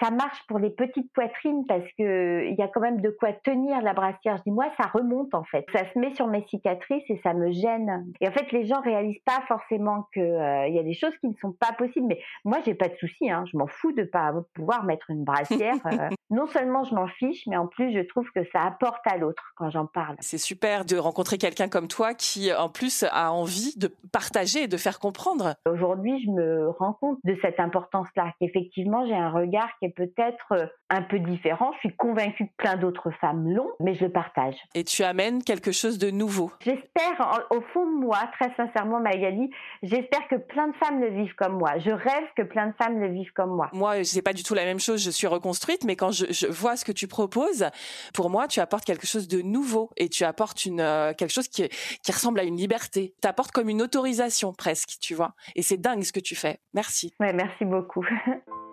Ça 0.00 0.12
marche 0.12 0.40
pour 0.46 0.60
les 0.60 0.70
petites 0.70 1.12
poitrines 1.12 1.66
parce 1.66 1.86
que 1.98 2.46
il 2.48 2.54
y 2.54 2.62
a 2.62 2.68
quand 2.68 2.80
même 2.80 3.00
de 3.00 3.10
quoi 3.10 3.32
tenir 3.32 3.82
la 3.82 3.92
brassière. 3.92 4.36
Je 4.36 4.42
dis 4.44 4.52
moi 4.52 4.66
ça 4.80 4.86
remonte 4.86 5.34
en 5.34 5.42
fait, 5.42 5.66
ça 5.72 5.80
se 5.92 5.98
met 5.98 6.14
sur 6.14 6.28
mes 6.28 6.44
cicatrices 6.46 7.02
et 7.08 7.20
ça 7.24 7.34
me 7.34 7.50
gêne. 7.50 8.06
Et 8.20 8.28
en 8.28 8.32
fait 8.32 8.52
les 8.52 8.66
gens 8.66 8.80
réalisent 8.82 9.22
pas 9.24 9.40
forcément 9.48 10.06
que 10.14 10.20
euh, 10.20 10.68
il 10.68 10.76
y 10.76 10.78
a 10.78 10.84
des 10.84 10.94
choses 10.94 11.16
qui 11.18 11.26
ne 11.26 11.34
sont 11.40 11.52
pas 11.52 11.72
possibles. 11.72 12.06
Mais 12.06 12.20
moi 12.44 12.58
j'ai 12.64 12.74
pas 12.74 12.88
de 12.88 12.94
souci, 12.94 13.28
hein. 13.28 13.44
je 13.50 13.56
m'en 13.56 13.66
fous 13.66 13.90
de 13.90 14.04
pas 14.04 14.32
pouvoir 14.54 14.84
mettre 14.84 15.10
une 15.10 15.24
brassière. 15.24 15.74
non 16.30 16.46
seulement 16.46 16.84
je 16.84 16.94
m'en 16.94 17.08
fiche, 17.08 17.48
mais 17.48 17.56
en 17.56 17.66
plus 17.66 17.79
je 17.88 18.06
trouve 18.08 18.26
que 18.34 18.40
ça 18.52 18.62
apporte 18.62 19.00
à 19.06 19.16
l'autre 19.16 19.52
quand 19.56 19.70
j'en 19.70 19.86
parle. 19.86 20.16
C'est 20.20 20.38
super 20.38 20.84
de 20.84 20.96
rencontrer 20.96 21.38
quelqu'un 21.38 21.68
comme 21.68 21.88
toi 21.88 22.14
qui, 22.14 22.52
en 22.52 22.68
plus, 22.68 23.04
a 23.10 23.32
envie 23.32 23.74
de 23.76 23.90
partager 24.12 24.64
et 24.64 24.68
de 24.68 24.76
faire 24.76 24.98
comprendre. 24.98 25.54
Aujourd'hui, 25.66 26.22
je 26.24 26.30
me 26.30 26.70
rends 26.70 26.92
compte 26.92 27.18
de 27.24 27.36
cette 27.42 27.60
importance-là, 27.60 28.32
qu'effectivement, 28.40 29.06
j'ai 29.06 29.14
un 29.14 29.30
regard 29.30 29.68
qui 29.78 29.86
est 29.86 29.94
peut-être 29.94 30.52
euh, 30.52 30.66
un 30.90 31.02
peu 31.02 31.18
différent. 31.18 31.72
Je 31.74 31.88
suis 31.88 31.96
convaincue 31.96 32.46
que 32.46 32.52
plein 32.56 32.76
d'autres 32.76 33.10
femmes 33.20 33.50
l'ont, 33.52 33.70
mais 33.80 33.94
je 33.94 34.04
le 34.04 34.12
partage. 34.12 34.56
Et 34.74 34.84
tu 34.84 35.02
amènes 35.02 35.42
quelque 35.42 35.72
chose 35.72 35.98
de 35.98 36.10
nouveau. 36.10 36.52
J'espère, 36.60 37.46
au 37.50 37.60
fond 37.72 37.86
de 37.86 37.96
moi, 38.00 38.18
très 38.38 38.52
sincèrement, 38.56 39.00
Magali, 39.00 39.50
j'espère 39.82 40.26
que 40.28 40.36
plein 40.36 40.68
de 40.68 40.74
femmes 40.74 41.00
le 41.00 41.08
vivent 41.08 41.34
comme 41.36 41.58
moi. 41.58 41.78
Je 41.78 41.90
rêve 41.90 42.28
que 42.36 42.42
plein 42.42 42.68
de 42.68 42.74
femmes 42.80 43.00
le 43.00 43.08
vivent 43.08 43.32
comme 43.34 43.54
moi. 43.54 43.68
Moi, 43.72 44.04
c'est 44.04 44.22
pas 44.22 44.32
du 44.32 44.42
tout 44.42 44.54
la 44.54 44.64
même 44.64 44.80
chose. 44.80 45.02
Je 45.02 45.10
suis 45.10 45.26
reconstruite, 45.26 45.84
mais 45.84 45.96
quand 45.96 46.10
je, 46.10 46.26
je 46.30 46.46
vois 46.46 46.76
ce 46.76 46.84
que 46.84 46.92
tu 46.92 47.06
proposes, 47.06 47.66
pour 48.14 48.30
moi, 48.30 48.48
tu 48.48 48.60
apportes 48.60 48.84
quelque 48.84 49.06
chose 49.06 49.28
de 49.28 49.42
nouveau 49.42 49.90
et 49.96 50.08
tu 50.08 50.24
apportes 50.24 50.64
une 50.64 50.80
euh, 50.80 51.12
quelque 51.14 51.32
chose 51.32 51.48
qui, 51.48 51.68
qui 52.02 52.12
ressemble 52.12 52.40
à 52.40 52.44
une 52.44 52.56
liberté. 52.56 53.14
Tu 53.20 53.28
apportes 53.28 53.52
comme 53.52 53.68
une 53.68 53.82
autorisation 53.82 54.52
presque, 54.52 54.98
tu 55.00 55.14
vois. 55.14 55.34
Et 55.54 55.62
c'est 55.62 55.76
dingue 55.76 56.02
ce 56.02 56.12
que 56.12 56.20
tu 56.20 56.34
fais. 56.34 56.60
Merci. 56.74 57.14
Ouais, 57.20 57.32
merci 57.32 57.64
beaucoup. 57.64 58.06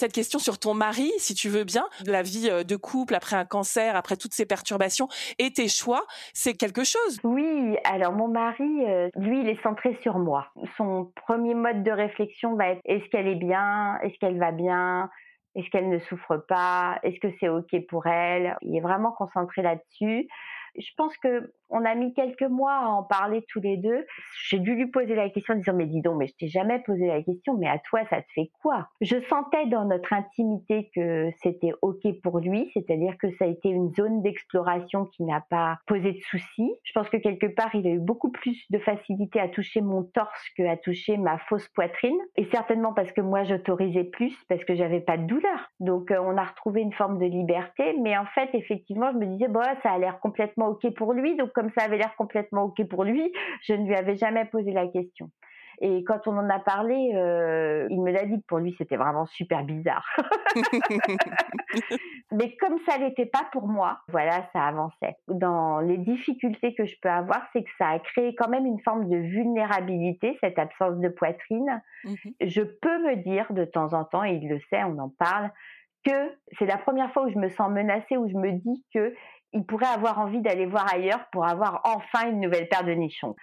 cette 0.00 0.12
question 0.14 0.38
sur 0.38 0.58
ton 0.58 0.72
mari, 0.72 1.12
si 1.18 1.34
tu 1.34 1.50
veux 1.50 1.64
bien, 1.64 1.84
la 2.06 2.22
vie 2.22 2.48
euh, 2.50 2.64
de 2.64 2.74
couple 2.74 3.14
après 3.14 3.36
un 3.36 3.44
cancer, 3.44 3.96
après 3.96 4.16
toutes 4.16 4.32
ces 4.32 4.46
perturbations 4.46 5.08
et 5.38 5.52
tes 5.52 5.68
choix, 5.68 6.06
c'est 6.32 6.54
quelque 6.54 6.84
chose. 6.84 7.20
Oui, 7.22 7.76
alors 7.84 8.12
mon 8.12 8.28
mari, 8.28 8.86
euh, 8.88 9.10
lui, 9.16 9.40
il 9.42 9.48
est 9.50 9.62
centré 9.62 9.98
sur 10.00 10.18
moi. 10.18 10.46
Son 10.78 11.12
premier 11.26 11.52
mode 11.52 11.82
de 11.82 11.90
réflexion 11.90 12.56
va 12.56 12.68
être 12.68 12.80
est-ce 12.86 13.04
qu'elle 13.10 13.28
est 13.28 13.34
bien, 13.34 13.98
est-ce 14.02 14.18
qu'elle 14.18 14.38
va 14.38 14.52
bien, 14.52 15.10
est-ce 15.54 15.68
qu'elle 15.68 15.90
ne 15.90 15.98
souffre 15.98 16.38
pas, 16.48 16.98
est-ce 17.02 17.20
que 17.20 17.28
c'est 17.38 17.50
ok 17.50 17.86
pour 17.86 18.06
elle? 18.06 18.56
Il 18.62 18.74
est 18.74 18.80
vraiment 18.80 19.12
concentré 19.12 19.60
là-dessus. 19.60 20.28
Je 20.76 20.90
pense 20.96 21.16
que 21.18 21.52
on 21.70 21.84
a 21.84 21.94
mis 21.94 22.12
quelques 22.14 22.42
mois 22.42 22.72
à 22.72 22.86
en 22.88 23.02
parler 23.02 23.44
tous 23.48 23.60
les 23.60 23.76
deux. 23.76 24.04
J'ai 24.48 24.58
dû 24.58 24.74
lui 24.74 24.86
poser 24.86 25.14
la 25.14 25.30
question 25.30 25.54
en 25.54 25.58
disant 25.58 25.74
mais 25.74 25.86
dis 25.86 26.02
donc, 26.02 26.18
mais 26.18 26.26
je 26.26 26.34
t'ai 26.34 26.48
jamais 26.48 26.80
posé 26.80 27.06
la 27.06 27.22
question, 27.22 27.56
mais 27.56 27.68
à 27.68 27.78
toi 27.78 28.00
ça 28.10 28.20
te 28.20 28.26
fait 28.34 28.50
quoi? 28.60 28.88
Je 29.00 29.20
sentais 29.28 29.66
dans 29.66 29.84
notre 29.84 30.12
intimité 30.12 30.90
que 30.94 31.30
c'était 31.42 31.72
ok 31.82 32.20
pour 32.22 32.40
lui, 32.40 32.70
c'est-à-dire 32.74 33.16
que 33.18 33.30
ça 33.36 33.44
a 33.44 33.48
été 33.48 33.68
une 33.68 33.92
zone 33.94 34.22
d'exploration 34.22 35.06
qui 35.06 35.22
n'a 35.22 35.44
pas 35.48 35.78
posé 35.86 36.12
de 36.12 36.20
soucis. 36.20 36.72
Je 36.82 36.92
pense 36.92 37.08
que 37.08 37.16
quelque 37.16 37.46
part 37.46 37.74
il 37.74 37.86
a 37.86 37.90
eu 37.90 38.00
beaucoup 38.00 38.30
plus 38.30 38.64
de 38.70 38.78
facilité 38.78 39.40
à 39.40 39.48
toucher 39.48 39.80
mon 39.80 40.02
torse 40.02 40.48
que 40.56 40.64
à 40.64 40.76
toucher 40.76 41.16
ma 41.16 41.38
fausse 41.38 41.68
poitrine, 41.68 42.18
et 42.36 42.46
certainement 42.46 42.92
parce 42.92 43.12
que 43.12 43.20
moi 43.20 43.44
j'autorisais 43.44 44.04
plus 44.04 44.36
parce 44.48 44.64
que 44.64 44.74
j'avais 44.74 45.00
pas 45.00 45.16
de 45.16 45.26
douleur. 45.26 45.70
Donc 45.78 46.10
euh, 46.10 46.18
on 46.20 46.36
a 46.36 46.44
retrouvé 46.44 46.80
une 46.80 46.92
forme 46.92 47.18
de 47.18 47.26
liberté, 47.26 47.96
mais 48.02 48.16
en 48.18 48.26
fait 48.26 48.50
effectivement 48.54 49.12
je 49.12 49.18
me 49.18 49.26
disais 49.26 49.48
bon 49.48 49.60
ça 49.82 49.92
a 49.92 49.98
l'air 49.98 50.18
complètement 50.20 50.59
ok 50.68 50.94
pour 50.94 51.12
lui, 51.12 51.36
donc 51.36 51.52
comme 51.52 51.70
ça 51.76 51.84
avait 51.84 51.98
l'air 51.98 52.14
complètement 52.16 52.64
OK 52.64 52.86
pour 52.88 53.04
lui, 53.04 53.32
je 53.62 53.72
ne 53.72 53.86
lui 53.86 53.94
avais 53.94 54.16
jamais 54.16 54.44
posé 54.44 54.72
la 54.72 54.86
question. 54.86 55.30
Et 55.82 56.04
quand 56.04 56.26
on 56.26 56.36
en 56.36 56.50
a 56.50 56.58
parlé, 56.58 57.12
euh, 57.14 57.86
il 57.88 58.02
me 58.02 58.12
l'a 58.12 58.26
dit 58.26 58.38
que 58.42 58.46
pour 58.46 58.58
lui, 58.58 58.74
c'était 58.76 58.96
vraiment 58.96 59.24
super 59.26 59.64
bizarre. 59.64 60.06
Mais 62.32 62.54
comme 62.56 62.78
ça 62.86 62.98
n'était 62.98 63.24
pas 63.24 63.48
pour 63.50 63.66
moi, 63.66 64.00
voilà, 64.08 64.46
ça 64.52 64.66
avançait. 64.66 65.16
Dans 65.28 65.80
les 65.80 65.96
difficultés 65.96 66.74
que 66.74 66.84
je 66.84 66.96
peux 67.00 67.08
avoir, 67.08 67.48
c'est 67.54 67.62
que 67.62 67.70
ça 67.78 67.88
a 67.88 67.98
créé 67.98 68.34
quand 68.34 68.50
même 68.50 68.66
une 68.66 68.80
forme 68.80 69.08
de 69.08 69.16
vulnérabilité, 69.16 70.36
cette 70.42 70.58
absence 70.58 70.98
de 70.98 71.08
poitrine. 71.08 71.82
Mhm. 72.04 72.34
Je 72.42 72.60
peux 72.60 72.98
me 72.98 73.16
dire 73.16 73.50
de 73.50 73.64
temps 73.64 73.94
en 73.94 74.04
temps, 74.04 74.22
et 74.22 74.34
il 74.34 74.50
le 74.50 74.60
sait, 74.68 74.84
on 74.84 74.98
en 74.98 75.08
parle, 75.08 75.50
que 76.04 76.32
c'est 76.58 76.66
la 76.66 76.76
première 76.76 77.10
fois 77.12 77.24
où 77.24 77.30
je 77.30 77.38
me 77.38 77.48
sens 77.48 77.70
menacée, 77.70 78.18
où 78.18 78.28
je 78.28 78.36
me 78.36 78.52
dis 78.52 78.84
que 78.92 79.14
il 79.52 79.64
pourrait 79.64 79.86
avoir 79.86 80.18
envie 80.18 80.40
d'aller 80.40 80.66
voir 80.66 80.92
ailleurs 80.92 81.26
pour 81.32 81.46
avoir 81.46 81.80
enfin 81.84 82.30
une 82.30 82.40
nouvelle 82.40 82.68
paire 82.68 82.84
de 82.84 82.92
nichons. 82.92 83.34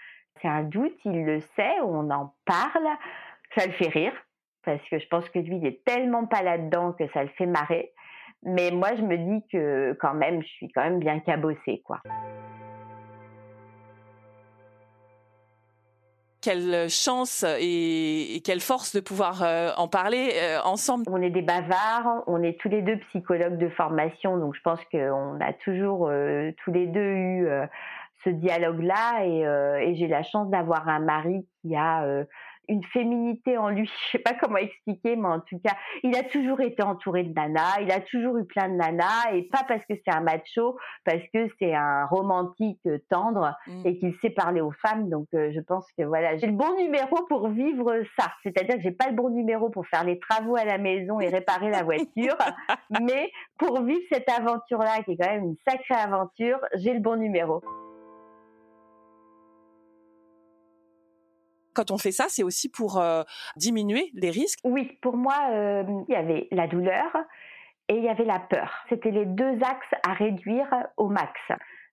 C'est 0.42 0.48
un 0.48 0.64
doute, 0.64 0.96
il 1.06 1.26
le 1.26 1.40
sait, 1.40 1.80
on 1.84 2.10
en 2.12 2.34
parle, 2.46 2.88
ça 3.56 3.66
le 3.66 3.72
fait 3.74 3.90
rire, 3.90 4.14
parce 4.64 4.82
que 4.90 5.00
je 5.00 5.08
pense 5.08 5.28
que 5.30 5.40
lui, 5.40 5.58
il 5.58 5.66
est 5.66 5.84
tellement 5.84 6.26
pas 6.26 6.44
là-dedans 6.44 6.94
que 6.94 7.08
ça 7.10 7.24
le 7.24 7.30
fait 7.30 7.46
marrer. 7.46 7.92
Mais 8.44 8.70
moi, 8.72 8.96
je 8.96 9.02
me 9.02 9.18
dis 9.18 9.44
que 9.52 9.98
quand 10.00 10.14
même, 10.14 10.42
je 10.42 10.48
suis 10.48 10.70
quand 10.70 10.84
même 10.84 11.00
bien 11.00 11.20
cabossée, 11.20 11.82
quoi. 11.84 12.02
Quelle 16.48 16.90
chance 16.90 17.44
et, 17.60 18.42
quelle 18.46 18.62
force 18.62 18.96
de 18.96 19.02
pouvoir 19.02 19.44
euh, 19.44 19.72
en 19.76 19.90
parler 19.90 20.30
euh, 20.36 20.60
ensemble. 20.64 21.04
On 21.10 21.22
est 21.22 21.30
des 21.30 21.42
bavards, 21.42 22.24
on 22.26 22.42
est 22.42 22.58
tous 22.62 22.70
les 22.70 22.82
deux 22.82 22.98
psychologues 23.10 23.58
de 23.58 23.68
formation, 23.68 24.38
donc 24.38 24.56
je 24.56 24.62
pense 24.62 24.80
qu'on 24.90 25.42
a 25.42 25.52
toujours 25.66 26.08
euh, 26.08 26.52
tous 26.64 26.72
les 26.72 26.88
deux 26.88 27.02
eu 27.02 27.50
ce 28.24 28.30
dialogue-là 28.30 29.26
et, 29.26 29.90
et 29.90 29.96
j'ai 29.98 30.08
la 30.08 30.24
chance 30.24 30.50
d'avoir 30.50 30.88
un 30.88 31.00
mari 31.00 31.46
qui 31.62 31.76
a 31.76 32.06
une 32.68 32.84
féminité 32.84 33.58
en 33.58 33.70
lui. 33.70 33.90
Je 34.08 34.12
sais 34.12 34.20
pas 34.20 34.34
comment 34.34 34.58
expliquer, 34.58 35.16
mais 35.16 35.28
en 35.28 35.40
tout 35.40 35.60
cas, 35.60 35.76
il 36.04 36.16
a 36.16 36.24
toujours 36.24 36.62
été 36.62 36.84
entouré 36.84 37.24
de 37.24 37.34
nanas, 37.34 37.82
il 37.82 37.92
a 37.92 38.00
toujours 38.00 38.38
eu 38.38 38.46
plein 38.46 38.70
de 38.70 38.76
nanas, 38.76 39.32
et 39.34 39.44
pas 39.44 39.64
parce 39.68 39.86
que 39.86 39.94
c'est 39.96 40.14
un 40.14 40.22
macho, 40.22 40.78
parce 41.06 41.24
que 41.34 41.50
c'est 41.60 41.74
un 41.74 42.06
romantique 42.06 42.80
tendre 43.10 43.56
mmh. 43.68 43.82
et 43.86 44.00
qu'il 44.00 44.16
sait 44.22 44.30
parler 44.30 44.62
aux 44.62 44.72
femmes. 44.72 45.10
Donc, 45.10 45.28
euh, 45.34 45.52
je 45.54 45.60
pense 45.60 45.86
que 45.98 46.04
voilà, 46.04 46.38
j'ai 46.38 46.48
le 46.48 46.54
bon 46.54 46.76
numéro 46.78 47.26
pour 47.28 47.50
vivre 47.50 48.02
ça. 48.18 48.32
C'est-à-dire 48.44 48.76
que 48.76 48.82
j'ai 48.82 48.92
pas 48.92 49.10
le 49.10 49.16
bon 49.16 49.30
numéro 49.30 49.70
pour 49.70 49.88
faire 49.88 50.04
les 50.04 50.20
travaux 50.20 50.56
à 50.56 50.66
la 50.66 50.78
maison 50.78 51.20
et 51.20 51.30
réparer 51.30 51.70
la 51.70 51.84
voiture, 51.84 52.38
mais 53.02 53.32
pour 53.58 53.82
vivre 53.82 54.02
cette 54.12 54.30
aventure-là, 54.30 55.04
qui 55.04 55.12
est 55.12 55.18
quand 55.18 55.30
même 55.30 55.44
une 55.44 55.58
sacrée 55.68 55.96
aventure, 55.96 56.60
j'ai 56.76 56.94
le 56.94 57.00
bon 57.00 57.16
numéro. 57.18 57.62
Quand 61.78 61.92
on 61.92 62.00
fait 62.00 62.12
ça, 62.12 62.26
c'est 62.28 62.42
aussi 62.42 62.70
pour 62.70 62.98
euh, 62.98 63.22
diminuer 63.56 64.10
les 64.16 64.32
risques 64.32 64.60
Oui, 64.64 64.98
pour 65.04 65.16
moi, 65.16 65.36
euh, 65.52 65.84
il 66.10 66.12
y 66.12 66.16
avait 66.16 66.48
la 66.52 66.66
douleur 66.66 67.16
et 67.88 67.94
il 67.94 68.04
y 68.04 68.10
avait 68.10 68.26
la 68.26 68.40
peur. 68.40 68.74
C'était 68.90 69.12
les 69.12 69.26
deux 69.26 69.62
axes 69.62 69.94
à 70.04 70.14
réduire 70.14 70.68
au 70.98 71.08
max. 71.08 71.32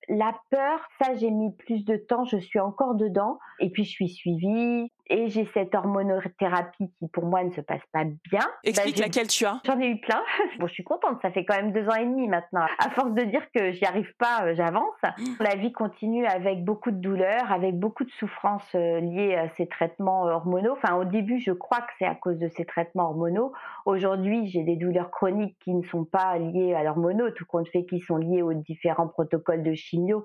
La 0.08 0.32
peur, 0.50 0.88
ça 1.00 1.14
j'ai 1.16 1.30
mis 1.30 1.54
plus 1.54 1.84
de 1.84 1.96
temps, 1.96 2.24
je 2.24 2.38
suis 2.38 2.60
encore 2.60 2.94
dedans. 2.94 3.38
Et 3.60 3.68
puis 3.68 3.84
je 3.84 3.90
suis 3.90 4.08
suivie 4.08 4.90
et 5.08 5.28
j'ai 5.28 5.48
cette 5.52 5.74
hormonothérapie 5.74 6.90
qui 6.98 7.08
pour 7.08 7.26
moi 7.26 7.44
ne 7.44 7.50
se 7.50 7.60
passe 7.60 7.82
pas 7.92 8.04
bien. 8.04 8.40
Explique 8.62 8.96
bah, 8.96 9.04
laquelle 9.04 9.26
tu 9.28 9.44
as. 9.44 9.60
J'en 9.64 9.78
ai 9.80 9.88
eu 9.90 10.00
plein. 10.00 10.22
Bon, 10.58 10.66
je 10.66 10.72
suis 10.72 10.84
contente, 10.84 11.20
ça 11.20 11.30
fait 11.30 11.44
quand 11.44 11.56
même 11.56 11.72
deux 11.72 11.86
ans 11.88 11.96
et 11.96 12.04
demi 12.04 12.28
maintenant. 12.28 12.64
À 12.78 12.90
force 12.90 13.12
de 13.12 13.22
dire 13.22 13.42
que 13.54 13.72
j'y 13.72 13.84
arrive 13.84 14.12
pas, 14.18 14.44
euh, 14.44 14.54
j'avance. 14.54 14.94
Mmh. 15.02 15.22
La 15.40 15.56
vie 15.56 15.72
continue 15.72 16.26
avec 16.26 16.64
beaucoup 16.64 16.90
de 16.90 16.98
douleurs, 16.98 17.50
avec 17.50 17.78
beaucoup 17.78 18.04
de 18.04 18.10
souffrances 18.10 18.74
euh, 18.74 19.00
liées 19.00 19.34
à 19.34 19.48
ces 19.56 19.66
traitements 19.66 20.24
hormonaux. 20.24 20.72
Enfin, 20.72 20.94
au 20.96 21.04
début, 21.04 21.40
je 21.40 21.52
crois 21.52 21.80
que 21.80 21.92
c'est 21.98 22.06
à 22.06 22.14
cause 22.14 22.38
de 22.38 22.48
ces 22.48 22.64
traitements 22.64 23.04
hormonaux. 23.04 23.52
Aujourd'hui, 23.84 24.46
j'ai 24.48 24.62
des 24.62 24.76
douleurs 24.76 25.10
chroniques 25.10 25.56
qui 25.60 25.74
ne 25.74 25.82
sont 25.82 26.04
pas 26.04 26.38
liées 26.38 26.74
à 26.74 26.82
l'hormonaux, 26.82 27.30
tout 27.30 27.46
compte 27.46 27.68
fait 27.68 27.84
qu'ils 27.84 28.02
sont 28.04 28.16
liés 28.16 28.42
aux 28.42 28.54
différents 28.54 29.08
protocoles 29.08 29.62
de 29.62 29.74
chimio 29.74 30.24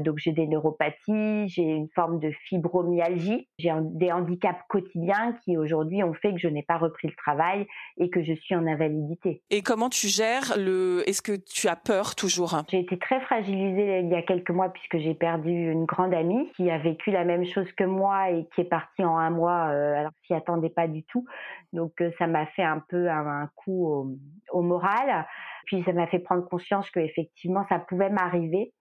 donc 0.00 0.18
j'ai 0.18 0.32
des 0.32 0.46
neuropathies, 0.46 1.48
j'ai 1.48 1.62
une 1.62 1.88
forme 1.94 2.18
de 2.18 2.30
fibromyalgie, 2.48 3.48
j'ai 3.58 3.72
des 3.82 4.12
handicaps 4.12 4.60
quotidiens 4.68 5.36
qui 5.44 5.56
aujourd'hui 5.56 6.02
ont 6.02 6.14
fait 6.14 6.32
que 6.32 6.38
je 6.38 6.48
n'ai 6.48 6.62
pas 6.62 6.78
repris 6.78 7.08
le 7.08 7.14
travail 7.14 7.66
et 7.96 8.10
que 8.10 8.22
je 8.22 8.32
suis 8.32 8.54
en 8.54 8.66
invalidité. 8.66 9.42
Et 9.50 9.62
comment 9.62 9.88
tu 9.88 10.08
gères 10.08 10.54
le 10.56 11.02
Est-ce 11.08 11.22
que 11.22 11.36
tu 11.36 11.68
as 11.68 11.76
peur 11.76 12.14
toujours? 12.14 12.62
J'ai 12.70 12.80
été 12.80 12.98
très 12.98 13.20
fragilisée 13.20 14.00
il 14.00 14.08
y 14.08 14.14
a 14.14 14.22
quelques 14.22 14.50
mois 14.50 14.68
puisque 14.68 14.98
j'ai 14.98 15.14
perdu 15.14 15.50
une 15.50 15.84
grande 15.84 16.14
amie 16.14 16.50
qui 16.56 16.70
a 16.70 16.78
vécu 16.78 17.10
la 17.10 17.24
même 17.24 17.44
chose 17.44 17.70
que 17.72 17.84
moi 17.84 18.30
et 18.30 18.46
qui 18.54 18.62
est 18.62 18.64
partie 18.64 19.04
en 19.04 19.16
un 19.16 19.30
mois 19.30 19.68
euh, 19.70 19.94
alors 19.94 20.12
s'y 20.26 20.34
attendait 20.34 20.68
pas 20.68 20.86
du 20.86 21.02
tout. 21.04 21.24
Donc 21.72 22.00
euh, 22.00 22.10
ça 22.18 22.26
m'a 22.26 22.46
fait 22.46 22.62
un 22.62 22.82
peu 22.88 23.08
un, 23.08 23.48
coup 23.56 23.86
au, 23.86 24.08
au 24.50 24.62
moral. 24.62 25.26
Puis 25.66 25.82
ça 25.84 25.92
m'a 25.92 26.06
fait 26.06 26.18
prendre 26.18 26.48
conscience 26.48 26.90
que 26.90 27.00
effectivement 27.00 27.64
ça 27.68 27.78
pouvait 27.78 28.10
m'arriver. 28.10 28.72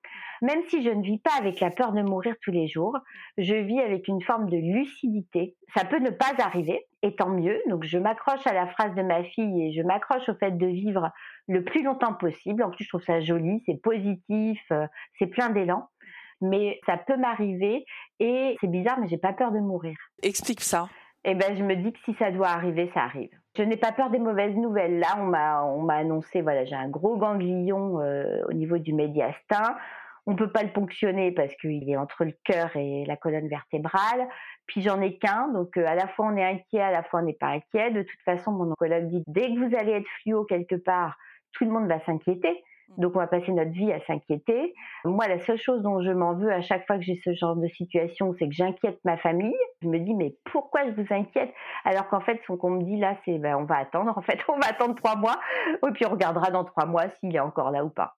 Même 0.41 0.61
si 0.67 0.83
je 0.83 0.89
ne 0.89 1.01
vis 1.01 1.19
pas 1.19 1.31
avec 1.39 1.59
la 1.59 1.71
peur 1.71 1.93
de 1.93 2.01
mourir 2.01 2.35
tous 2.41 2.51
les 2.51 2.67
jours, 2.67 2.97
je 3.37 3.55
vis 3.55 3.79
avec 3.79 4.07
une 4.07 4.21
forme 4.21 4.49
de 4.49 4.57
lucidité. 4.57 5.55
Ça 5.75 5.83
peut 5.83 5.99
ne 5.99 6.11
pas 6.11 6.33
arriver, 6.39 6.85
et 7.01 7.15
tant 7.15 7.29
mieux. 7.29 7.59
Donc 7.67 7.83
je 7.83 7.97
m'accroche 7.97 8.45
à 8.45 8.53
la 8.53 8.67
phrase 8.67 8.93
de 8.95 9.01
ma 9.01 9.23
fille 9.23 9.63
et 9.63 9.73
je 9.73 9.81
m'accroche 9.81 10.27
au 10.29 10.35
fait 10.35 10.51
de 10.51 10.67
vivre 10.67 11.11
le 11.47 11.63
plus 11.63 11.83
longtemps 11.83 12.13
possible. 12.13 12.63
En 12.63 12.69
plus, 12.69 12.83
je 12.83 12.89
trouve 12.89 13.03
ça 13.03 13.19
joli, 13.21 13.63
c'est 13.65 13.81
positif, 13.81 14.61
euh, 14.71 14.87
c'est 15.17 15.27
plein 15.27 15.49
d'élan. 15.49 15.89
Mais 16.41 16.79
ça 16.85 16.97
peut 16.97 17.17
m'arriver 17.17 17.83
et 18.19 18.55
c'est 18.61 18.69
bizarre, 18.69 18.99
mais 18.99 19.07
j'ai 19.07 19.17
pas 19.17 19.33
peur 19.33 19.51
de 19.51 19.59
mourir. 19.59 19.97
Explique 20.21 20.61
ça. 20.61 20.87
Eh 21.23 21.33
ben, 21.33 21.57
je 21.57 21.63
me 21.63 21.75
dis 21.75 21.91
que 21.91 21.99
si 22.05 22.13
ça 22.19 22.31
doit 22.31 22.49
arriver, 22.49 22.91
ça 22.93 23.01
arrive. 23.01 23.31
Je 23.57 23.63
n'ai 23.63 23.77
pas 23.77 23.91
peur 23.91 24.11
des 24.11 24.19
mauvaises 24.19 24.55
nouvelles. 24.55 24.99
Là, 24.99 25.17
on 25.17 25.25
m'a, 25.25 25.63
on 25.63 25.81
m'a 25.81 25.95
annoncé, 25.95 26.41
voilà, 26.41 26.63
j'ai 26.65 26.75
un 26.75 26.89
gros 26.89 27.17
ganglion 27.17 27.99
euh, 28.01 28.43
au 28.47 28.53
niveau 28.53 28.77
du 28.77 28.93
médiastin. 28.93 29.75
On 30.27 30.35
peut 30.35 30.51
pas 30.51 30.61
le 30.61 30.71
ponctionner 30.71 31.31
parce 31.31 31.55
qu'il 31.55 31.89
est 31.89 31.97
entre 31.97 32.23
le 32.23 32.33
cœur 32.43 32.75
et 32.75 33.03
la 33.05 33.15
colonne 33.15 33.47
vertébrale. 33.47 34.27
Puis 34.67 34.81
j'en 34.81 35.01
ai 35.01 35.17
qu'un, 35.17 35.47
donc 35.47 35.75
euh, 35.77 35.87
à 35.87 35.95
la 35.95 36.07
fois 36.07 36.27
on 36.27 36.37
est 36.37 36.43
inquiet, 36.43 36.81
à 36.81 36.91
la 36.91 37.01
fois 37.01 37.21
on 37.21 37.23
n'est 37.23 37.33
pas 37.33 37.47
inquiet. 37.47 37.89
De 37.89 38.03
toute 38.03 38.21
façon, 38.25 38.51
mon 38.51 38.71
oncologue 38.71 39.07
dit 39.07 39.23
dès 39.25 39.47
que 39.47 39.57
vous 39.57 39.75
allez 39.75 39.93
être 39.93 40.09
fluo 40.21 40.43
quelque 40.43 40.75
part, 40.75 41.17
tout 41.53 41.65
le 41.65 41.71
monde 41.71 41.87
va 41.87 41.99
s'inquiéter. 42.01 42.63
Mmh. 42.89 43.01
Donc 43.01 43.15
on 43.15 43.19
va 43.19 43.27
passer 43.27 43.51
notre 43.51 43.71
vie 43.71 43.91
à 43.91 43.99
s'inquiéter. 44.05 44.73
Moi, 45.05 45.27
la 45.27 45.39
seule 45.39 45.59
chose 45.59 45.81
dont 45.81 46.01
je 46.01 46.11
m'en 46.11 46.33
veux 46.35 46.51
à 46.51 46.61
chaque 46.61 46.85
fois 46.87 46.97
que 46.97 47.03
j'ai 47.03 47.19
ce 47.23 47.33
genre 47.33 47.55
de 47.55 47.67
situation, 47.69 48.35
c'est 48.39 48.47
que 48.47 48.53
j'inquiète 48.53 48.99
ma 49.03 49.17
famille. 49.17 49.55
Je 49.81 49.87
me 49.87 49.99
dis 49.99 50.13
mais 50.13 50.35
pourquoi 50.51 50.85
je 50.85 51.01
vous 51.01 51.13
inquiète? 51.13 51.53
Alors 51.85 52.07
qu'en 52.09 52.21
fait 52.21 52.39
ce 52.47 52.53
qu'on 52.53 52.71
me 52.71 52.83
dit 52.83 52.97
là, 52.97 53.15
c'est 53.25 53.37
ben, 53.37 53.55
on 53.55 53.65
va 53.65 53.77
attendre. 53.77 54.17
En 54.17 54.21
fait, 54.21 54.39
on 54.47 54.59
va 54.59 54.67
attendre 54.69 54.95
trois 54.95 55.15
mois 55.15 55.39
et 55.71 55.91
puis 55.91 56.05
on 56.05 56.11
regardera 56.11 56.51
dans 56.51 56.63
trois 56.63 56.85
mois 56.85 57.09
s'il 57.19 57.35
est 57.35 57.39
encore 57.39 57.71
là 57.71 57.83
ou 57.83 57.89
pas. 57.89 58.15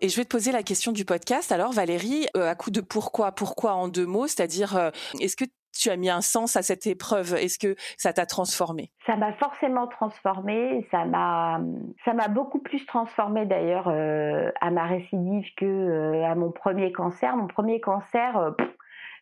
Et 0.00 0.08
je 0.08 0.16
vais 0.16 0.24
te 0.24 0.28
poser 0.28 0.52
la 0.52 0.62
question 0.62 0.92
du 0.92 1.04
podcast. 1.04 1.50
Alors 1.50 1.72
Valérie, 1.72 2.28
euh, 2.36 2.48
à 2.48 2.54
coup 2.54 2.70
de 2.70 2.80
pourquoi, 2.80 3.32
pourquoi 3.32 3.74
en 3.74 3.88
deux 3.88 4.06
mots, 4.06 4.28
c'est-à-dire 4.28 4.76
euh, 4.76 4.90
est-ce 5.20 5.34
que 5.34 5.44
tu 5.72 5.90
as 5.90 5.96
mis 5.96 6.10
un 6.10 6.20
sens 6.20 6.56
à 6.56 6.62
cette 6.62 6.86
épreuve? 6.86 7.34
Est-ce 7.34 7.58
que 7.58 7.74
ça 7.96 8.12
t'a 8.12 8.26
transformé 8.26 8.90
Ça 9.06 9.16
m'a 9.16 9.32
forcément 9.34 9.86
transformé. 9.86 10.86
Ça 10.90 11.04
m'a, 11.04 11.60
ça 12.04 12.14
m'a 12.14 12.28
beaucoup 12.28 12.60
plus 12.60 12.84
transformé 12.86 13.46
d'ailleurs 13.46 13.88
euh, 13.88 14.50
à 14.60 14.70
ma 14.70 14.86
récidive 14.86 15.46
que 15.56 16.22
à 16.24 16.34
mon 16.34 16.50
premier 16.50 16.92
cancer. 16.92 17.36
Mon 17.36 17.46
premier 17.46 17.80
cancer, 17.80 18.54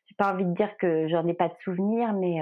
j'ai 0.06 0.14
pas 0.16 0.32
envie 0.32 0.44
de 0.44 0.54
dire 0.54 0.76
que 0.78 1.08
j'en 1.08 1.26
ai 1.26 1.34
pas 1.34 1.48
de 1.48 1.56
souvenir, 1.64 2.12
mais 2.12 2.38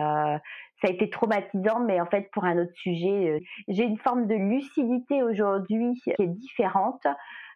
ça 0.80 0.88
a 0.88 0.90
été 0.90 1.10
traumatisant. 1.10 1.80
Mais 1.80 2.00
en 2.00 2.06
fait, 2.06 2.30
pour 2.32 2.44
un 2.44 2.58
autre 2.58 2.74
sujet, 2.74 3.42
j'ai 3.68 3.84
une 3.84 3.98
forme 3.98 4.26
de 4.26 4.34
lucidité 4.34 5.22
aujourd'hui 5.22 6.00
qui 6.02 6.10
est 6.10 6.26
différente 6.26 7.06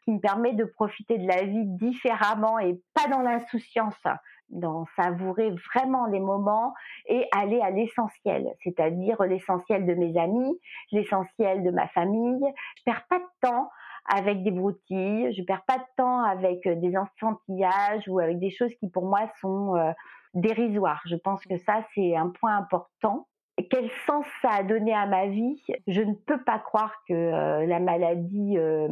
qui 0.09 0.13
me 0.15 0.21
permet 0.21 0.55
de 0.55 0.65
profiter 0.65 1.19
de 1.19 1.29
la 1.29 1.45
vie 1.45 1.67
différemment 1.67 2.59
et 2.59 2.81
pas 2.95 3.09
dans 3.11 3.21
l'insouciance, 3.21 4.03
d'en 4.51 4.87
savourer 4.97 5.51
vraiment 5.73 6.07
les 6.07 6.21
moments 6.21 6.75
et 7.07 7.27
aller 7.37 7.61
à 7.61 7.71
l'essentiel, 7.71 8.55
c'est-à-dire 8.63 9.23
l'essentiel 9.23 9.87
de 9.87 9.95
mes 9.95 10.19
amis, 10.19 10.59
l'essentiel 10.93 11.63
de 11.63 11.71
ma 11.71 11.87
famille. 11.89 12.45
Je 12.79 12.83
perds 12.85 13.07
pas 13.09 13.19
de 13.19 13.49
temps 13.49 13.71
avec 14.11 14.43
des 14.43 14.51
broutilles, 14.51 15.33
je 15.35 15.43
perds 15.43 15.65
pas 15.67 15.79
de 15.79 15.85
temps 15.97 16.23
avec 16.23 16.67
euh, 16.67 16.75
des 16.77 16.97
enfantillages 16.97 18.09
ou 18.09 18.19
avec 18.19 18.39
des 18.39 18.51
choses 18.51 18.75
qui 18.81 18.89
pour 18.89 19.05
moi 19.05 19.31
sont 19.41 19.77
euh, 19.77 19.93
dérisoires. 20.35 21.03
Je 21.07 21.17
pense 21.17 21.45
que 21.45 21.59
ça 21.59 21.85
c'est 21.95 22.17
un 22.17 22.31
point 22.31 22.57
important 22.57 23.28
quel 23.71 23.91
sens 24.07 24.25
ça 24.43 24.51
a 24.51 24.63
donné 24.63 24.93
à 24.95 25.07
ma 25.07 25.27
vie 25.27 25.63
Je 25.87 26.01
ne 26.01 26.15
peux 26.15 26.43
pas 26.43 26.59
croire 26.59 26.93
que 27.09 27.15
euh, 27.15 27.67
la 27.67 27.81
maladie 27.81 28.57
euh, 28.57 28.89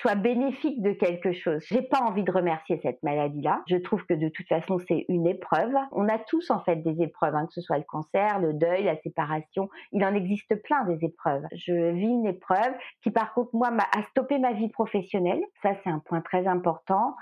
soit 0.00 0.14
bénéfique 0.14 0.82
de 0.82 0.92
quelque 0.92 1.32
chose. 1.32 1.64
J'ai 1.68 1.82
pas 1.82 2.00
envie 2.00 2.22
de 2.22 2.30
remercier 2.30 2.78
cette 2.82 3.02
maladie-là. 3.02 3.62
Je 3.68 3.76
trouve 3.76 4.04
que 4.06 4.14
de 4.14 4.28
toute 4.28 4.46
façon 4.46 4.78
c'est 4.86 5.04
une 5.08 5.26
épreuve. 5.26 5.74
On 5.92 6.08
a 6.08 6.18
tous 6.18 6.50
en 6.50 6.60
fait 6.60 6.76
des 6.76 7.02
épreuves, 7.02 7.34
hein, 7.34 7.46
que 7.46 7.52
ce 7.52 7.60
soit 7.60 7.78
le 7.78 7.84
cancer, 7.84 8.38
le 8.38 8.52
deuil, 8.52 8.84
la 8.84 8.96
séparation. 9.00 9.68
Il 9.92 10.04
en 10.04 10.14
existe 10.14 10.54
plein 10.62 10.84
des 10.84 11.04
épreuves. 11.04 11.44
Je 11.52 11.92
vis 11.92 12.06
une 12.06 12.26
épreuve 12.26 12.74
qui 13.02 13.10
par 13.10 13.34
contre 13.34 13.50
moi 13.54 13.70
m'a 13.70 13.86
stoppé 14.10 14.38
ma 14.38 14.52
vie 14.52 14.68
professionnelle. 14.68 15.42
Ça 15.62 15.72
c'est 15.82 15.90
un 15.90 16.00
point 16.00 16.20
très 16.20 16.46
important 16.46 17.16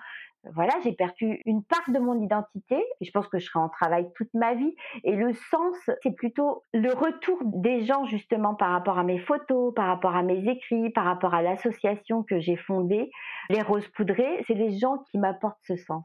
voilà, 0.53 0.75
j'ai 0.83 0.93
perdu 0.93 1.41
une 1.47 1.63
part 1.63 1.89
de 1.89 1.99
mon 1.99 2.21
identité 2.21 2.77
et 3.01 3.05
je 3.05 3.11
pense 3.11 3.27
que 3.29 3.39
je 3.39 3.47
serai 3.47 3.61
en 3.61 3.69
travail 3.69 4.09
toute 4.15 4.33
ma 4.35 4.55
vie. 4.55 4.75
Et 5.03 5.13
le 5.13 5.33
sens, 5.33 5.77
c'est 6.03 6.15
plutôt 6.15 6.65
le 6.73 6.93
retour 6.93 7.39
des 7.45 7.85
gens 7.85 8.05
justement 8.07 8.55
par 8.55 8.71
rapport 8.71 8.99
à 8.99 9.05
mes 9.05 9.19
photos, 9.19 9.75
par 9.75 9.87
rapport 9.87 10.15
à 10.15 10.23
mes 10.23 10.49
écrits, 10.49 10.91
par 10.91 11.05
rapport 11.05 11.35
à 11.35 11.43
l'association 11.43 12.23
que 12.23 12.41
j'ai 12.41 12.57
fondée, 12.57 13.11
les 13.49 13.63
Roses 13.63 13.89
Poudrées. 13.89 14.45
C'est 14.47 14.55
les 14.55 14.79
gens 14.79 14.99
qui 15.11 15.19
m'apportent 15.19 15.63
ce 15.63 15.77
sens. 15.77 16.05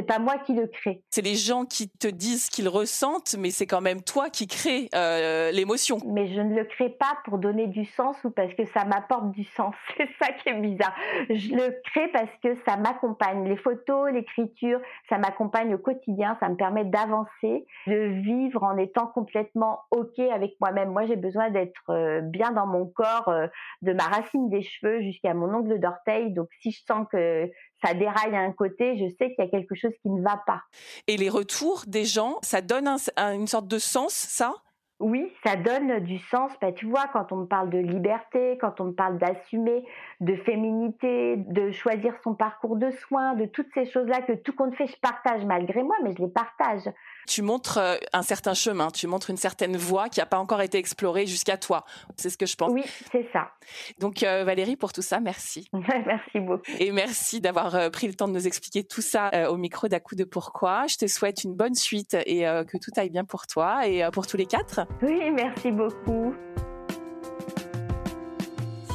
C'est 0.00 0.06
pas 0.06 0.18
moi 0.18 0.38
qui 0.38 0.54
le 0.54 0.66
crée. 0.66 1.02
C'est 1.10 1.20
les 1.20 1.34
gens 1.34 1.66
qui 1.66 1.90
te 1.90 2.08
disent 2.08 2.48
qu'ils 2.48 2.70
ressentent, 2.70 3.36
mais 3.38 3.50
c'est 3.50 3.66
quand 3.66 3.82
même 3.82 4.00
toi 4.00 4.30
qui 4.30 4.46
crée 4.46 4.88
euh, 4.94 5.50
l'émotion. 5.50 5.98
Mais 6.06 6.26
je 6.28 6.40
ne 6.40 6.56
le 6.56 6.64
crée 6.64 6.88
pas 6.88 7.18
pour 7.26 7.36
donner 7.36 7.66
du 7.66 7.84
sens 7.84 8.16
ou 8.24 8.30
parce 8.30 8.54
que 8.54 8.64
ça 8.64 8.86
m'apporte 8.86 9.30
du 9.32 9.44
sens. 9.44 9.74
C'est 9.98 10.08
ça 10.18 10.32
qui 10.32 10.48
est 10.48 10.54
bizarre. 10.54 10.94
Je 11.28 11.54
le 11.54 11.78
crée 11.84 12.08
parce 12.14 12.30
que 12.42 12.56
ça 12.66 12.78
m'accompagne. 12.78 13.46
Les 13.46 13.58
photos, 13.58 14.10
l'écriture, 14.10 14.80
ça 15.10 15.18
m'accompagne 15.18 15.74
au 15.74 15.78
quotidien. 15.78 16.34
Ça 16.40 16.48
me 16.48 16.56
permet 16.56 16.86
d'avancer, 16.86 17.66
de 17.86 18.22
vivre 18.22 18.62
en 18.62 18.78
étant 18.78 19.06
complètement 19.06 19.80
ok 19.90 20.18
avec 20.18 20.58
moi-même. 20.62 20.92
Moi, 20.92 21.04
j'ai 21.04 21.16
besoin 21.16 21.50
d'être 21.50 21.90
euh, 21.90 22.22
bien 22.22 22.52
dans 22.52 22.66
mon 22.66 22.86
corps, 22.86 23.28
euh, 23.28 23.48
de 23.82 23.92
ma 23.92 24.04
racine 24.04 24.48
des 24.48 24.62
cheveux 24.62 25.02
jusqu'à 25.02 25.34
mon 25.34 25.54
ongle 25.54 25.78
d'orteil. 25.78 26.32
Donc, 26.32 26.48
si 26.62 26.70
je 26.70 26.80
sens 26.86 27.06
que 27.12 27.50
ça 27.84 27.94
déraille 27.94 28.34
à 28.34 28.40
un 28.40 28.52
côté, 28.52 28.96
je 28.98 29.08
sais 29.16 29.34
qu'il 29.34 29.44
y 29.44 29.48
a 29.48 29.50
quelque 29.50 29.74
chose 29.74 29.92
qui 30.02 30.10
ne 30.10 30.22
va 30.22 30.42
pas. 30.46 30.62
Et 31.06 31.16
les 31.16 31.28
retours 31.28 31.84
des 31.86 32.04
gens, 32.04 32.38
ça 32.42 32.60
donne 32.60 32.88
une 33.18 33.46
sorte 33.46 33.68
de 33.68 33.78
sens, 33.78 34.12
ça? 34.12 34.54
Oui, 35.00 35.32
ça 35.42 35.56
donne 35.56 36.00
du 36.00 36.18
sens. 36.18 36.52
Bah, 36.60 36.72
tu 36.72 36.84
vois, 36.84 37.06
quand 37.10 37.32
on 37.32 37.36
me 37.36 37.46
parle 37.46 37.70
de 37.70 37.78
liberté, 37.78 38.58
quand 38.60 38.80
on 38.82 38.84
me 38.86 38.92
parle 38.92 39.16
d'assumer, 39.16 39.82
de 40.20 40.36
féminité, 40.36 41.36
de 41.38 41.70
choisir 41.70 42.14
son 42.22 42.34
parcours 42.34 42.76
de 42.76 42.90
soins, 42.90 43.34
de 43.34 43.46
toutes 43.46 43.72
ces 43.72 43.86
choses-là 43.86 44.20
que 44.20 44.32
tout 44.32 44.52
compte 44.52 44.74
fait, 44.74 44.86
je 44.86 44.96
partage 45.00 45.42
malgré 45.46 45.82
moi, 45.82 45.96
mais 46.04 46.12
je 46.12 46.22
les 46.22 46.28
partage. 46.28 46.82
Tu 47.26 47.42
montres 47.42 47.78
euh, 47.78 47.96
un 48.12 48.22
certain 48.22 48.54
chemin, 48.54 48.90
tu 48.90 49.06
montres 49.06 49.30
une 49.30 49.36
certaine 49.36 49.76
voie 49.76 50.08
qui 50.08 50.20
n'a 50.20 50.26
pas 50.26 50.38
encore 50.38 50.62
été 50.62 50.78
explorée 50.78 51.26
jusqu'à 51.26 51.56
toi. 51.56 51.84
C'est 52.16 52.30
ce 52.30 52.38
que 52.38 52.46
je 52.46 52.56
pense. 52.56 52.70
Oui, 52.72 52.84
c'est 53.12 53.26
ça. 53.32 53.50
Donc 53.98 54.22
euh, 54.22 54.44
Valérie, 54.44 54.76
pour 54.76 54.92
tout 54.92 55.02
ça, 55.02 55.20
merci. 55.20 55.68
merci 55.72 56.40
beaucoup. 56.40 56.62
Et 56.78 56.92
merci 56.92 57.40
d'avoir 57.40 57.74
euh, 57.74 57.90
pris 57.90 58.06
le 58.06 58.14
temps 58.14 58.28
de 58.28 58.32
nous 58.32 58.46
expliquer 58.46 58.84
tout 58.84 59.02
ça 59.02 59.50
au 59.50 59.56
micro 59.56 59.88
d'à 59.88 60.00
coup 60.00 60.14
de 60.14 60.24
pourquoi. 60.24 60.86
Je 60.86 60.96
te 60.96 61.06
souhaite 61.06 61.44
une 61.44 61.54
bonne 61.54 61.74
suite 61.74 62.16
et 62.26 62.42
que 62.42 62.78
tout 62.78 62.90
aille 62.96 63.10
bien 63.10 63.24
pour 63.24 63.46
toi 63.46 63.86
et 63.86 64.08
pour 64.12 64.26
tous 64.26 64.36
les 64.36 64.46
quatre. 64.46 64.80
Oui, 65.02 65.30
merci 65.30 65.70
beaucoup. 65.70 66.34